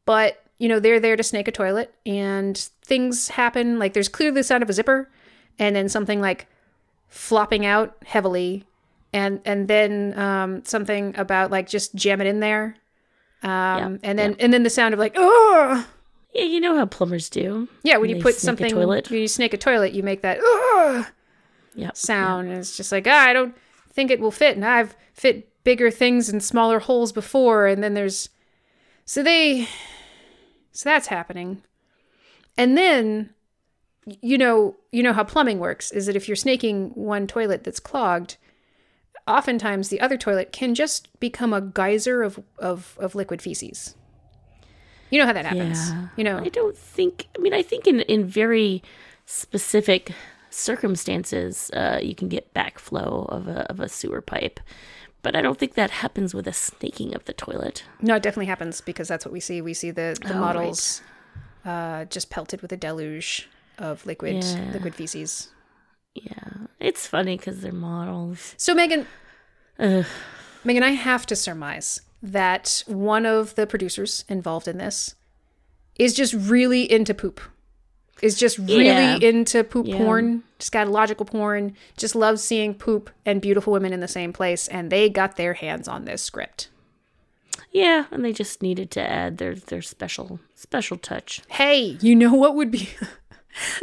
But 0.04 0.42
you 0.58 0.68
know, 0.68 0.80
they're 0.80 1.00
there 1.00 1.16
to 1.16 1.22
snake 1.22 1.48
a 1.48 1.52
toilet, 1.52 1.94
and 2.06 2.56
things 2.84 3.28
happen. 3.28 3.78
Like 3.78 3.92
there's 3.92 4.08
clearly 4.08 4.36
the 4.36 4.44
sound 4.44 4.62
of 4.62 4.70
a 4.70 4.72
zipper, 4.72 5.10
and 5.58 5.76
then 5.76 5.88
something 5.88 6.20
like 6.20 6.46
flopping 7.08 7.66
out 7.66 7.96
heavily, 8.06 8.64
and 9.12 9.40
and 9.44 9.68
then 9.68 10.18
um, 10.18 10.64
something 10.64 11.14
about 11.16 11.50
like 11.50 11.68
just 11.68 11.94
jam 11.94 12.20
it 12.20 12.26
in 12.26 12.40
there, 12.40 12.76
um, 13.42 14.00
and 14.02 14.18
then 14.18 14.36
and 14.40 14.52
then 14.52 14.62
the 14.62 14.70
sound 14.70 14.94
of 14.94 15.00
like 15.00 15.14
oh 15.16 15.86
yeah. 16.34 16.44
You 16.44 16.60
know 16.60 16.76
how 16.76 16.86
plumbers 16.86 17.30
do. 17.30 17.68
yeah 17.82 17.96
when 17.96 18.10
you 18.10 18.20
put 18.20 18.34
something 18.34 18.70
toilet. 18.70 19.10
when 19.10 19.20
you 19.20 19.28
snake 19.28 19.54
a 19.54 19.56
toilet 19.58 19.92
you 19.92 20.02
make 20.02 20.22
that 20.22 20.38
oh 20.40 21.06
Yep. 21.78 21.96
sound. 21.96 22.48
And 22.48 22.58
it's 22.58 22.76
just 22.76 22.90
like, 22.90 23.06
ah, 23.06 23.26
I 23.26 23.32
don't 23.32 23.54
think 23.92 24.10
it 24.10 24.18
will 24.20 24.32
fit. 24.32 24.56
And 24.56 24.64
I've 24.64 24.96
fit 25.12 25.48
bigger 25.62 25.90
things 25.90 26.28
in 26.28 26.40
smaller 26.40 26.80
holes 26.80 27.12
before. 27.12 27.66
And 27.66 27.82
then 27.84 27.94
there's. 27.94 28.28
So 29.04 29.22
they. 29.22 29.68
So 30.72 30.88
that's 30.88 31.06
happening. 31.06 31.62
And 32.56 32.76
then. 32.76 33.30
You 34.22 34.38
know, 34.38 34.74
you 34.90 35.02
know 35.02 35.12
how 35.12 35.22
plumbing 35.22 35.58
works 35.58 35.92
is 35.92 36.06
that 36.06 36.16
if 36.16 36.28
you're 36.28 36.34
snaking 36.36 36.92
one 36.94 37.26
toilet 37.26 37.62
that's 37.62 37.78
clogged, 37.78 38.38
oftentimes 39.28 39.88
the 39.90 40.00
other 40.00 40.16
toilet 40.16 40.52
can 40.52 40.74
just 40.74 41.08
become 41.20 41.52
a 41.52 41.60
geyser 41.60 42.22
of, 42.22 42.42
of, 42.58 42.96
of 43.00 43.14
liquid 43.14 43.40
feces. 43.42 43.94
You 45.10 45.18
know 45.20 45.26
how 45.26 45.32
that 45.32 45.46
happens. 45.46 45.90
Yeah. 45.90 46.08
You 46.16 46.24
know, 46.24 46.38
I 46.38 46.48
don't 46.48 46.76
think. 46.76 47.28
I 47.36 47.40
mean, 47.40 47.54
I 47.54 47.62
think 47.62 47.86
in 47.86 48.00
in 48.00 48.26
very 48.26 48.82
specific 49.24 50.12
circumstances, 50.50 51.70
uh, 51.72 51.98
you 52.02 52.14
can 52.14 52.28
get 52.28 52.52
backflow 52.54 53.26
of 53.30 53.48
a 53.48 53.60
of 53.70 53.80
a 53.80 53.88
sewer 53.88 54.20
pipe, 54.20 54.60
but 55.22 55.34
I 55.34 55.40
don't 55.42 55.58
think 55.58 55.74
that 55.74 55.90
happens 55.90 56.34
with 56.34 56.46
a 56.46 56.52
snaking 56.52 57.14
of 57.14 57.24
the 57.24 57.32
toilet. 57.32 57.84
No, 58.02 58.16
it 58.16 58.22
definitely 58.22 58.46
happens 58.46 58.80
because 58.82 59.08
that's 59.08 59.24
what 59.24 59.32
we 59.32 59.40
see. 59.40 59.60
We 59.62 59.74
see 59.74 59.90
the, 59.90 60.16
the 60.20 60.34
Oh, 60.34 60.40
models 60.40 61.00
uh, 61.64 62.04
just 62.06 62.28
pelted 62.30 62.60
with 62.62 62.72
a 62.72 62.76
deluge 62.76 63.48
of 63.78 64.04
liquid 64.06 64.44
Yeah. 64.44 64.70
liquid 64.72 64.94
feces. 64.94 65.48
Yeah, 66.14 66.66
it's 66.80 67.06
funny 67.06 67.36
because 67.36 67.60
they're 67.60 67.72
models. 67.72 68.54
So 68.56 68.74
Megan, 68.74 69.06
Ugh. 69.78 70.04
Megan, 70.64 70.82
I 70.82 70.90
have 70.90 71.26
to 71.26 71.36
surmise 71.36 72.00
that 72.22 72.82
one 72.86 73.24
of 73.26 73.54
the 73.54 73.66
producers 73.66 74.24
involved 74.28 74.66
in 74.66 74.78
this 74.78 75.14
is 75.98 76.14
just 76.14 76.34
really 76.34 76.90
into 76.90 77.14
poop. 77.14 77.40
Is 78.20 78.36
just 78.36 78.58
really 78.58 78.86
Yeah. 78.86 79.16
into 79.18 79.62
poop 79.62 79.86
Yeah. 79.86 79.96
porn, 79.98 80.42
scatological 80.58 81.24
porn, 81.24 81.76
just 81.96 82.16
loves 82.16 82.42
seeing 82.42 82.74
poop 82.74 83.10
and 83.24 83.40
beautiful 83.40 83.72
women 83.72 83.92
in 83.92 84.00
the 84.00 84.08
same 84.08 84.32
place, 84.32 84.66
and 84.66 84.90
they 84.90 85.08
got 85.08 85.36
their 85.36 85.54
hands 85.54 85.86
on 85.86 86.04
this 86.04 86.20
script. 86.20 86.68
Yeah, 87.70 88.06
and 88.10 88.24
they 88.24 88.32
just 88.32 88.60
needed 88.60 88.90
to 88.92 89.00
add 89.00 89.38
their 89.38 89.54
their 89.54 89.82
special 89.82 90.40
special 90.56 90.96
touch. 90.96 91.42
Hey, 91.48 91.96
you 92.00 92.16
know 92.16 92.34
what 92.34 92.56
would 92.56 92.72
be 92.72 92.88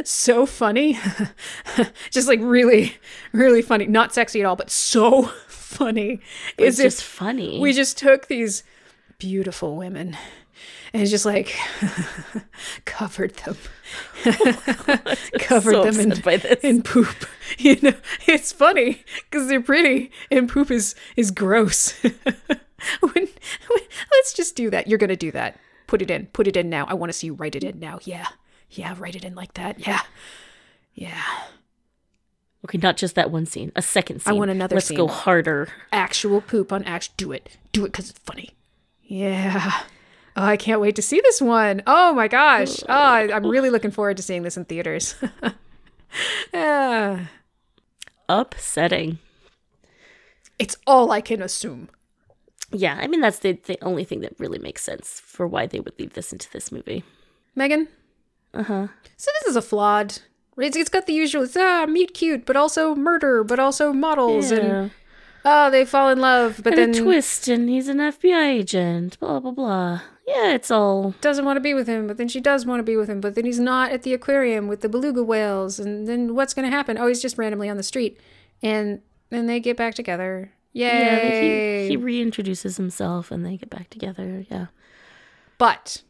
so 0.04 0.46
funny? 0.46 0.98
just 2.10 2.28
like 2.28 2.40
really, 2.42 2.96
really 3.32 3.62
funny. 3.62 3.86
Not 3.86 4.14
sexy 4.14 4.40
at 4.40 4.46
all, 4.46 4.56
but 4.56 4.70
so 4.70 5.22
funny. 5.48 6.20
It's 6.58 6.76
just 6.78 7.02
funny. 7.04 7.60
we 7.60 7.72
just 7.72 7.98
took 7.98 8.28
these 8.28 8.62
beautiful 9.18 9.76
women 9.76 10.16
and 10.92 11.06
just 11.08 11.24
like 11.26 11.54
covered 12.84 13.34
them 13.36 13.56
covered 15.38 15.72
so 15.72 15.84
them 15.84 16.00
in, 16.12 16.20
by 16.20 16.36
this. 16.36 16.58
in 16.62 16.82
poop 16.82 17.26
you 17.58 17.78
know 17.82 17.94
it's 18.26 18.52
funny 18.52 19.02
because 19.30 19.48
they're 19.48 19.60
pretty 19.60 20.10
and 20.30 20.48
poop 20.48 20.70
is 20.70 20.94
is 21.16 21.30
gross 21.30 21.92
when, 22.02 22.12
when- 23.00 23.28
let's 24.12 24.32
just 24.34 24.54
do 24.56 24.70
that 24.70 24.86
you're 24.86 24.98
gonna 24.98 25.16
do 25.16 25.30
that 25.30 25.58
put 25.86 26.02
it 26.02 26.10
in 26.10 26.26
put 26.26 26.46
it 26.46 26.56
in 26.56 26.68
now 26.68 26.84
i 26.88 26.94
want 26.94 27.08
to 27.10 27.14
see 27.14 27.26
you 27.28 27.34
write 27.34 27.54
it 27.56 27.64
in 27.64 27.78
now 27.78 27.98
yeah 28.02 28.26
yeah 28.70 28.94
write 28.98 29.14
it 29.16 29.24
in 29.24 29.34
like 29.34 29.54
that. 29.54 29.86
Yeah. 29.86 30.02
Yeah. 30.94 31.22
Okay, 32.64 32.78
not 32.78 32.96
just 32.96 33.14
that 33.14 33.30
one 33.30 33.46
scene, 33.46 33.70
a 33.76 33.82
second 33.82 34.22
scene. 34.22 34.34
I 34.34 34.36
want 34.36 34.50
another 34.50 34.74
Let's 34.74 34.90
go 34.90 35.06
harder. 35.06 35.68
actual 35.92 36.40
poop 36.40 36.72
on 36.72 36.82
act 36.84 37.16
do 37.16 37.30
it. 37.32 37.50
Do 37.72 37.84
it 37.84 37.88
because 37.92 38.10
it's 38.10 38.18
funny. 38.20 38.50
Yeah. 39.04 39.82
Oh 40.38 40.42
i 40.44 40.56
can't 40.56 40.80
wait 40.80 40.96
to 40.96 41.02
see 41.02 41.20
this 41.22 41.40
one. 41.40 41.82
Oh 41.86 42.12
my 42.12 42.28
gosh. 42.28 42.80
Oh 42.82 42.86
ah, 42.88 43.14
I- 43.14 43.32
i'm 43.32 43.46
really 43.46 43.70
looking 43.70 43.90
forward 43.90 44.16
to 44.16 44.22
seeing 44.22 44.42
this 44.42 44.56
in 44.56 44.64
theaters. 44.64 45.14
Yeah. 46.52 47.26
Upsetting. 48.28 49.18
it's 50.58 50.76
all 50.86 51.10
i 51.10 51.20
can 51.20 51.42
assume. 51.42 51.88
Yeah, 52.72 52.98
I 53.00 53.06
mean 53.06 53.20
that's 53.20 53.38
the 53.40 53.52
the 53.52 53.78
only 53.82 54.04
thing 54.04 54.20
that 54.20 54.34
really 54.38 54.58
makes 54.58 54.82
sense 54.82 55.20
for 55.20 55.46
why 55.46 55.66
they 55.66 55.78
would 55.80 55.98
leave 55.98 56.14
this 56.14 56.32
into 56.32 56.50
this 56.50 56.72
movie. 56.72 57.04
megan 57.54 57.88
Uh 58.54 58.62
huh. 58.62 58.86
so 59.16 59.30
this 59.40 59.48
is 59.50 59.56
a 59.56 59.62
flawed 59.62 60.18
it's, 60.58 60.76
it's 60.76 60.88
got 60.88 61.06
the 61.06 61.12
usual 61.12 61.42
it's 61.42 61.56
ah 61.56 61.84
meet 61.86 62.14
cute 62.14 62.46
but 62.46 62.56
also 62.56 62.94
murder 62.94 63.44
but 63.44 63.58
also 63.58 63.92
models 63.92 64.50
and 64.50 64.66
Yeah. 64.68 64.88
oh 65.44 65.70
they 65.70 65.84
fall 65.84 66.08
in 66.10 66.18
love 66.20 66.60
but 66.64 66.78
and 66.78 66.94
then 66.94 67.02
twist, 67.04 67.48
and 67.48 67.68
he's 67.68 67.88
an 67.88 67.98
FBI 67.98 68.46
agent. 68.60 69.18
Blah 69.20 69.40
blah 69.40 69.50
blah. 69.50 70.00
Yeah, 70.26 70.54
it's 70.54 70.70
all 70.72 71.14
doesn't 71.20 71.44
want 71.44 71.56
to 71.56 71.60
be 71.60 71.72
with 71.74 71.86
him, 71.86 72.06
but 72.08 72.16
then 72.16 72.26
she 72.28 72.40
does 72.40 72.66
want 72.66 72.80
to 72.80 72.82
be 72.82 72.96
with 72.96 73.08
him, 73.08 73.20
but 73.20 73.34
then 73.36 73.44
he's 73.44 73.60
not 73.60 73.92
at 73.92 74.02
the 74.02 74.12
aquarium 74.12 74.66
with 74.66 74.80
the 74.80 74.88
beluga 74.88 75.22
whales, 75.22 75.78
and 75.78 76.08
then 76.08 76.34
what's 76.34 76.52
going 76.52 76.68
to 76.68 76.74
happen? 76.76 76.98
Oh, 76.98 77.06
he's 77.06 77.22
just 77.22 77.38
randomly 77.38 77.68
on 77.68 77.76
the 77.76 77.84
street, 77.84 78.18
and 78.62 79.00
then 79.30 79.46
they 79.46 79.60
get 79.60 79.76
back 79.76 79.94
together. 79.94 80.50
yeah. 80.72 81.22
Yay! 81.28 81.82
He, 81.84 81.90
he 81.90 81.96
reintroduces 81.96 82.76
himself, 82.76 83.30
and 83.30 83.46
they 83.46 83.56
get 83.56 83.70
back 83.70 83.88
together. 83.90 84.44
Yeah. 84.50 84.66
but 85.58 86.02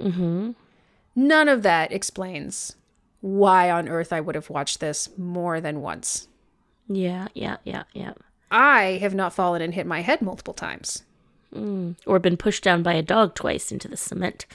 Mm-hmm. 0.00 0.52
None 1.14 1.48
of 1.48 1.62
that 1.62 1.92
explains 1.92 2.76
why 3.20 3.70
on 3.70 3.88
earth 3.88 4.12
I 4.12 4.20
would 4.20 4.34
have 4.34 4.50
watched 4.50 4.80
this 4.80 5.08
more 5.18 5.60
than 5.60 5.80
once. 5.82 6.28
Yeah. 6.88 7.28
Yeah. 7.34 7.58
Yeah. 7.64 7.84
Yeah. 7.92 8.14
I 8.50 8.98
have 9.02 9.14
not 9.14 9.32
fallen 9.34 9.62
and 9.62 9.74
hit 9.74 9.86
my 9.86 10.00
head 10.00 10.22
multiple 10.22 10.54
times. 10.54 11.04
Hmm. 11.52 11.92
Or 12.06 12.18
been 12.18 12.36
pushed 12.36 12.64
down 12.64 12.82
by 12.82 12.94
a 12.94 13.02
dog 13.02 13.34
twice 13.34 13.70
into 13.70 13.88
the 13.88 13.96
cement. 13.96 14.46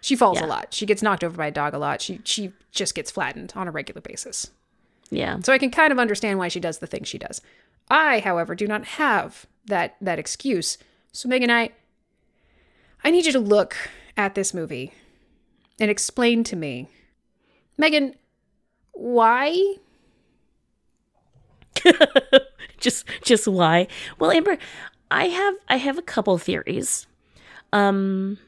She 0.00 0.16
falls 0.16 0.38
Yeah. 0.40 0.46
a 0.46 0.48
lot. 0.48 0.72
She 0.72 0.86
gets 0.86 1.02
knocked 1.02 1.22
over 1.22 1.36
by 1.36 1.48
a 1.48 1.50
dog 1.52 1.74
a 1.74 1.78
lot. 1.78 2.00
She 2.00 2.20
she 2.24 2.52
just 2.72 2.94
gets 2.94 3.10
flattened 3.10 3.52
on 3.54 3.68
a 3.68 3.70
regular 3.70 4.00
basis. 4.00 4.50
Yeah. 5.10 5.38
So 5.42 5.52
I 5.52 5.58
can 5.58 5.70
kind 5.70 5.92
of 5.92 5.98
understand 5.98 6.38
why 6.38 6.48
she 6.48 6.60
does 6.60 6.78
the 6.78 6.86
things 6.86 7.08
she 7.08 7.18
does. 7.18 7.40
I, 7.90 8.20
however, 8.20 8.54
do 8.54 8.66
not 8.66 8.84
have 8.84 9.46
that 9.66 9.96
that 10.00 10.18
excuse. 10.18 10.78
So 11.12 11.28
Megan, 11.28 11.50
I 11.50 11.70
I 13.04 13.10
need 13.10 13.26
you 13.26 13.32
to 13.32 13.40
look 13.40 13.76
at 14.16 14.34
this 14.34 14.54
movie 14.54 14.92
and 15.80 15.90
explain 15.90 16.44
to 16.44 16.56
me, 16.56 16.88
Megan, 17.78 18.14
why? 18.92 19.76
just 22.78 23.06
just 23.22 23.48
why? 23.48 23.86
Well 24.18 24.30
amber 24.30 24.58
i 25.10 25.26
have 25.26 25.54
i 25.68 25.76
have 25.76 25.98
a 25.98 26.02
couple 26.02 26.36
theories. 26.38 27.06
Um 27.72 28.38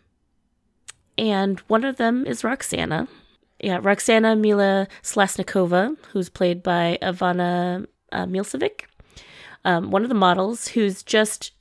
and 1.17 1.61
one 1.61 1.85
of 1.85 1.97
them 1.97 2.27
is 2.27 2.45
roxana. 2.45 3.09
Yeah 3.61 3.79
roxana 3.83 4.37
mila 4.37 4.87
slasnikova 5.03 5.97
who's 6.13 6.29
played 6.29 6.63
by 6.63 6.99
ivana 7.01 7.87
uh, 8.13 8.27
Milicevic 8.27 8.83
um, 9.65 9.91
one 9.91 10.03
of 10.03 10.09
the 10.09 10.15
models 10.15 10.69
who's 10.69 11.03
just 11.03 11.53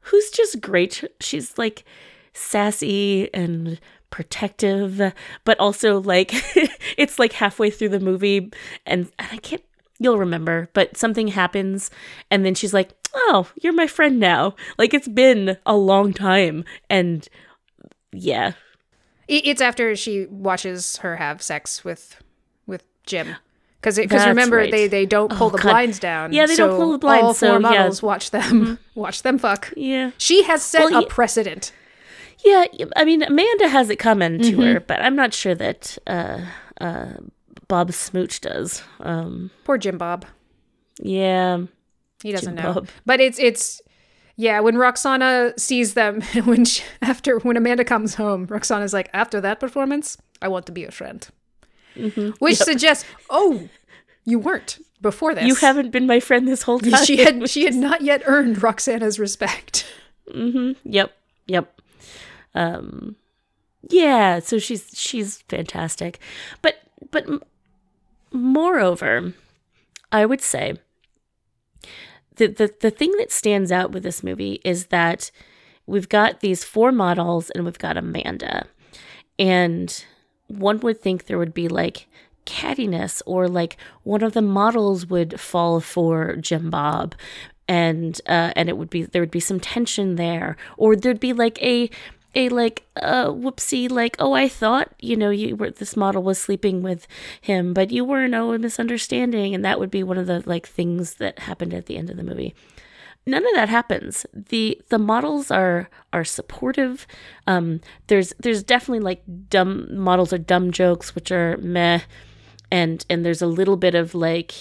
who's 0.00 0.30
just 0.30 0.60
great. 0.60 1.04
She's 1.20 1.56
like 1.58 1.84
sassy 2.32 3.32
and 3.34 3.80
protective 4.16 5.12
but 5.44 5.60
also 5.60 6.00
like 6.00 6.30
it's 6.96 7.18
like 7.18 7.34
halfway 7.34 7.68
through 7.68 7.90
the 7.90 8.00
movie 8.00 8.38
and, 8.86 9.12
and 9.18 9.28
i 9.30 9.36
can't 9.36 9.62
you'll 9.98 10.16
remember 10.16 10.70
but 10.72 10.96
something 10.96 11.28
happens 11.28 11.90
and 12.30 12.42
then 12.46 12.54
she's 12.54 12.72
like 12.72 12.92
oh 13.14 13.46
you're 13.60 13.74
my 13.74 13.86
friend 13.86 14.18
now 14.18 14.54
like 14.78 14.94
it's 14.94 15.06
been 15.08 15.58
a 15.66 15.76
long 15.76 16.14
time 16.14 16.64
and 16.88 17.28
yeah 18.12 18.52
It's 19.28 19.60
after 19.60 19.94
she 19.94 20.24
watches 20.30 20.96
her 20.98 21.16
have 21.16 21.42
sex 21.42 21.84
with 21.84 22.16
with 22.66 22.84
Jim. 23.04 23.36
Because 23.82 23.96
because 23.98 24.26
remember 24.26 24.56
right. 24.56 24.70
they 24.70 24.88
they 24.88 25.04
don't 25.04 25.30
pull 25.30 25.48
Oh, 25.48 25.50
the 25.50 25.58
God. 25.58 25.70
blinds 25.72 25.98
down. 25.98 26.32
Yeah, 26.32 26.46
they 26.46 26.56
don't 26.56 26.76
pull 26.76 26.92
the 26.92 26.98
blinds, 26.98 27.24
All 27.24 27.34
so, 27.34 27.46
four 27.48 27.60
yeah. 27.60 27.66
Mm-hmm. 27.68 27.76
models 27.78 28.02
watch 28.02 28.30
them 28.30 28.78
watch 28.94 29.22
them 29.22 29.38
fuck. 29.38 29.72
yeah 29.76 30.10
She 30.18 30.42
has 30.44 30.62
set 30.62 30.80
Well, 30.90 31.04
a 31.04 31.06
precedent. 31.06 31.72
Yeah 32.44 32.64
i 32.96 33.04
mean 33.04 33.22
amanda 33.22 33.68
has 33.68 33.90
it 33.90 33.96
coming 33.96 34.40
to 34.40 34.60
her 34.60 34.80
but 34.80 35.00
i'm 35.02 35.16
not 35.16 35.32
sure 35.34 35.54
that 35.54 35.96
uh 36.06 36.40
uh 36.80 37.14
bob 37.68 37.92
smooch 37.92 38.40
does 38.40 38.82
um 39.00 39.50
Poor 39.64 39.78
Jim 39.78 39.98
Bob. 39.98 40.24
yeah 41.00 41.58
He 42.22 42.32
doesn't 42.32 42.56
Jim 42.56 42.64
know. 42.64 42.74
Bob. 42.74 42.88
But 43.04 43.20
it's 43.20 43.38
it's 43.38 43.80
yeah, 44.38 44.60
when 44.60 44.76
Roxana 44.76 45.54
sees 45.56 45.94
them 45.94 46.20
when 46.44 46.64
she, 46.66 46.82
after 47.00 47.38
when 47.38 47.56
Amanda 47.56 47.84
comes 47.84 48.14
home, 48.16 48.46
Roxana's 48.50 48.92
like, 48.92 49.08
"After 49.14 49.40
that 49.40 49.58
performance, 49.60 50.18
I 50.42 50.48
want 50.48 50.66
to 50.66 50.72
be 50.72 50.84
a 50.84 50.90
friend." 50.90 51.26
Mm-hmm. 51.96 52.30
Which 52.38 52.56
suggests, 52.58 53.04
"Oh, 53.30 53.68
you 54.26 54.38
weren't 54.38 54.78
before 55.00 55.34
this. 55.34 55.46
you 55.46 55.54
haven't 55.54 55.90
been 55.90 56.06
my 56.06 56.20
friend 56.20 56.46
this 56.46 56.62
whole 56.62 56.80
time 56.80 57.02
she 57.08 57.16
had 57.24 57.48
she 57.48 57.64
had 57.64 57.74
not 57.74 58.02
yet 58.02 58.22
earned 58.26 58.62
Roxana's 58.62 59.18
respect." 59.18 59.86
Yep. 60.34 61.12
Yep. 61.46 61.75
Um 62.56 63.16
yeah, 63.88 64.40
so 64.40 64.58
she's 64.58 64.90
she's 64.94 65.42
fantastic. 65.42 66.18
But 66.62 66.76
but 67.10 67.26
moreover, 68.32 69.32
I 70.10 70.26
would 70.26 70.40
say 70.40 70.74
the, 72.36 72.48
the 72.48 72.74
the 72.80 72.90
thing 72.90 73.12
that 73.18 73.30
stands 73.32 73.72
out 73.72 73.92
with 73.92 74.02
this 74.02 74.22
movie 74.22 74.60
is 74.64 74.86
that 74.86 75.30
we've 75.86 76.08
got 76.08 76.40
these 76.40 76.64
four 76.64 76.92
models 76.92 77.50
and 77.50 77.64
we've 77.64 77.78
got 77.78 77.96
Amanda. 77.96 78.66
And 79.38 80.04
one 80.48 80.80
would 80.80 81.00
think 81.00 81.26
there 81.26 81.38
would 81.38 81.54
be 81.54 81.68
like 81.68 82.08
cattiness 82.44 83.22
or 83.26 83.48
like 83.48 83.76
one 84.04 84.22
of 84.22 84.32
the 84.32 84.42
models 84.42 85.06
would 85.06 85.38
fall 85.40 85.80
for 85.80 86.36
Jim 86.36 86.70
Bob 86.70 87.14
and 87.68 88.20
uh 88.26 88.52
and 88.54 88.68
it 88.68 88.76
would 88.76 88.88
be 88.88 89.02
there 89.02 89.20
would 89.20 89.32
be 89.32 89.40
some 89.40 89.58
tension 89.58 90.14
there 90.14 90.56
or 90.76 90.94
there'd 90.94 91.18
be 91.18 91.32
like 91.32 91.60
a 91.60 91.90
a 92.36 92.48
like 92.50 92.86
uh 92.96 93.26
whoopsie 93.26 93.90
like 93.90 94.14
oh 94.20 94.34
I 94.34 94.48
thought 94.48 94.92
you 95.00 95.16
know 95.16 95.30
you 95.30 95.56
were 95.56 95.70
this 95.70 95.96
model 95.96 96.22
was 96.22 96.38
sleeping 96.38 96.82
with 96.82 97.08
him 97.40 97.74
but 97.74 97.90
you 97.90 98.04
weren't 98.04 98.34
oh 98.34 98.52
a 98.52 98.58
misunderstanding 98.58 99.54
and 99.54 99.64
that 99.64 99.80
would 99.80 99.90
be 99.90 100.02
one 100.02 100.18
of 100.18 100.26
the 100.26 100.42
like 100.46 100.68
things 100.68 101.14
that 101.14 101.40
happened 101.40 101.74
at 101.74 101.86
the 101.86 101.96
end 101.96 102.10
of 102.10 102.16
the 102.16 102.22
movie. 102.22 102.54
None 103.28 103.44
of 103.44 103.54
that 103.54 103.68
happens. 103.68 104.24
The 104.32 104.80
the 104.90 104.98
models 104.98 105.50
are 105.50 105.88
are 106.12 106.24
supportive. 106.24 107.06
Um 107.46 107.80
there's 108.06 108.32
there's 108.38 108.62
definitely 108.62 109.00
like 109.00 109.22
dumb 109.48 109.96
models 109.96 110.32
are 110.32 110.38
dumb 110.38 110.70
jokes 110.70 111.14
which 111.14 111.32
are 111.32 111.56
meh 111.56 112.02
and 112.70 113.04
and 113.10 113.24
there's 113.24 113.42
a 113.42 113.46
little 113.46 113.76
bit 113.76 113.94
of 113.94 114.14
like 114.14 114.52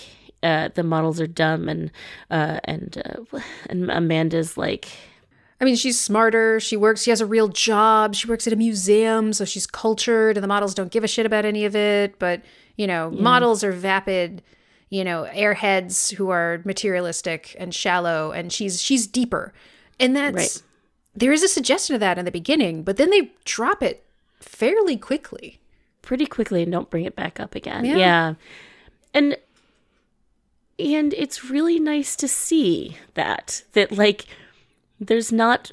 uh 0.42 0.70
the 0.74 0.84
models 0.84 1.20
are 1.20 1.28
dumb 1.28 1.68
and 1.70 1.92
uh 2.32 2.60
and 2.64 3.02
uh, 3.06 3.40
and 3.70 3.90
amanda's 3.92 4.58
like 4.58 4.88
I 5.62 5.64
mean, 5.66 5.76
she's 5.76 6.00
smarter. 6.00 6.60
She 6.60 6.76
works, 6.76 7.04
she 7.04 7.10
has 7.12 7.22
a 7.22 7.26
real 7.26 7.48
job. 7.48 8.14
She 8.16 8.28
works 8.28 8.46
at 8.46 8.54
a 8.54 8.58
museum, 8.58 9.32
so 9.34 9.46
she's 9.46 9.66
cultured, 9.66 10.36
and 10.38 10.44
the 10.44 10.48
models 10.48 10.74
don't 10.74 10.92
give 10.92 11.04
a 11.04 11.08
shit 11.08 11.26
about 11.26 11.46
any 11.46 11.64
of 11.66 11.76
it. 11.76 12.20
But, 12.20 12.42
you 12.76 12.88
know, 12.88 13.10
models 13.12 13.64
are 13.64 13.72
vapid, 13.72 14.42
you 14.90 15.04
know, 15.06 15.28
airheads 15.34 16.14
who 16.16 16.30
are 16.30 16.62
materialistic 16.66 17.56
and 17.58 17.74
shallow, 17.74 18.32
and 18.32 18.52
she's 18.52 18.82
she's 18.82 19.08
deeper. 19.08 19.54
And 20.00 20.14
that's 20.16 20.36
Right. 20.36 20.62
there 21.16 21.32
is 21.32 21.42
a 21.42 21.48
suggestion 21.48 21.94
of 21.96 22.02
that 22.02 22.18
in 22.18 22.26
the 22.26 22.32
beginning, 22.32 22.84
but 22.84 22.98
then 22.98 23.10
they 23.10 23.32
drop 23.46 23.82
it 23.82 24.04
fairly 24.42 24.98
quickly. 24.98 25.60
pretty 26.02 26.26
quickly 26.28 26.62
and 26.62 26.72
don't 26.72 26.90
bring 26.92 27.04
it 27.06 27.16
back 27.16 27.40
up 27.40 27.56
again. 27.56 27.84
Yeah. 27.86 27.96
Yeah. 27.98 28.34
And 29.14 29.38
and 30.78 31.14
it's 31.14 31.46
really 31.50 31.80
nice 31.80 32.16
to 32.18 32.28
see 32.28 32.98
that 33.14 33.64
that 33.72 33.92
like 33.94 34.26
there's 35.00 35.32
not 35.32 35.72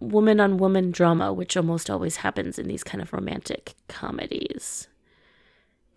woman 0.00 0.40
on 0.40 0.56
woman 0.56 0.90
drama 0.90 1.32
which 1.32 1.56
almost 1.56 1.88
always 1.88 2.16
happens 2.16 2.58
in 2.58 2.68
these 2.68 2.84
kind 2.84 3.00
of 3.02 3.12
romantic 3.12 3.74
comedies. 3.88 4.88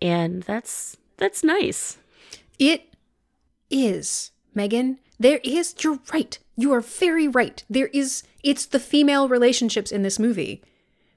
And 0.00 0.42
that's 0.42 0.96
that's 1.16 1.42
nice. 1.42 1.98
It 2.58 2.94
is, 3.70 4.30
Megan. 4.54 4.98
There 5.18 5.40
is, 5.42 5.74
you're 5.80 5.98
right. 6.12 6.38
You 6.56 6.72
are 6.72 6.80
very 6.80 7.26
right. 7.26 7.64
There 7.70 7.86
is, 7.88 8.22
it's 8.42 8.66
the 8.66 8.80
female 8.80 9.28
relationships 9.28 9.90
in 9.90 10.02
this 10.02 10.18
movie 10.18 10.62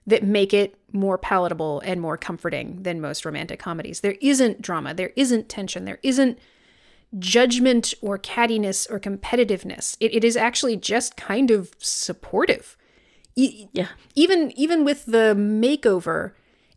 that 0.07 0.23
make 0.23 0.53
it 0.53 0.75
more 0.91 1.17
palatable 1.17 1.81
and 1.85 2.01
more 2.01 2.17
comforting 2.17 2.83
than 2.83 3.01
most 3.01 3.25
romantic 3.25 3.59
comedies. 3.59 3.99
There 3.99 4.15
isn't 4.21 4.61
drama, 4.61 4.93
there 4.93 5.11
isn't 5.15 5.49
tension, 5.49 5.85
there 5.85 5.99
isn't 6.01 6.39
judgment 7.17 7.93
or 8.01 8.17
cattiness 8.19 8.89
or 8.91 8.99
competitiveness. 8.99 9.97
It, 9.99 10.13
it 10.13 10.23
is 10.23 10.37
actually 10.37 10.77
just 10.77 11.15
kind 11.17 11.49
of 11.51 11.71
supportive. 11.79 12.77
E- 13.35 13.67
Yeah. 13.73 13.87
even 14.15 14.51
even 14.59 14.83
with 14.83 15.05
the 15.05 15.33
makeover 15.35 16.31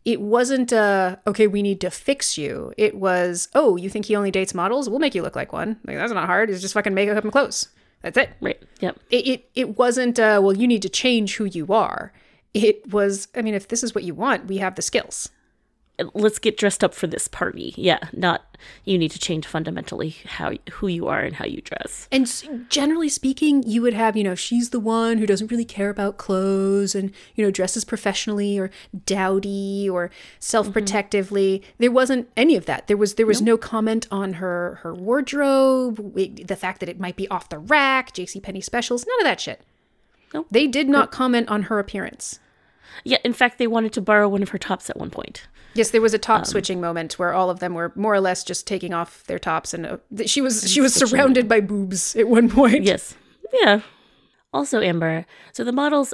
it 0.05 0.21
wasn't 0.21 0.71
uh 0.71 1.15
okay 1.27 1.45
we 1.47 1.61
need 1.61 1.81
to 1.81 1.89
fix 1.89 2.37
you 2.37 2.73
it 2.77 2.95
was 2.95 3.49
oh 3.53 3.75
you 3.75 3.89
think 3.89 4.05
he 4.05 4.15
only 4.15 4.31
dates 4.31 4.53
models 4.53 4.87
we'll 4.89 4.99
make 4.99 5.15
you 5.15 5.21
look 5.23 5.35
like 5.35 5.51
one 5.51 5.77
like 5.85 5.97
that's 5.97 6.13
not 6.13 6.25
hard 6.27 6.49
it's 6.49 6.61
just 6.61 6.73
fucking 6.73 6.93
makeup 6.93 7.21
and 7.23 7.31
clothes 7.33 7.67
that's 8.01 8.17
it 8.17 8.29
Right. 8.39 8.61
Yep. 8.79 8.97
it 9.09 9.27
it, 9.27 9.49
it 9.55 9.77
wasn't 9.77 10.19
uh 10.19 10.39
well 10.43 10.55
you 10.55 10.67
need 10.67 10.81
to 10.83 10.89
change 10.89 11.35
who 11.37 11.45
you 11.45 11.67
are 11.73 12.13
it 12.53 12.93
was 12.93 13.27
i 13.35 13.41
mean 13.41 13.55
if 13.55 13.67
this 13.67 13.83
is 13.83 13.93
what 13.95 14.03
you 14.05 14.13
want 14.13 14.45
we 14.45 14.57
have 14.57 14.75
the 14.75 14.81
skills 14.81 15.29
Let's 16.15 16.39
get 16.39 16.57
dressed 16.57 16.83
up 16.83 16.95
for 16.95 17.05
this 17.05 17.27
party. 17.27 17.73
Yeah, 17.77 17.99
not 18.13 18.57
you 18.83 18.97
need 18.97 19.11
to 19.11 19.19
change 19.19 19.45
fundamentally 19.45 20.15
how 20.25 20.53
who 20.71 20.87
you 20.87 21.07
are 21.07 21.19
and 21.19 21.35
how 21.35 21.45
you 21.45 21.61
dress. 21.61 22.07
And 22.11 22.27
generally 22.69 23.09
speaking, 23.09 23.61
you 23.63 23.83
would 23.83 23.93
have, 23.93 24.17
you 24.17 24.23
know, 24.23 24.33
she's 24.33 24.71
the 24.71 24.79
one 24.79 25.19
who 25.19 25.27
doesn't 25.27 25.51
really 25.51 25.65
care 25.65 25.91
about 25.91 26.17
clothes 26.17 26.95
and, 26.95 27.11
you 27.35 27.45
know, 27.45 27.51
dresses 27.51 27.85
professionally 27.85 28.57
or 28.57 28.71
dowdy 29.05 29.87
or 29.87 30.09
self-protectively. 30.39 31.59
Mm-hmm. 31.59 31.71
There 31.77 31.91
wasn't 31.91 32.29
any 32.35 32.55
of 32.55 32.65
that. 32.65 32.87
There 32.87 32.97
was 32.97 33.13
there 33.13 33.27
was 33.27 33.41
no 33.41 33.55
comment 33.55 34.07
on 34.09 34.33
her 34.33 34.79
her 34.81 34.95
wardrobe, 34.95 36.15
the 36.15 36.55
fact 36.55 36.79
that 36.79 36.89
it 36.89 36.99
might 36.99 37.15
be 37.15 37.27
off 37.27 37.49
the 37.49 37.59
rack, 37.59 38.13
JC 38.13 38.41
Penney 38.41 38.61
specials, 38.61 39.05
none 39.05 39.19
of 39.19 39.25
that 39.25 39.39
shit. 39.39 39.61
Nope. 40.33 40.47
They 40.49 40.65
did 40.65 40.89
not 40.89 41.11
comment 41.11 41.49
on 41.49 41.63
her 41.63 41.77
appearance. 41.77 42.39
Yeah, 43.03 43.17
in 43.23 43.33
fact 43.33 43.57
they 43.57 43.67
wanted 43.67 43.93
to 43.93 44.01
borrow 44.01 44.27
one 44.27 44.41
of 44.43 44.49
her 44.49 44.57
tops 44.57 44.89
at 44.89 44.97
one 44.97 45.09
point. 45.09 45.47
Yes, 45.73 45.89
there 45.89 46.01
was 46.01 46.13
a 46.13 46.19
top 46.19 46.45
switching 46.45 46.79
moment 46.79 47.17
where 47.17 47.33
all 47.33 47.49
of 47.49 47.59
them 47.59 47.73
were 47.73 47.91
more 47.95 48.13
or 48.13 48.21
less 48.21 48.43
just 48.43 48.67
taking 48.67 48.93
off 48.93 49.23
their 49.25 49.39
tops, 49.39 49.73
and 49.73 49.85
uh, 49.85 49.97
she 50.25 50.41
was 50.41 50.71
she 50.71 50.81
was 50.81 50.93
surrounded 50.93 51.47
by 51.47 51.59
boobs 51.61 52.15
at 52.15 52.27
one 52.27 52.49
point. 52.49 52.83
Yes. 52.83 53.15
Yeah. 53.61 53.81
Also, 54.53 54.81
Amber, 54.81 55.25
so 55.51 55.63
the 55.63 55.71
models 55.71 56.13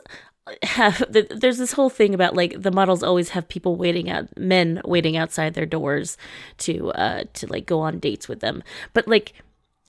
have, 0.64 1.12
th- 1.12 1.30
there's 1.30 1.58
this 1.58 1.74
whole 1.74 1.90
thing 1.90 2.14
about 2.14 2.36
like 2.36 2.62
the 2.62 2.72
models 2.72 3.04
always 3.04 3.30
have 3.30 3.48
people 3.48 3.76
waiting 3.76 4.10
out, 4.10 4.26
men 4.38 4.82
waiting 4.86 5.18
outside 5.18 5.54
their 5.54 5.66
doors 5.66 6.18
to, 6.60 6.92
uh, 6.92 7.24
to 7.34 7.48
like 7.48 7.66
go 7.66 7.82
on 7.82 8.00
dates 8.00 8.28
with 8.28 8.40
them. 8.40 8.64
But 8.94 9.08
like, 9.08 9.34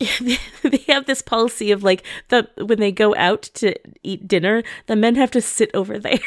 they 0.63 0.79
have 0.89 1.05
this 1.07 1.21
policy 1.23 1.71
of 1.73 1.83
like 1.83 2.03
the 2.29 2.49
when 2.57 2.81
they 2.81 2.91
go 2.91 3.15
out 3.17 3.43
to 3.43 3.75
eat 4.03 4.27
dinner 4.27 4.63
the 4.87 4.97
men 4.97 5.15
have 5.15 5.31
to 5.33 5.41
sit 5.41 5.71
over 5.75 5.99
there. 5.99 6.19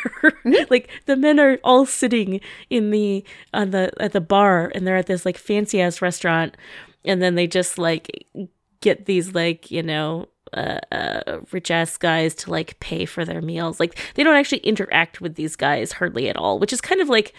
Like 0.70 0.90
the 1.06 1.16
men 1.16 1.40
are 1.40 1.58
all 1.64 1.86
sitting 1.86 2.40
in 2.70 2.92
the 2.92 3.24
on 3.54 3.72
the 3.72 3.92
at 4.00 4.12
the 4.14 4.22
bar 4.22 4.72
and 4.76 4.86
they're 4.86 4.98
at 4.98 5.08
this 5.08 5.26
like 5.26 5.38
fancy 5.38 5.82
ass 5.82 6.02
restaurant 6.02 6.56
and 7.04 7.22
then 7.22 7.36
they 7.36 7.48
just 7.48 7.78
like 7.78 8.26
get 8.82 9.06
these 9.06 9.34
like 9.34 9.72
you 9.72 9.82
know 9.84 10.28
uh, 10.54 10.80
uh, 10.92 11.40
rich 11.52 11.72
ass 11.72 11.98
guys 11.98 12.36
to 12.36 12.52
like 12.52 12.80
pay 12.80 13.06
for 13.06 13.26
their 13.26 13.42
meals. 13.42 13.80
Like 13.80 13.98
they 14.16 14.24
don't 14.24 14.36
actually 14.36 14.60
interact 14.60 15.20
with 15.22 15.34
these 15.36 15.56
guys 15.56 15.94
hardly 15.94 16.30
at 16.30 16.38
all 16.38 16.60
which 16.60 16.72
is 16.74 16.80
kind 16.82 17.02
of 17.02 17.10
like 17.10 17.34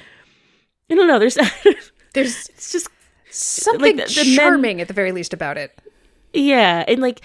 i 0.90 0.94
don't 0.96 1.06
know 1.06 1.18
there's 1.20 1.38
There's 2.14 2.48
it's 2.50 2.72
just 2.72 2.88
something 3.30 3.96
the- 3.96 4.04
the 4.04 4.24
men- 4.24 4.36
charming 4.36 4.80
at 4.80 4.88
the 4.88 4.94
very 4.94 5.10
least 5.12 5.32
about 5.34 5.58
it. 5.58 5.76
Yeah, 6.34 6.84
and 6.88 7.00
like 7.00 7.20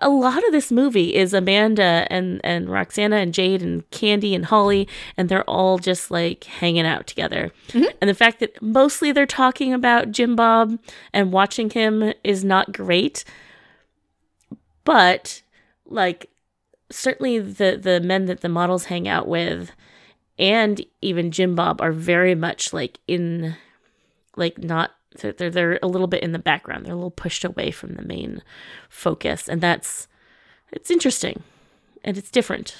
a 0.00 0.08
lot 0.08 0.44
of 0.44 0.52
this 0.52 0.72
movie 0.72 1.14
is 1.14 1.34
Amanda 1.34 2.06
and 2.10 2.40
and 2.42 2.70
Roxana 2.70 3.16
and 3.16 3.34
Jade 3.34 3.62
and 3.62 3.88
Candy 3.90 4.34
and 4.34 4.46
Holly, 4.46 4.88
and 5.16 5.28
they're 5.28 5.48
all 5.48 5.78
just 5.78 6.10
like 6.10 6.44
hanging 6.44 6.86
out 6.86 7.06
together. 7.06 7.52
Mm-hmm. 7.68 7.96
And 8.00 8.08
the 8.08 8.14
fact 8.14 8.40
that 8.40 8.60
mostly 8.62 9.12
they're 9.12 9.26
talking 9.26 9.74
about 9.74 10.10
Jim 10.10 10.34
Bob 10.34 10.78
and 11.12 11.32
watching 11.32 11.68
him 11.68 12.14
is 12.24 12.42
not 12.42 12.72
great, 12.72 13.24
but 14.84 15.42
like 15.84 16.30
certainly 16.90 17.38
the 17.38 17.78
the 17.80 18.00
men 18.00 18.24
that 18.26 18.40
the 18.40 18.48
models 18.48 18.86
hang 18.86 19.06
out 19.06 19.28
with 19.28 19.72
and 20.38 20.84
even 21.00 21.30
Jim 21.30 21.54
Bob 21.54 21.80
are 21.80 21.92
very 21.92 22.34
much 22.34 22.72
like 22.72 22.98
in 23.06 23.56
like 24.36 24.58
not 24.58 24.92
they're, 25.16 25.32
they're 25.32 25.50
they're 25.50 25.78
a 25.82 25.88
little 25.88 26.06
bit 26.06 26.22
in 26.22 26.32
the 26.32 26.38
background. 26.38 26.84
They're 26.84 26.92
a 26.92 26.96
little 26.96 27.10
pushed 27.10 27.44
away 27.44 27.70
from 27.70 27.94
the 27.94 28.02
main 28.02 28.42
focus, 28.88 29.48
and 29.48 29.60
that's 29.60 30.08
it's 30.72 30.90
interesting 30.90 31.42
and 32.04 32.18
it's 32.18 32.30
different. 32.30 32.76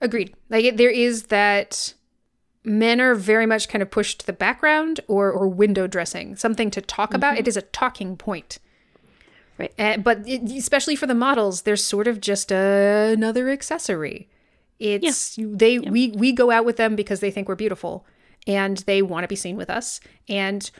Agreed. 0.00 0.34
Like 0.50 0.76
there 0.76 0.90
is 0.90 1.24
that 1.24 1.94
men 2.64 3.00
are 3.00 3.14
very 3.14 3.46
much 3.46 3.68
kind 3.68 3.82
of 3.82 3.90
pushed 3.90 4.20
to 4.20 4.26
the 4.26 4.32
background 4.32 5.00
or 5.08 5.30
or 5.30 5.48
window 5.48 5.86
dressing, 5.86 6.36
something 6.36 6.70
to 6.70 6.80
talk 6.80 7.14
about. 7.14 7.38
It 7.38 7.48
is 7.48 7.56
a 7.56 7.62
talking 7.62 8.16
point. 8.16 8.58
Right. 9.58 9.72
Uh, 9.78 9.98
but 9.98 10.26
it, 10.26 10.50
especially 10.50 10.96
for 10.96 11.06
the 11.06 11.14
models, 11.14 11.62
they're 11.62 11.76
sort 11.76 12.08
of 12.08 12.20
just 12.20 12.50
another 12.50 13.48
accessory. 13.48 14.28
It's 14.78 15.38
they 15.38 15.78
we 15.78 16.10
we 16.10 16.32
go 16.32 16.50
out 16.50 16.64
with 16.64 16.76
them 16.76 16.96
because 16.96 17.20
they 17.20 17.30
think 17.30 17.48
we're 17.48 17.54
beautiful 17.54 18.04
and 18.46 18.78
they 18.78 19.02
want 19.02 19.22
to 19.22 19.28
be 19.28 19.36
seen 19.36 19.56
with 19.56 19.70
us 19.70 20.00
and 20.28 20.70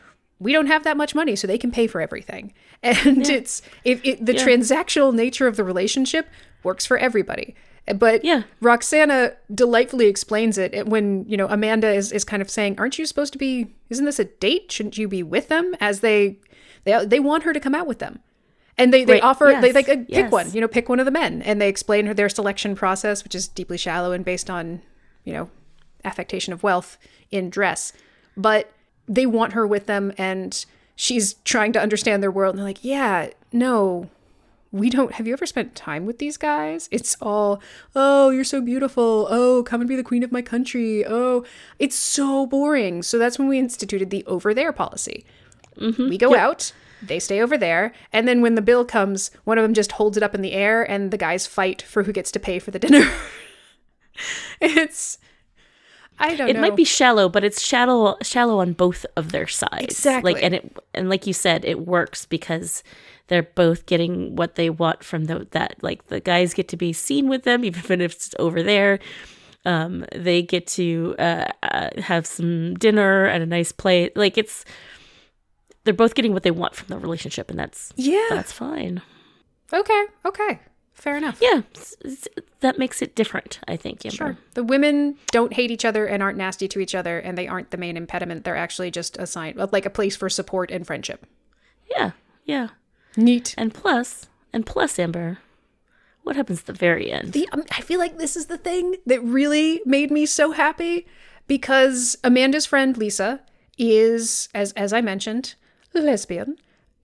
we 0.42 0.52
don't 0.52 0.66
have 0.66 0.84
that 0.84 0.96
much 0.96 1.14
money 1.14 1.36
so 1.36 1.46
they 1.46 1.58
can 1.58 1.70
pay 1.70 1.86
for 1.86 2.00
everything. 2.00 2.52
And 2.82 3.28
it's 3.28 3.62
if 3.84 4.04
it, 4.04 4.24
the 4.26 4.34
Yeah. 4.34 4.44
transactional 4.44 5.14
nature 5.14 5.46
of 5.46 5.56
the 5.56 5.62
relationship 5.64 6.28
works 6.64 6.84
for 6.84 6.96
everybody. 6.98 7.54
But 7.96 8.24
Yeah. 8.24 8.42
Roxana 8.60 9.32
delightfully 9.54 10.06
explains 10.06 10.58
it 10.58 10.86
when, 10.86 11.24
you 11.28 11.36
know, 11.36 11.46
Amanda 11.48 11.92
is, 11.92 12.10
is 12.12 12.24
kind 12.24 12.42
of 12.42 12.50
saying, 12.50 12.76
Aren't 12.78 12.98
you 12.98 13.06
supposed 13.06 13.32
to 13.34 13.38
be 13.38 13.74
isn't 13.90 14.04
this 14.04 14.18
a 14.18 14.24
date? 14.24 14.72
Shouldn't 14.72 14.98
you 14.98 15.06
be 15.08 15.22
with 15.22 15.48
them? 15.48 15.74
As 15.80 16.00
they 16.00 16.38
they 16.84 17.04
they 17.04 17.20
want 17.20 17.44
her 17.44 17.52
to 17.52 17.60
come 17.60 17.74
out 17.74 17.86
with 17.86 17.98
them. 18.00 18.18
And 18.78 18.92
they, 18.92 19.04
they 19.04 19.14
Right. 19.14 19.22
offer 19.22 19.56
they 19.60 19.72
like 19.72 19.88
uh, 19.88 19.96
pick 19.96 20.06
Yes. 20.08 20.32
one, 20.32 20.50
you 20.52 20.60
know, 20.60 20.68
pick 20.68 20.88
one 20.88 20.98
of 20.98 21.04
the 21.06 21.12
men. 21.12 21.42
And 21.42 21.60
they 21.60 21.68
explain 21.68 22.06
her 22.06 22.14
their 22.14 22.28
selection 22.28 22.74
process, 22.74 23.22
which 23.22 23.34
is 23.34 23.46
deeply 23.48 23.76
shallow 23.78 24.10
and 24.12 24.24
based 24.24 24.48
on, 24.50 24.82
you 25.24 25.32
know, 25.34 25.50
affectation 26.04 26.52
of 26.52 26.62
wealth 26.64 26.98
in 27.30 27.48
dress. 27.50 27.92
But 28.36 28.72
they 29.08 29.26
want 29.26 29.52
her 29.52 29.66
with 29.66 29.86
them 29.86 30.12
and 30.18 30.64
she's 30.94 31.34
trying 31.44 31.72
to 31.72 31.80
understand 31.80 32.22
their 32.22 32.30
world. 32.30 32.54
And 32.54 32.58
they're 32.58 32.66
like, 32.66 32.84
Yeah, 32.84 33.30
no, 33.52 34.08
we 34.70 34.88
don't 34.88 35.12
have 35.12 35.26
you 35.26 35.34
ever 35.34 35.46
spent 35.46 35.74
time 35.74 36.06
with 36.06 36.18
these 36.18 36.36
guys? 36.36 36.88
It's 36.90 37.16
all 37.20 37.62
oh 37.94 38.30
you're 38.30 38.44
so 38.44 38.60
beautiful. 38.60 39.26
Oh 39.30 39.62
come 39.64 39.80
and 39.80 39.88
be 39.88 39.96
the 39.96 40.02
queen 40.02 40.22
of 40.22 40.32
my 40.32 40.42
country. 40.42 41.04
Oh 41.06 41.44
it's 41.78 41.96
so 41.96 42.46
boring. 42.46 43.02
So 43.02 43.18
that's 43.18 43.38
when 43.38 43.48
we 43.48 43.58
instituted 43.58 44.10
the 44.10 44.24
over 44.26 44.54
there 44.54 44.72
policy. 44.72 45.24
Mm-hmm. 45.76 46.08
We 46.08 46.18
go 46.18 46.34
out 46.34 46.72
they 47.04 47.18
stay 47.18 47.42
over 47.42 47.58
there 47.58 47.92
and 48.12 48.28
then 48.28 48.42
when 48.42 48.54
the 48.54 48.62
bill 48.62 48.84
comes 48.84 49.32
one 49.44 49.58
of 49.58 49.62
them 49.62 49.74
just 49.74 49.92
holds 49.92 50.16
it 50.16 50.22
up 50.22 50.36
in 50.36 50.40
the 50.40 50.52
air 50.52 50.88
and 50.88 51.10
the 51.10 51.18
guys 51.18 51.46
fight 51.46 51.82
for 51.82 52.04
who 52.04 52.12
gets 52.12 52.30
to 52.32 52.40
pay 52.40 52.58
for 52.58 52.70
the 52.70 52.78
dinner. 52.78 53.10
It's 54.60 55.18
i 56.18 56.34
don't 56.36 56.48
It 56.48 56.54
know 56.54 56.60
might 56.60 56.76
be 56.76 56.84
shallow, 56.84 57.28
but 57.28 57.44
it's 57.44 57.62
shallow 57.62 58.16
shallow 58.22 58.60
on 58.60 58.72
both 58.72 59.04
of 59.16 59.32
their 59.32 59.46
sides. 59.46 59.84
Exactly. 59.84 60.34
Like 60.34 60.42
and 60.42 60.54
it 60.54 60.76
and 60.94 61.08
like 61.08 61.26
you 61.26 61.32
said, 61.32 61.64
it 61.64 61.86
works 61.86 62.26
because 62.26 62.82
they're 63.28 63.42
both 63.42 63.86
getting 63.86 64.36
what 64.36 64.56
they 64.56 64.68
want 64.70 65.02
from 65.04 65.24
the 65.24 65.46
that 65.52 65.76
like 65.82 66.06
the 66.08 66.20
guys 66.20 66.54
get 66.54 66.68
to 66.68 66.76
be 66.76 66.92
seen 66.92 67.28
with 67.28 67.42
them 67.44 67.64
even 67.70 68.00
if 68.00 68.12
it's 68.12 68.34
over 68.38 68.62
there. 68.62 68.98
Um, 69.64 70.04
they 70.12 70.42
get 70.42 70.66
to 70.68 71.14
uh, 71.20 71.46
uh, 71.62 71.90
have 72.00 72.26
some 72.26 72.74
dinner 72.74 73.26
at 73.26 73.40
a 73.40 73.46
nice 73.46 73.70
plate. 73.70 74.16
Like 74.16 74.36
it's 74.36 74.64
they're 75.84 75.94
both 75.94 76.14
getting 76.14 76.32
what 76.32 76.42
they 76.42 76.50
want 76.50 76.74
from 76.74 76.88
the 76.88 76.98
relationship, 76.98 77.48
and 77.48 77.58
that's 77.58 77.92
yeah 77.96 78.26
that's 78.30 78.50
fine. 78.52 79.02
Okay, 79.72 80.04
okay. 80.26 80.58
Fair 80.94 81.16
enough. 81.16 81.38
Yeah, 81.40 81.62
that 82.60 82.78
makes 82.78 83.02
it 83.02 83.14
different. 83.14 83.58
I 83.66 83.76
think. 83.76 84.04
Amber. 84.04 84.16
Sure. 84.16 84.38
The 84.54 84.62
women 84.62 85.16
don't 85.30 85.52
hate 85.52 85.70
each 85.70 85.84
other 85.84 86.06
and 86.06 86.22
aren't 86.22 86.38
nasty 86.38 86.68
to 86.68 86.80
each 86.80 86.94
other, 86.94 87.18
and 87.18 87.36
they 87.36 87.48
aren't 87.48 87.70
the 87.70 87.76
main 87.76 87.96
impediment. 87.96 88.44
They're 88.44 88.56
actually 88.56 88.90
just 88.90 89.16
a 89.18 89.26
sign, 89.26 89.56
like 89.72 89.86
a 89.86 89.90
place 89.90 90.16
for 90.16 90.28
support 90.28 90.70
and 90.70 90.86
friendship. 90.86 91.26
Yeah, 91.90 92.12
yeah. 92.44 92.68
Neat. 93.16 93.54
And 93.58 93.74
plus, 93.74 94.28
and 94.52 94.64
plus, 94.64 94.98
Amber, 94.98 95.38
what 96.22 96.36
happens 96.36 96.60
at 96.60 96.66
the 96.66 96.72
very 96.72 97.10
end? 97.10 97.32
The, 97.32 97.48
um, 97.52 97.64
I 97.70 97.80
feel 97.80 97.98
like 97.98 98.18
this 98.18 98.36
is 98.36 98.46
the 98.46 98.58
thing 98.58 98.96
that 99.06 99.22
really 99.22 99.80
made 99.84 100.10
me 100.10 100.26
so 100.26 100.52
happy 100.52 101.06
because 101.46 102.16
Amanda's 102.22 102.66
friend 102.66 102.96
Lisa 102.96 103.40
is, 103.78 104.48
as 104.54 104.72
as 104.72 104.92
I 104.92 105.00
mentioned, 105.00 105.54
lesbian, 105.94 106.56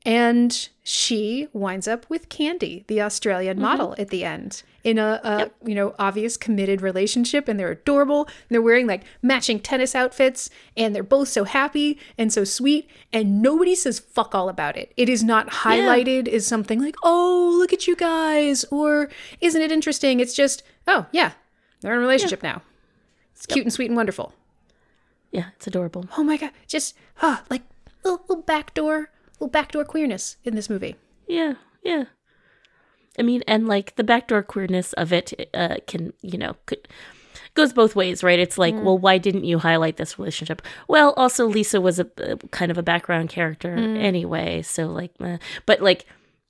and 0.09 0.71
she 0.83 1.49
winds 1.53 1.87
up 1.87 2.09
with 2.09 2.31
Candy, 2.31 2.83
the 2.89 3.03
Australian 3.03 3.61
model, 3.61 3.95
at 3.99 4.09
the 4.09 4.25
end 4.25 4.63
in 4.83 4.97
a, 4.97 5.21
a 5.23 5.51
you 5.69 5.75
know 5.75 5.95
obvious 5.99 6.39
committed 6.39 6.81
relationship, 6.81 7.47
and 7.47 7.61
they're 7.61 7.73
adorable. 7.73 8.23
And 8.25 8.49
they're 8.49 8.63
wearing 8.63 8.87
like 8.87 9.03
matching 9.21 9.61
tennis 9.61 9.95
outfits, 9.95 10.49
and 10.79 10.97
they're 10.97 11.03
both 11.03 11.29
so 11.29 11.45
happy 11.45 11.99
and 12.17 12.33
so 12.33 12.45
sweet, 12.45 12.89
and 13.13 13.43
nobody 13.43 13.75
says 13.75 13.99
fuck 13.99 14.35
all 14.35 14.49
about 14.49 14.79
it. 14.79 14.95
It 14.97 15.11
is 15.11 15.23
not 15.23 15.51
highlighted 15.51 16.27
as 16.27 16.47
something 16.47 16.81
like 16.81 16.97
oh 17.03 17.55
look 17.59 17.75
at 17.75 17.87
you 17.87 17.95
guys 17.95 18.65
or 18.71 19.11
isn't 19.43 19.61
it 19.61 19.71
interesting? 19.71 20.21
It's 20.21 20.35
just 20.35 20.63
oh 20.87 21.05
yeah, 21.13 21.33
they're 21.83 21.93
in 21.93 21.99
a 21.99 22.01
relationship 22.01 22.43
now. 22.43 22.63
It's 23.35 23.45
cute 23.45 23.67
and 23.67 23.73
sweet 23.73 23.91
and 23.91 23.97
wonderful. 23.97 24.33
yeah, 25.33 25.51
it's 25.57 25.67
adorable. 25.67 26.09
Oh 26.17 26.25
my 26.25 26.39
god, 26.39 26.53
just 26.67 26.97
ah 27.21 27.45
like 27.51 27.63
little, 28.03 28.25
little 28.27 28.43
backdoor 28.43 29.11
little 29.39 29.51
backdoor 29.51 29.85
queerness 29.85 30.37
in 30.45 30.55
this 30.55 30.69
movie. 30.69 30.97
Yeah, 31.27 31.55
yeah. 31.83 32.05
I 33.19 33.23
mean, 33.23 33.43
and 33.47 33.67
like 33.67 33.97
the 33.97 34.05
backdoor 34.05 34.43
queerness 34.43 34.93
of 34.95 35.13
it 35.13 35.51
uh, 35.53 35.77
can, 35.87 36.13
you 36.23 36.39
know, 36.39 36.57
could, 36.67 36.87
goes 37.55 37.73
both 37.73 37.97
ways, 37.97 38.23
right? 38.23 38.39
It's 38.39 38.59
like, 38.59 38.75
well, 38.75 38.97
why 38.97 39.19
didn't 39.19 39.45
you 39.45 39.59
highlight 39.59 39.97
this 39.97 40.19
relationship? 40.19 40.63
Well, 40.87 41.15
also 41.17 41.47
Lisa 41.47 41.81
was 41.81 41.99
a, 41.99 42.09
a 42.19 42.37
kind 42.53 42.71
of 42.71 42.79
a 42.79 42.83
background 42.83 43.29
character 43.31 43.75
anyway, 43.75 44.63
so 44.63 44.87
like, 44.87 45.13
uh, 45.19 45.39
but 45.67 45.81
like, 45.81 46.07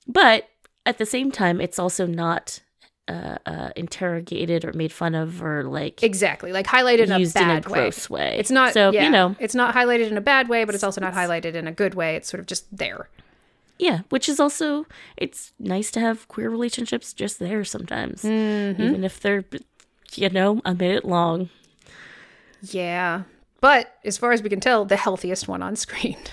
but 0.06 0.48
at 0.84 0.98
the 0.98 1.06
same 1.06 1.30
time, 1.30 1.60
it's 1.60 1.78
also 1.78 2.06
not 2.06 2.60
uh, 3.08 3.38
uh, 3.46 3.70
interrogated 3.76 4.64
or 4.64 4.72
made 4.72 4.92
fun 4.92 5.14
of 5.14 5.42
or 5.42 5.64
like 5.64 6.02
Exactly, 6.02 6.52
like 6.52 6.66
highlighted 6.66 7.04
in 7.04 7.12
a 7.12 7.18
used 7.18 7.36
in 7.36 7.42
a 7.42 7.46
bad 7.46 7.66
way. 7.66 7.78
gross 7.80 8.08
way. 8.10 8.36
It's 8.38 8.50
not 8.50 8.72
so 8.74 8.90
yeah, 8.92 9.04
you 9.04 9.10
know, 9.10 9.34
it's 9.38 9.54
not 9.54 9.74
highlighted 9.74 10.10
in 10.10 10.16
a 10.16 10.20
bad 10.20 10.48
way, 10.48 10.64
but 10.64 10.74
it's 10.74 10.84
also 10.84 11.00
not 11.00 11.14
highlighted 11.14 11.54
in 11.54 11.66
a 11.66 11.72
good 11.72 11.94
way. 11.94 12.16
It's 12.16 12.28
sort 12.28 12.40
of 12.40 12.46
just 12.46 12.64
there. 12.76 13.08
Yeah, 13.78 14.00
which 14.08 14.28
is 14.28 14.40
also 14.40 14.86
it's 15.16 15.52
nice 15.58 15.90
to 15.92 16.00
have 16.00 16.26
queer 16.28 16.50
relationships 16.50 17.12
just 17.12 17.38
there 17.38 17.64
sometimes, 17.64 18.24
even 18.24 19.04
if 19.04 19.20
they're 19.20 19.44
you 20.14 20.28
know 20.30 20.60
a 20.64 20.74
minute 20.74 21.04
long. 21.04 21.48
Yeah, 22.62 23.22
but 23.60 23.96
as 24.04 24.18
far 24.18 24.32
as 24.32 24.42
we 24.42 24.48
can 24.50 24.60
tell, 24.60 24.84
the 24.84 24.96
healthiest 24.96 25.48
one 25.48 25.62
on 25.62 25.76
screen. 25.76 26.16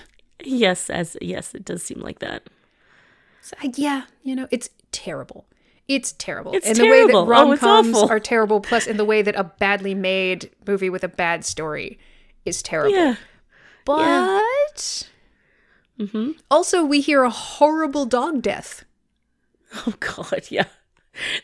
Yes, 0.48 0.90
as 0.92 1.18
yes, 1.22 1.56
it 1.56 1.66
does 1.66 1.82
seem 1.82 2.02
like 2.02 2.20
that. 2.20 2.44
So, 3.42 3.56
yeah, 3.76 4.04
you 4.22 4.36
know, 4.36 4.48
it's 4.52 4.70
terrible. 4.92 5.46
It's 5.88 6.14
terrible. 6.14 6.54
It's 6.54 6.66
and 6.68 6.76
the 6.78 6.84
way 6.84 7.02
that 7.04 7.12
terrible. 7.12 7.28
rom 7.28 7.50
Oh, 7.52 7.58
coms 7.58 7.96
awful. 7.96 8.10
are 8.12 8.20
terrible, 8.32 8.60
plus 8.60 8.88
in 8.88 8.98
the 8.98 9.06
way 9.06 9.22
that 9.22 9.36
a 9.36 9.44
badly 9.44 9.94
made 9.94 10.50
movie 10.68 10.90
with 10.90 11.04
a 11.04 11.08
bad 11.08 11.46
story 11.46 12.00
is 12.44 12.64
terrible. 12.64 12.96
Yeah, 12.98 13.16
But 13.86 15.10
also, 16.52 16.84
we 16.84 17.02
hear 17.02 17.24
a 17.24 17.30
horrible 17.30 18.06
dog 18.06 18.42
death. 18.42 18.84
oh 19.88 19.94
god, 20.00 20.46
yeah. 20.50 20.66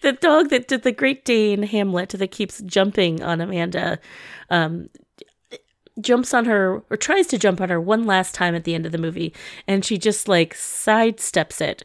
The 0.02 0.12
dog 0.14 0.50
that 0.50 0.68
did 0.68 0.84
the 0.84 0.92
Great 0.92 1.24
Dane 1.24 1.64
Hamlet 1.64 2.10
that 2.10 2.32
keeps 2.32 2.60
jumping 2.62 3.24
on 3.24 3.40
Amanda, 3.40 4.00
um, 4.50 4.90
jumps 6.02 6.34
on 6.34 6.44
her 6.46 6.84
or 6.90 6.98
tries 6.98 7.28
to 7.28 7.38
jump 7.38 7.62
on 7.62 7.70
her 7.70 7.80
one 7.80 8.06
last 8.06 8.36
time 8.36 8.54
at 8.56 8.66
the 8.66 8.76
end 8.76 8.86
of 8.86 8.92
the 8.92 8.98
movie, 8.98 9.34
and 9.68 9.86
she 9.86 9.98
just 9.98 10.28
like 10.28 10.54
sidesteps 10.56 11.62
it, 11.62 11.84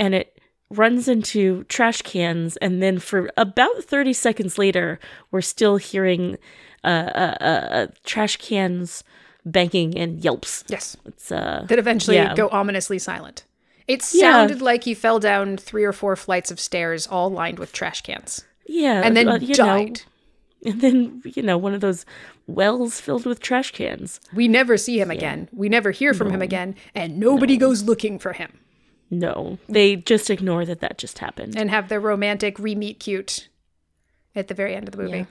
and 0.00 0.14
it 0.14 0.33
runs 0.70 1.08
into 1.08 1.64
trash 1.64 2.02
cans, 2.02 2.56
and 2.58 2.82
then 2.82 2.98
for 2.98 3.30
about 3.36 3.84
thirty 3.84 4.12
seconds 4.12 4.58
later, 4.58 4.98
we're 5.30 5.40
still 5.40 5.76
hearing 5.76 6.36
uh, 6.82 6.86
uh, 7.14 7.36
uh, 7.40 7.44
uh, 7.44 7.86
trash 8.04 8.36
cans 8.36 9.04
banging 9.46 9.96
and 9.96 10.24
yelps. 10.24 10.64
Yes. 10.68 10.96
It's 11.04 11.30
uh, 11.30 11.64
That 11.68 11.78
eventually 11.78 12.16
Yeah. 12.16 12.34
go 12.34 12.48
ominously 12.50 12.98
silent. 12.98 13.44
It 13.86 14.00
Yeah. 14.12 14.32
sounded 14.32 14.62
like 14.62 14.84
he 14.84 14.94
fell 14.94 15.18
down 15.18 15.56
three 15.58 15.84
or 15.84 15.92
four 15.92 16.16
flights 16.16 16.50
of 16.50 16.58
stairs, 16.58 17.06
all 17.06 17.30
lined 17.30 17.58
with 17.58 17.72
trash 17.72 18.00
cans, 18.00 18.44
yeah, 18.66 19.02
and 19.04 19.14
then 19.16 19.40
you 19.42 19.54
know, 19.56 19.92
and 20.64 20.80
then 20.80 21.22
you 21.24 21.42
know 21.42 21.58
one 21.58 21.74
of 21.74 21.82
those 21.82 22.06
wells 22.46 23.00
filled 23.00 23.26
with 23.26 23.40
trash 23.40 23.72
cans. 23.72 24.20
We 24.34 24.48
never 24.48 24.78
see 24.78 24.98
him 24.98 25.10
again. 25.10 25.48
We 25.52 25.68
never 25.68 25.90
hear 25.90 26.14
from 26.14 26.30
him 26.30 26.40
again, 26.40 26.74
and 26.94 27.18
nobody 27.18 27.58
goes 27.58 27.82
looking 27.82 28.18
for 28.18 28.32
him 28.32 28.58
No, 29.18 29.58
they 29.68 29.96
just 29.96 30.30
ignore 30.30 30.64
that 30.64 30.80
that 30.80 30.98
just 30.98 31.18
happened. 31.18 31.56
and 31.56 31.70
have 31.70 31.88
their 31.88 32.00
romantic 32.00 32.58
re-meet 32.58 33.00
cute 33.00 33.48
at 34.34 34.48
the 34.48 34.54
very 34.54 34.74
end 34.74 34.88
of 34.88 34.92
the 34.96 35.02
movie. 35.02 35.18
Yeah. 35.18 35.24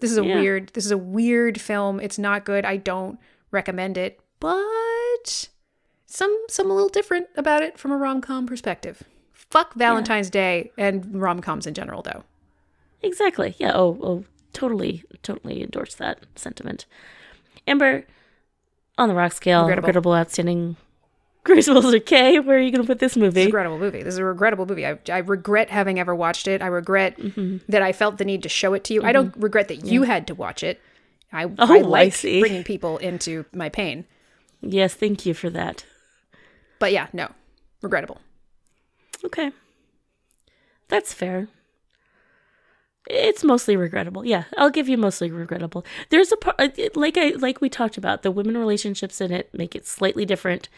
This 0.00 0.10
is 0.12 0.18
a 0.18 0.24
Yeah. 0.24 0.36
weird. 0.40 0.68
This 0.74 0.84
is 0.84 0.90
a 0.90 0.98
weird 0.98 1.60
film. 1.60 2.00
It's 2.00 2.18
not 2.18 2.44
good. 2.44 2.64
I 2.64 2.76
don't 2.76 3.18
recommend 3.50 3.96
it, 3.98 4.20
but 4.40 5.48
some 6.06 6.36
some 6.48 6.70
a 6.70 6.74
little 6.74 6.88
different 6.88 7.26
about 7.36 7.62
it 7.62 7.78
from 7.78 7.92
a 7.92 7.96
rom 7.96 8.20
com 8.20 8.46
perspective. 8.46 9.02
Fuck 9.32 9.74
Valentine's 9.74 10.28
Day 10.30 10.70
and 10.76 11.20
rom 11.20 11.40
coms 11.40 11.66
in 11.66 11.74
general, 11.74 12.02
though. 12.02 12.24
Exactly. 13.02 13.54
Yeah. 13.58 13.72
Oh, 13.74 13.98
oh, 14.02 14.24
totally, 14.52 15.04
totally 15.22 15.62
endorse 15.62 15.94
that 15.96 16.20
sentiment. 16.34 16.86
Amber, 17.66 18.04
on 18.98 19.08
the 19.08 19.14
rock 19.14 19.32
scale, 19.32 19.60
Regrettable. 19.62 19.86
regrettable, 19.86 20.14
outstanding, 20.14 20.76
graceful 21.46 21.94
or 21.94 21.98
K. 22.00 22.38
Where 22.38 22.58
are 22.58 22.60
you 22.60 22.70
going 22.70 22.82
to 22.82 22.86
put 22.86 22.98
this 22.98 23.12
It's 23.12 23.16
a 23.16 23.20
movie? 23.20 23.44
regrettable 23.46 23.78
movie. 23.78 24.02
This 24.02 24.14
is 24.14 24.18
a 24.18 24.24
regrettable 24.24 24.66
movie. 24.66 24.86
I, 24.86 24.98
I 25.10 25.18
regret 25.18 25.70
having 25.70 25.98
ever 25.98 26.14
watched 26.14 26.46
it. 26.48 26.60
I 26.62 26.66
regret 26.66 27.16
Mm-hmm. 27.16 27.58
that 27.68 27.82
I 27.82 27.92
felt 27.92 28.18
the 28.18 28.24
need 28.24 28.42
to 28.42 28.48
show 28.48 28.74
it 28.74 28.84
to 28.84 28.94
you. 28.94 29.02
I 29.02 29.12
don't 29.12 29.34
regret 29.36 29.68
that 29.68 29.84
you 29.86 30.02
had 30.02 30.26
to 30.26 30.34
watch 30.34 30.62
it. 30.62 30.80
I, 31.32 31.44
Oh, 31.44 31.52
I 31.58 31.78
I 31.78 31.80
like 31.82 32.14
see. 32.14 32.40
bringing 32.40 32.64
people 32.64 32.98
into 32.98 33.44
my 33.52 33.68
pain. 33.68 34.04
Yes, 34.60 34.94
thank 34.94 35.24
you 35.26 35.34
for 35.34 35.50
that. 35.50 35.84
But 36.78 36.92
yeah, 36.92 37.06
no, 37.12 37.30
regrettable. 37.82 38.20
Okay, 39.24 39.50
that's 40.88 41.12
fair. 41.14 41.48
It's 43.08 43.44
mostly 43.44 43.76
regrettable. 43.76 44.24
Yeah, 44.24 44.44
I'll 44.56 44.70
give 44.70 44.88
you 44.88 44.96
mostly 44.98 45.30
regrettable. 45.30 45.84
There's 46.10 46.32
a 46.32 46.36
part 46.36 46.58
like 46.96 47.16
I 47.16 47.30
like 47.30 47.60
we 47.60 47.68
talked 47.68 47.96
about 47.96 48.22
the 48.22 48.30
women 48.30 48.56
relationships 48.56 49.20
in 49.20 49.32
it 49.32 49.52
make 49.54 49.74
it 49.76 49.86
slightly 49.86 50.24
different, 50.24 50.68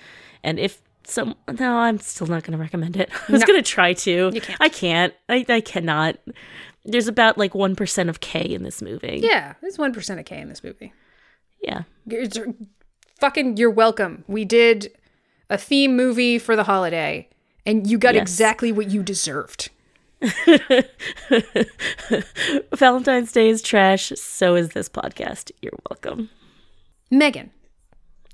and 0.45 0.59
if 0.59 0.81
some 1.05 1.35
no, 1.59 1.79
I'm 1.79 1.99
still 1.99 2.27
not 2.27 2.43
going 2.45 2.53
to 2.57 2.63
recommend 2.63 2.97
it. 2.97 3.11
I 3.29 3.33
was 3.33 3.41
No. 3.41 3.47
going 3.47 3.63
to 3.63 3.71
try 3.71 3.95
to. 3.95 4.31
You 4.35 4.41
can't. 4.41 4.61
I 4.61 4.69
can't. 4.69 5.15
I 5.29 5.45
I 5.49 5.61
cannot. 5.63 6.17
There's 6.85 7.09
about 7.09 7.39
like 7.39 7.55
one 7.55 7.75
percent 7.75 8.11
of 8.11 8.21
K 8.21 8.41
in 8.43 8.63
this 8.63 8.83
movie. 8.83 9.21
Yeah, 9.23 9.55
there's 9.63 9.79
one 9.79 9.93
percent 9.95 10.21
of 10.21 10.27
K 10.27 10.39
in 10.41 10.49
this 10.49 10.63
movie. 10.63 10.93
Yeah. 11.63 11.83
It's- 12.11 12.39
fucking, 13.21 13.57
you're 13.57 13.71
welcome. 13.71 14.23
We 14.29 14.45
did 14.45 14.93
a 15.51 15.59
theme 15.59 15.97
movie 15.97 16.39
for 16.39 16.55
the 16.57 16.65
holiday, 16.65 17.29
and 17.67 17.87
you 17.87 17.99
got 17.99 18.15
Yes. 18.15 18.23
exactly 18.23 18.71
what 18.71 18.91
you 18.91 19.03
deserved. 19.03 19.71
Valentine's 22.75 23.33
Day 23.33 23.49
is 23.49 23.63
trash. 23.63 24.13
So 24.17 24.55
is 24.55 24.71
this 24.71 24.89
podcast. 24.89 25.51
You're 25.63 25.73
welcome. 25.91 26.31
Megan, 27.11 27.51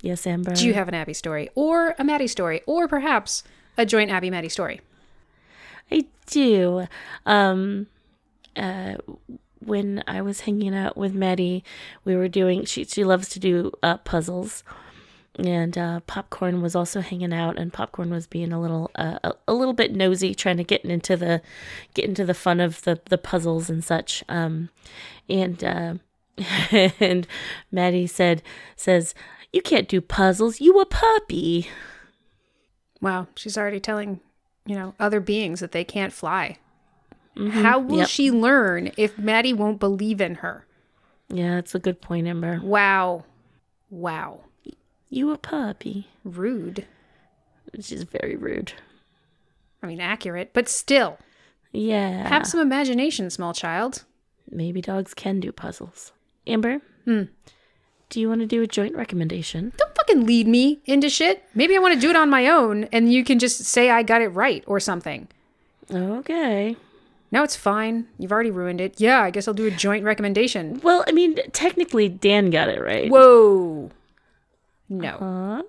Yes, 0.01 0.27
Amber. 0.27 0.53
do 0.53 0.67
you 0.67 0.73
have 0.73 0.87
an 0.87 0.93
Abby 0.93 1.13
story, 1.13 1.49
or 1.55 1.95
a 1.97 2.03
Maddie 2.03 2.27
story, 2.27 2.61
or 2.67 2.87
perhaps 2.87 3.43
a 3.77 3.85
joint 3.85 4.11
Abby 4.11 4.29
Maddie 4.29 4.49
story? 4.49 4.81
I 5.91 6.05
do. 6.27 6.87
Um, 7.25 7.87
uh, 8.55 8.95
when 9.59 10.03
I 10.07 10.21
was 10.21 10.41
hanging 10.41 10.75
out 10.75 10.95
with 10.97 11.13
Maddie, 11.13 11.63
we 12.03 12.15
were 12.15 12.27
doing. 12.27 12.65
She 12.65 12.83
she 12.85 13.03
loves 13.03 13.29
to 13.29 13.39
do 13.39 13.71
uh, 13.81 13.97
puzzles, 13.97 14.63
and 15.37 15.77
uh, 15.77 15.99
Popcorn 16.01 16.61
was 16.61 16.75
also 16.75 17.01
hanging 17.01 17.33
out, 17.33 17.57
and 17.57 17.73
Popcorn 17.73 18.09
was 18.09 18.27
being 18.27 18.51
a 18.53 18.59
little 18.61 18.91
uh, 18.95 19.19
a, 19.23 19.33
a 19.47 19.53
little 19.53 19.73
bit 19.73 19.93
nosy, 19.95 20.33
trying 20.35 20.57
to 20.57 20.63
get 20.63 20.83
into 20.85 21.17
the 21.17 21.41
get 21.93 22.05
into 22.05 22.25
the 22.25 22.33
fun 22.33 22.59
of 22.59 22.81
the 22.83 22.99
the 23.09 23.17
puzzles 23.17 23.69
and 23.69 23.83
such. 23.83 24.23
Um, 24.29 24.69
and 25.29 25.63
uh, 25.63 25.93
and 26.99 27.27
Maddie 27.71 28.07
said 28.07 28.41
says. 28.75 29.13
You 29.53 29.61
can't 29.61 29.87
do 29.87 30.01
puzzles. 30.01 30.59
You 30.59 30.77
a 30.81 30.85
puppy. 30.85 31.69
Wow, 32.99 33.27
she's 33.37 33.57
already 33.57 33.79
telling, 33.79 34.19
you 34.65 34.75
know, 34.75 34.93
other 34.99 35.21
beings 35.21 35.61
that 35.61 35.71
they 35.71 35.85
can't 35.85 36.11
fly. 36.11 36.57
How 37.51 37.79
will 37.79 37.99
Yep. 37.99 38.09
she 38.09 38.31
learn 38.31 38.91
if 38.97 39.17
Maddie 39.17 39.53
won't 39.53 39.79
believe 39.79 40.19
in 40.19 40.35
her? 40.35 40.65
Yeah, 41.29 41.55
that's 41.55 41.73
a 41.73 41.79
good 41.79 42.01
point, 42.01 42.27
Amber. 42.27 42.59
Wow. 42.61 43.23
Wow. 43.89 44.41
You 45.09 45.31
a 45.31 45.37
puppy. 45.37 46.07
Rude. 46.23 46.85
Which 47.71 47.91
is 47.91 48.03
very 48.03 48.35
rude. 48.35 48.73
I 49.83 49.87
mean, 49.87 50.01
accurate, 50.01 50.51
but 50.53 50.67
still. 50.69 51.17
Yeah. 51.71 52.27
Have 52.27 52.47
some 52.47 52.59
imagination, 52.59 53.29
small 53.29 53.53
child. 53.53 54.05
Maybe 54.49 54.81
dogs 54.81 55.13
can 55.13 55.39
do 55.39 55.51
puzzles. 55.51 56.11
Amber? 56.47 56.81
Hmm. 57.05 57.23
Do 58.09 58.19
you 58.19 58.29
want 58.29 58.41
to 58.41 58.47
do 58.47 58.61
a 58.61 58.67
joint 58.67 58.95
recommendation? 58.95 59.73
Don't 59.77 59.95
fucking 59.95 60.25
lead 60.25 60.47
me 60.47 60.79
into 60.85 61.09
shit. 61.09 61.43
Maybe 61.55 61.75
I 61.75 61.79
want 61.79 61.95
to 61.95 61.99
do 61.99 62.09
it 62.09 62.15
on 62.15 62.29
my 62.29 62.47
own 62.47 62.85
and 62.85 63.11
you 63.11 63.23
can 63.23 63.39
just 63.39 63.63
say 63.65 63.89
I 63.89 64.03
got 64.03 64.21
it 64.21 64.29
right 64.29 64.63
or 64.67 64.79
something. 64.79 65.27
Okay. 65.91 66.77
No, 67.31 67.43
it's 67.43 67.55
fine. 67.55 68.07
You've 68.17 68.31
already 68.31 68.51
ruined 68.51 68.79
it. 68.79 69.01
Yeah, 69.01 69.21
I 69.21 69.31
guess 69.31 69.47
I'll 69.47 69.53
do 69.53 69.65
a 69.65 69.71
joint 69.71 70.03
recommendation. 70.03 70.79
Well, 70.83 71.03
I 71.07 71.11
mean, 71.11 71.37
technically, 71.51 72.07
Dan 72.07 72.49
got 72.49 72.69
it 72.69 72.81
right. 72.81 73.09
Whoa. 73.09 73.91
No. 74.89 75.17
Huh? 75.19 75.63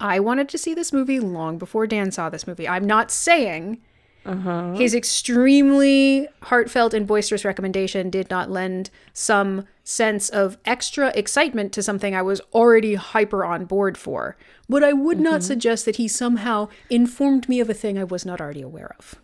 I 0.00 0.20
wanted 0.20 0.48
to 0.50 0.58
see 0.58 0.74
this 0.74 0.92
movie 0.92 1.20
long 1.20 1.56
before 1.58 1.86
Dan 1.86 2.10
saw 2.10 2.28
this 2.28 2.46
movie. 2.46 2.68
I'm 2.68 2.84
not 2.86 3.10
saying 3.10 3.80
Uh-huh. 4.26 4.74
his 4.74 4.94
extremely 4.94 6.28
heartfelt 6.42 6.92
and 6.92 7.06
boisterous 7.06 7.44
recommendation 7.44 8.10
did 8.10 8.28
not 8.28 8.50
lend 8.50 8.90
some 9.12 9.64
sense 9.84 10.28
of 10.28 10.58
extra 10.64 11.08
excitement 11.14 11.72
to 11.72 11.82
something 11.82 12.14
I 12.14 12.22
was 12.22 12.40
already 12.52 12.96
hyper 12.96 13.44
on 13.44 13.64
board 13.66 13.96
for. 13.96 14.36
But 14.68 14.82
I 14.82 14.92
would 14.92 15.20
not 15.20 15.44
suggest 15.44 15.84
that 15.84 15.96
he 15.96 16.08
somehow 16.08 16.68
informed 16.90 17.48
me 17.48 17.60
of 17.60 17.70
a 17.70 17.74
thing 17.74 17.96
I 17.96 18.04
was 18.04 18.26
not 18.26 18.40
already 18.40 18.62
aware 18.62 18.94
of. 18.98 19.14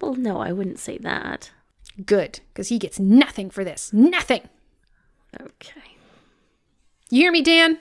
Well, 0.00 0.14
no, 0.14 0.40
I 0.40 0.50
wouldn't 0.52 0.80
say 0.80 0.98
that. 0.98 1.52
Good, 2.04 2.40
because 2.52 2.68
he 2.68 2.78
gets 2.78 2.98
nothing 2.98 3.48
for 3.50 3.62
this. 3.64 3.92
Nothing. 3.92 4.48
Okay. 5.40 5.80
You 7.10 7.22
hear 7.22 7.32
me, 7.32 7.42
Dan? 7.42 7.78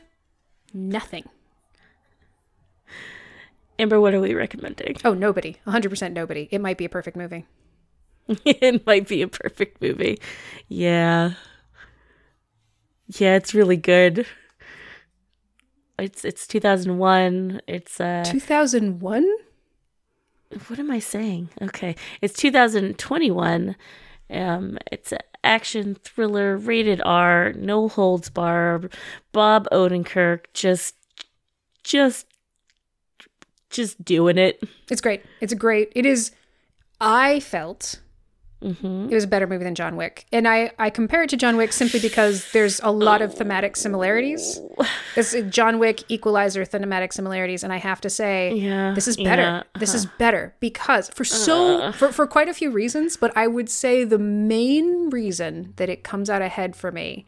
Nothing. 0.78 1.23
Amber, 3.80 3.99
what 3.99 4.13
are 4.13 4.21
we 4.21 4.36
recommending? 4.36 4.95
Oh, 5.03 5.15
nobody. 5.15 5.57
100% 5.65 6.13
nobody. 6.13 6.47
It 6.51 6.61
might 6.61 6.78
be 6.78 6.86
a 6.86 6.89
perfect 6.89 7.17
movie. 7.17 7.47
it 8.45 8.86
might 8.86 9.07
be 9.07 9.23
a 9.23 9.28
perfect 9.28 9.82
movie. 9.82 10.19
Yeah. 10.67 11.32
Yeah, 13.07 13.36
it's 13.36 13.55
really 13.55 13.78
good. 13.78 14.28
It's 15.97 16.23
it's 16.23 16.45
2001. 16.45 17.61
It's 17.67 17.99
uh 17.99 18.23
2001? 18.28 19.28
what 20.67 20.80
am 20.80 20.91
I 20.91 20.99
saying? 20.99 21.49
Okay. 21.59 21.95
It's 22.21 22.36
2021. 22.36 23.75
Um 24.30 24.78
it's 24.91 25.11
an 25.11 25.19
action 25.47 25.95
thriller 25.95 26.57
rated 26.57 27.01
R, 27.03 27.53
no 27.53 27.87
holds 27.87 28.29
barred. 28.29 28.93
Bob 29.31 29.67
Odenkirk 29.71 30.45
just 30.53 30.95
just 31.83 32.27
just 33.69 34.03
doing 34.03 34.37
it. 34.37 34.61
It's 34.89 35.01
great. 35.01 35.23
It's 35.41 35.53
a 35.53 35.55
great. 35.55 35.91
It 35.95 36.05
is. 36.05 36.31
I 36.99 37.39
felt 37.39 38.01
Mhm. 38.63 39.11
it 39.11 39.13
was 39.13 39.23
a 39.23 39.27
better 39.27 39.45
movie 39.45 39.63
than 39.63 39.75
John 39.75 39.95
Wick, 39.95 40.25
and 40.31 40.47
I 40.47 40.71
I 40.79 40.89
compare 40.89 41.21
it 41.23 41.29
to 41.29 41.37
John 41.37 41.57
Wick 41.57 41.71
simply 41.71 41.99
because 41.99 42.51
there's 42.53 42.79
a 42.81 42.91
lot 42.91 43.21
of 43.21 43.33
thematic 43.35 43.75
similarities. 43.75 44.59
It's 45.15 45.35
uh, 45.35 45.41
John 45.41 45.77
Wick, 45.77 46.03
Equalizer, 46.09 46.65
thematic 46.65 47.13
similarities, 47.13 47.63
and 47.63 47.71
I 47.71 47.77
have 47.77 48.01
to 48.01 48.09
say, 48.09 48.53
Yeah, 48.55 48.93
this 48.95 49.07
is 49.07 49.15
better. 49.17 49.41
yeah, 49.43 49.63
This 49.79 49.93
is 49.93 50.07
better 50.17 50.55
because 50.59 51.09
for 51.09 51.23
so 51.23 51.91
for 51.91 52.11
for 52.11 52.25
quite 52.25 52.49
a 52.49 52.53
few 52.53 52.71
reasons, 52.71 53.15
but 53.15 53.31
I 53.37 53.45
would 53.47 53.69
say 53.69 54.03
the 54.03 54.17
main 54.19 55.09
reason 55.11 55.73
that 55.75 55.87
it 55.89 56.03
comes 56.03 56.27
out 56.29 56.41
ahead 56.41 56.75
for 56.75 56.91
me 56.91 57.25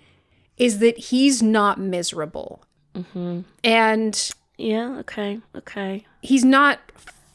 is 0.58 0.80
that 0.80 0.98
he's 0.98 1.42
not 1.44 1.80
miserable, 1.80 2.64
Mm-hmm. 2.96 3.42
and 3.64 4.32
Yeah, 4.58 4.98
okay. 5.02 5.40
Okay. 5.56 6.06
he's 6.22 6.44
not 6.44 6.80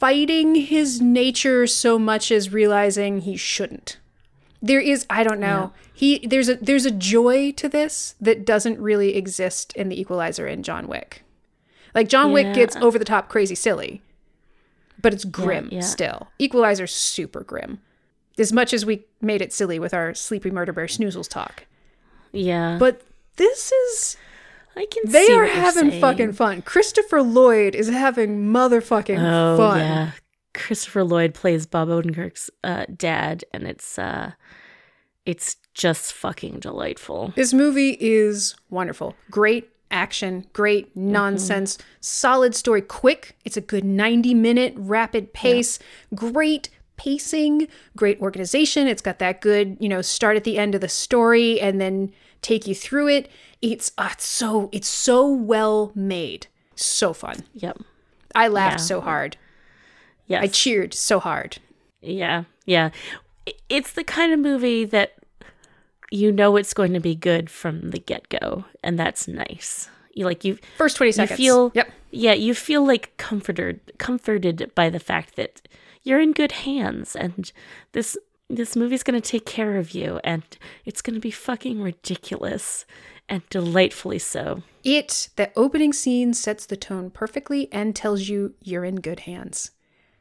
fighting 0.05 0.55
his 0.55 1.01
nature 1.01 1.67
so 1.67 1.99
much 1.99 2.31
as 2.31 2.53
realizing 2.53 3.23
he 3.23 3.39
shouldn't. 3.39 3.97
There 4.61 4.79
is 4.79 5.07
I 5.09 5.25
don't 5.25 5.41
know. 5.41 5.73
He 5.95 6.27
there's 6.27 6.51
a 6.51 6.57
there's 6.57 6.85
a 6.85 6.91
joy 6.91 7.53
to 7.53 7.71
this 7.71 8.15
that 8.21 8.45
doesn't 8.45 8.79
really 8.79 9.17
exist 9.17 9.73
in 9.73 9.89
the 9.89 9.99
Equalizer 9.99 10.47
in 10.47 10.63
John 10.63 10.89
Wick. 10.89 11.23
Like 11.95 12.11
John 12.11 12.33
Wick 12.33 12.55
gets 12.55 12.77
over 12.77 12.99
the 12.99 13.05
top 13.07 13.31
crazy 13.31 13.55
silly, 13.55 14.03
but 15.01 15.15
it's 15.15 15.25
grim 15.25 15.71
yeah. 15.73 15.81
still. 15.81 16.29
Equalizer's 16.39 16.93
super 16.93 17.43
grim. 17.43 17.81
As 18.39 18.53
much 18.53 18.75
as 18.75 18.85
we 18.85 19.07
made 19.23 19.41
it 19.41 19.55
silly 19.55 19.79
with 19.79 19.95
our 19.95 20.13
sleepy 20.13 20.51
murder 20.51 20.75
bear 20.75 20.85
snoozles 20.85 21.31
talk. 21.31 21.65
Yeah. 22.31 22.77
But 22.79 23.01
this 23.37 23.73
is 23.73 24.19
I 24.77 24.87
can 24.91 25.11
they 25.11 25.27
see 25.27 25.33
are 25.35 25.47
having 25.47 25.91
saying. 25.91 26.01
fucking 26.01 26.33
fun. 26.33 26.63
Christopher 26.63 27.23
Lloyd 27.23 27.75
is 27.75 27.89
having 27.89 28.47
motherfucking 28.47 29.19
Oh 29.19 29.57
fun. 29.57 29.79
yeah, 29.79 30.11
Christopher 30.53 31.05
Lloyd 31.05 31.35
plays 31.35 31.67
Bob 31.67 31.89
Odenkirk's 31.89 32.51
uh, 32.65 32.87
dad, 32.97 33.45
and 33.53 33.65
it's 33.69 33.99
uh, 33.99 34.33
it's 35.27 35.57
just 35.75 36.13
fucking 36.13 36.61
delightful. 36.61 37.33
This 37.37 37.53
movie 37.53 37.97
is 38.01 38.55
wonderful. 38.71 39.15
Great 39.31 39.71
action, 39.91 40.47
great 40.53 40.95
nonsense, 40.97 41.79
solid 42.01 42.55
story, 42.55 42.83
quick. 42.83 43.37
It's 43.45 43.57
a 43.57 43.61
good 43.61 43.85
90 43.85 44.35
minute 44.35 44.75
rapid 44.77 45.33
pace, 45.33 45.79
great 46.15 46.69
pacing, 46.97 47.69
great 47.97 48.21
organization. 48.21 48.87
It's 48.87 49.03
got 49.03 49.19
that 49.21 49.41
good, 49.41 49.77
you 49.81 49.89
know, 49.89 50.03
start 50.03 50.37
at 50.37 50.45
the 50.45 50.59
end 50.59 50.75
of 50.75 50.81
the 50.81 50.89
story 50.89 51.61
and 51.61 51.81
then 51.81 52.13
take 52.43 52.67
you 52.67 52.75
through 52.75 53.09
it. 53.09 53.29
It's, 53.73 53.93
uh, 53.97 54.11
it's 54.13 54.25
so 54.25 54.69
it's 54.73 54.89
so 54.89 55.27
well 55.29 55.91
made. 55.95 56.47
So 56.77 57.13
fun. 57.13 57.45
Yep. 57.55 57.79
I 58.35 58.49
laughed 58.49 58.81
Yeah. 58.81 58.85
so 58.85 59.01
hard. 59.01 59.37
Yes. 60.27 60.43
I 60.43 60.47
cheered 60.49 60.93
so 60.95 61.21
hard. 61.21 61.59
yeah. 62.03 62.45
Yeah. 62.67 62.91
It's 63.69 63.93
the 63.93 64.05
kind 64.05 64.33
of 64.33 64.39
movie 64.41 64.85
that 64.87 65.15
you 66.11 66.33
know 66.33 66.57
it's 66.57 66.73
going 66.75 66.93
to 66.95 67.01
be 67.01 67.15
good 67.15 67.51
from 67.51 67.91
the 67.91 67.99
get 67.99 68.29
go, 68.31 68.65
and 68.83 68.99
that's 68.99 69.29
nice. 69.29 69.89
You 70.15 70.25
like 70.25 70.45
you 70.45 70.59
First 70.79 70.97
20 70.97 71.09
you 71.09 71.13
seconds. 71.13 71.37
feel 71.39 71.73
Yep. 71.75 71.91
yeah 72.11 72.33
you 72.35 72.55
feel 72.55 72.87
like 72.87 73.17
comforted 73.17 73.81
comforted 73.99 74.71
by 74.75 74.89
the 74.91 75.01
fact 75.01 75.37
that 75.37 75.61
you're 76.05 76.21
in 76.21 76.33
good 76.33 76.53
hands 76.53 77.17
and 77.17 77.51
this 77.93 78.17
this 78.49 78.77
movie's 78.77 79.03
going 79.03 79.21
to 79.21 79.29
take 79.29 79.45
care 79.45 79.77
of 79.77 79.91
you 79.93 80.21
and 80.23 80.43
it's 80.85 81.03
going 81.03 81.15
to 81.15 81.21
be 81.21 81.33
fucking 81.33 81.83
ridiculous 81.83 82.85
and 83.29 83.43
delightfully 83.51 84.19
so 84.19 84.63
It, 84.83 85.29
the 85.37 85.51
opening 85.57 85.93
scene 85.93 86.35
sets 86.35 86.67
the 86.67 86.77
tone 86.77 87.11
perfectly 87.11 87.69
and 87.73 87.95
tells 87.97 88.29
you 88.29 88.55
you're 88.63 88.85
in 88.85 88.97
good 88.97 89.21
hands. 89.21 89.71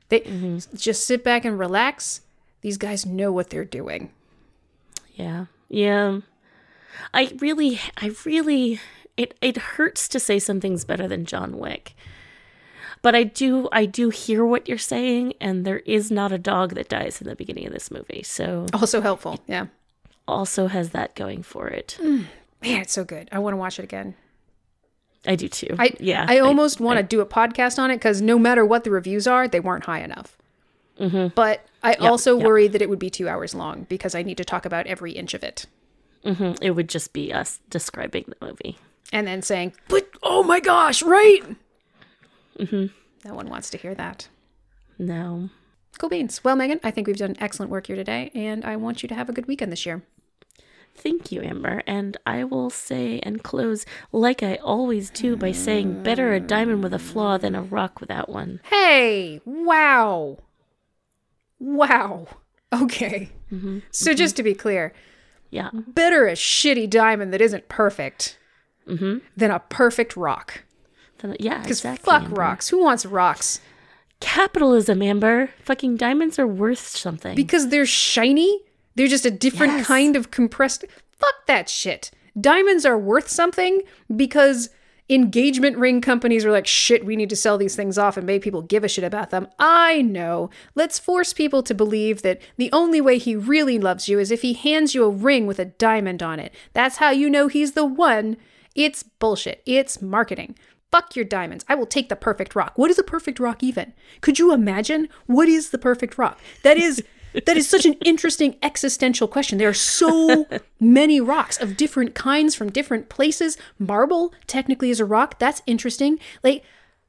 They 0.09 0.21
mm-hmm. 0.21 0.75
just 0.75 1.05
sit 1.05 1.23
back 1.23 1.43
and 1.45 1.57
relax. 1.59 2.21
These 2.61 2.77
guys 2.77 3.05
know 3.05 3.31
what 3.31 3.49
they're 3.49 3.65
doing. 3.65 4.11
yeah 5.15 5.45
yeah 5.69 6.19
i 7.13 7.31
really 7.39 7.79
i 7.97 8.11
really 8.25 8.79
it 9.17 9.35
it 9.41 9.57
hurts 9.57 10.07
to 10.07 10.19
say 10.19 10.37
something's 10.39 10.85
better 10.85 11.07
than 11.07 11.25
john 11.25 11.57
wick 11.57 11.95
but 13.01 13.15
i 13.15 13.23
do 13.23 13.67
i 13.71 13.85
do 13.85 14.09
hear 14.09 14.45
what 14.45 14.67
you're 14.69 14.77
saying 14.77 15.33
and 15.41 15.65
there 15.65 15.79
is 15.79 16.11
not 16.11 16.31
a 16.31 16.37
dog 16.37 16.75
that 16.75 16.89
dies 16.89 17.19
in 17.21 17.27
the 17.27 17.35
beginning 17.35 17.65
of 17.65 17.73
this 17.73 17.89
movie 17.91 18.21
so 18.23 18.67
Also 18.73 19.01
helpful. 19.01 19.39
Yeah. 19.47 19.65
also 20.27 20.67
has 20.67 20.91
that 20.91 21.15
going 21.15 21.41
for 21.43 21.67
it 21.67 21.97
mm. 21.99 22.25
Man, 22.63 22.81
it's 22.81 22.93
so 22.93 23.03
good. 23.03 23.29
I 23.31 23.39
want 23.39 23.53
to 23.53 23.57
watch 23.57 23.79
it 23.79 23.83
again. 23.83 24.15
I 25.25 25.35
do 25.35 25.47
too. 25.47 25.75
I 25.79 25.91
yeah. 25.99 26.25
I 26.27 26.39
almost 26.39 26.79
want 26.81 26.97
to 26.97 27.03
do 27.03 27.21
a 27.21 27.25
podcast 27.25 27.79
on 27.79 27.91
it 27.91 27.95
because 27.95 28.21
no 28.21 28.37
matter 28.37 28.65
what 28.65 28.83
the 28.83 28.91
reviews 28.91 29.25
are, 29.27 29.47
they 29.47 29.59
weren't 29.59 29.85
high 29.85 30.01
enough. 30.01 30.37
But 31.35 31.65
I 31.81 31.95
also 31.95 32.37
yep. 32.37 32.45
worry 32.45 32.67
that 32.67 32.81
it 32.81 32.89
would 32.89 32.99
be 32.99 33.09
two 33.09 33.27
hours 33.27 33.53
long 33.55 33.85
because 33.89 34.15
I 34.15 34.21
need 34.23 34.37
to 34.37 34.45
talk 34.45 34.65
about 34.65 34.85
every 34.87 35.11
inch 35.11 35.33
of 35.33 35.43
it. 35.43 35.65
Mhm, 36.23 36.57
It 36.61 36.71
would 36.71 36.87
just 36.87 37.11
be 37.13 37.33
us 37.33 37.59
describing 37.69 38.25
the 38.27 38.45
movie. 38.45 38.77
And 39.11 39.27
then 39.27 39.41
saying, 39.41 39.73
but 39.89 40.07
oh 40.23 40.43
my 40.43 40.59
gosh, 40.59 41.01
right? 41.03 41.41
No 42.59 43.33
one 43.33 43.49
wants 43.49 43.69
to 43.71 43.77
hear 43.77 43.95
that. 43.95 44.27
No. 44.97 45.49
Cool 45.97 46.09
beans. 46.09 46.43
Well, 46.43 46.55
Megan, 46.55 46.79
I 46.83 46.91
think 46.91 47.07
we've 47.07 47.17
done 47.17 47.35
excellent 47.39 47.71
work 47.71 47.87
here 47.87 47.95
today, 47.95 48.31
and 48.33 48.63
I 48.65 48.75
want 48.77 49.03
you 49.03 49.09
to 49.09 49.15
have 49.15 49.29
a 49.29 49.33
good 49.33 49.47
weekend 49.47 49.71
this 49.71 49.85
year. 49.85 50.03
Thank 50.95 51.31
you, 51.31 51.41
Amber. 51.41 51.81
And 51.87 52.15
I 52.25 52.43
will 52.43 52.69
say 52.69 53.19
and 53.19 53.43
close 53.43 53.85
like 54.11 54.41
I 54.43 54.55
always 54.55 55.09
do 55.09 55.35
by 55.35 55.51
saying 55.51 56.03
better 56.03 56.33
a 56.33 56.39
diamond 56.39 56.83
with 56.83 56.93
a 56.93 56.99
flaw 56.99 57.37
than 57.37 57.55
a 57.55 57.61
rock 57.61 57.99
without 57.99 58.29
one. 58.29 58.61
Hey, 58.65 59.41
wow. 59.45 60.37
Wow. 61.59 62.27
Okay. 62.81 63.29
Mm-hmm. 63.51 63.79
So, 63.91 64.09
mm-hmm. 64.09 64.17
just 64.17 64.35
to 64.37 64.41
be 64.41 64.55
clear, 64.55 64.93
Yeah. 65.51 65.69
better 65.73 66.25
a 66.27 66.31
shitty 66.31 66.89
diamond 66.89 67.31
that 67.31 67.39
isn't 67.39 67.69
perfect 67.69 68.39
mm-hmm. 68.87 69.19
than 69.37 69.51
a 69.51 69.59
perfect 69.59 70.17
rock. 70.17 70.63
Then- 71.19 71.35
Yeah. 71.39 71.59
Because 71.59 71.77
Exactly, 71.77 72.03
fuck 72.03 72.23
Amber. 72.23 72.35
rocks. 72.35 72.69
Who 72.69 72.83
wants 72.83 73.05
rocks? 73.05 73.59
Capitalism, 74.19 75.03
Amber. 75.03 75.51
Fucking 75.63 75.97
diamonds 75.97 76.39
are 76.39 76.47
worth 76.47 76.79
something. 76.79 77.35
Because 77.35 77.67
they're 77.67 77.85
shiny? 77.85 78.61
They're 78.95 79.07
just 79.07 79.25
a 79.25 79.31
different 79.31 79.73
Yes. 79.73 79.87
kind 79.87 80.15
of 80.15 80.31
compressed. 80.31 80.85
Fuck 81.17 81.45
that 81.47 81.69
shit. 81.69 82.11
Diamonds 82.39 82.85
are 82.85 82.97
worth 82.97 83.27
something 83.29 83.81
because 84.15 84.69
engagement 85.09 85.77
ring 85.77 86.01
companies 86.01 86.45
were 86.45 86.51
like, 86.51 86.65
shit, 86.65 87.05
we 87.05 87.15
need 87.15 87.29
to 87.29 87.35
sell 87.35 87.57
these 87.57 87.75
things 87.75 87.97
off 87.97 88.17
and 88.17 88.25
make 88.25 88.41
people 88.41 88.61
give 88.61 88.83
a 88.83 88.87
shit 88.87 89.03
about 89.03 89.29
them. 89.29 89.47
I 89.59 90.01
know. 90.01 90.49
Let's 90.75 90.97
force 90.97 91.33
people 91.33 91.61
to 91.63 91.73
believe 91.73 92.21
that 92.21 92.41
the 92.57 92.71
only 92.71 93.01
way 93.01 93.17
he 93.17 93.35
really 93.35 93.77
loves 93.77 94.07
you 94.07 94.17
is 94.17 94.31
if 94.31 94.41
he 94.41 94.53
hands 94.53 94.95
you 94.95 95.03
a 95.03 95.09
ring 95.09 95.45
with 95.45 95.59
a 95.59 95.65
diamond 95.65 96.23
on 96.23 96.39
it. 96.39 96.53
That's 96.73 96.97
how 96.97 97.11
you 97.11 97.29
know 97.29 97.47
he's 97.47 97.73
the 97.73 97.85
one. 97.85 98.37
It's 98.75 99.03
bullshit. 99.03 99.61
It's 99.65 100.01
marketing. 100.01 100.55
Fuck 100.89 101.15
your 101.15 101.25
diamonds. 101.25 101.65
I 101.67 101.75
will 101.75 101.85
take 101.85 102.09
the 102.09 102.15
perfect 102.15 102.55
rock. 102.55 102.73
What 102.77 102.89
is 102.89 102.97
a 102.97 103.03
perfect 103.03 103.39
rock 103.39 103.61
even? 103.61 103.93
Could 104.21 104.39
you 104.39 104.53
imagine? 104.53 105.09
What 105.25 105.49
is 105.49 105.71
the 105.71 105.77
perfect 105.77 106.17
rock? 106.17 106.39
That 106.63 106.77
is 106.77 107.03
that 107.45 107.57
is 107.57 107.69
such 107.69 107.85
an 107.85 107.93
interesting 108.05 108.57
existential 108.61 109.27
question. 109.27 109.57
There 109.57 109.69
are 109.69 109.73
so 109.73 110.47
many 110.79 111.19
rocks 111.19 111.59
of 111.59 111.77
different 111.77 112.15
kinds 112.15 112.55
from 112.55 112.71
different 112.71 113.09
places. 113.09 113.57
Marble 113.79 114.33
technically 114.47 114.89
is 114.89 114.99
a 114.99 115.05
rock. 115.05 115.39
That's 115.39 115.61
interesting. 115.65 116.19
Like, 116.43 116.63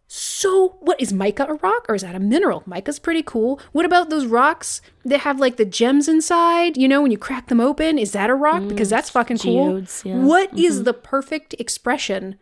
so 0.07 0.77
what 0.81 1.01
is 1.01 1.13
mica 1.13 1.47
a 1.49 1.55
rock 1.55 1.87
or 1.89 1.95
is 1.95 2.03
that 2.03 2.15
a 2.15 2.21
mineral? 2.21 2.63
Mica's 2.67 2.99
pretty 2.99 3.23
cool. 3.23 3.61
What 3.73 3.85
about 3.85 4.11
those 4.11 4.27
rocks 4.27 4.81
that 5.05 5.21
have 5.21 5.41
like 5.41 5.57
the 5.57 5.65
gems 5.65 6.09
inside? 6.09 6.77
You 6.77 6.89
know, 6.89 7.03
when 7.03 7.11
you 7.11 7.19
crack 7.19 7.49
them 7.49 7.61
open, 7.61 7.99
is 7.99 8.13
that 8.13 8.31
a 8.31 8.35
rock? 8.35 8.63
Mm, 8.63 8.69
because 8.69 8.91
that's 8.91 9.11
fucking 9.11 9.39
cool. 9.39 9.81
Geodes, 9.81 10.03
yeah. 10.05 10.17
What 10.19 10.51
mm-hmm. 10.51 10.59
is 10.59 10.85
the 10.85 10.95
perfect 10.95 11.55
expression 11.59 12.39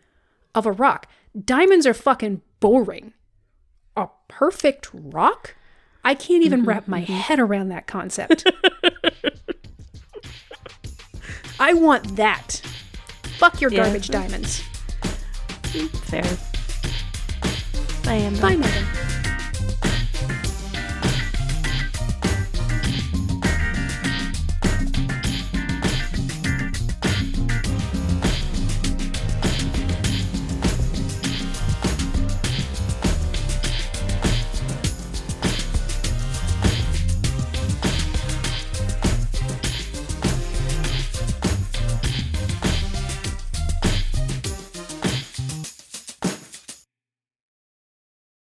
of 0.54 0.66
a 0.66 0.72
rock? 0.72 1.06
Diamonds 1.44 1.86
are 1.86 1.94
fucking 1.94 2.42
boring. 2.60 3.14
A 3.96 4.08
perfect 4.28 4.90
rock? 4.92 5.54
I 6.04 6.14
can't 6.14 6.42
even 6.44 6.60
mm-hmm, 6.60 6.68
wrap 6.68 6.88
my 6.88 7.02
mm-hmm. 7.02 7.12
head 7.12 7.38
around 7.38 7.68
that 7.68 7.86
concept. 7.86 8.44
I 11.60 11.74
want 11.74 12.16
that. 12.16 12.60
Fuck 13.38 13.60
your 13.60 13.70
yeah. 13.70 13.84
garbage 13.84 14.08
diamonds. 14.08 14.60
Fair. 16.04 16.24
Bye, 18.04 18.14
Amber. 18.14 18.40
Bye, 18.40 19.08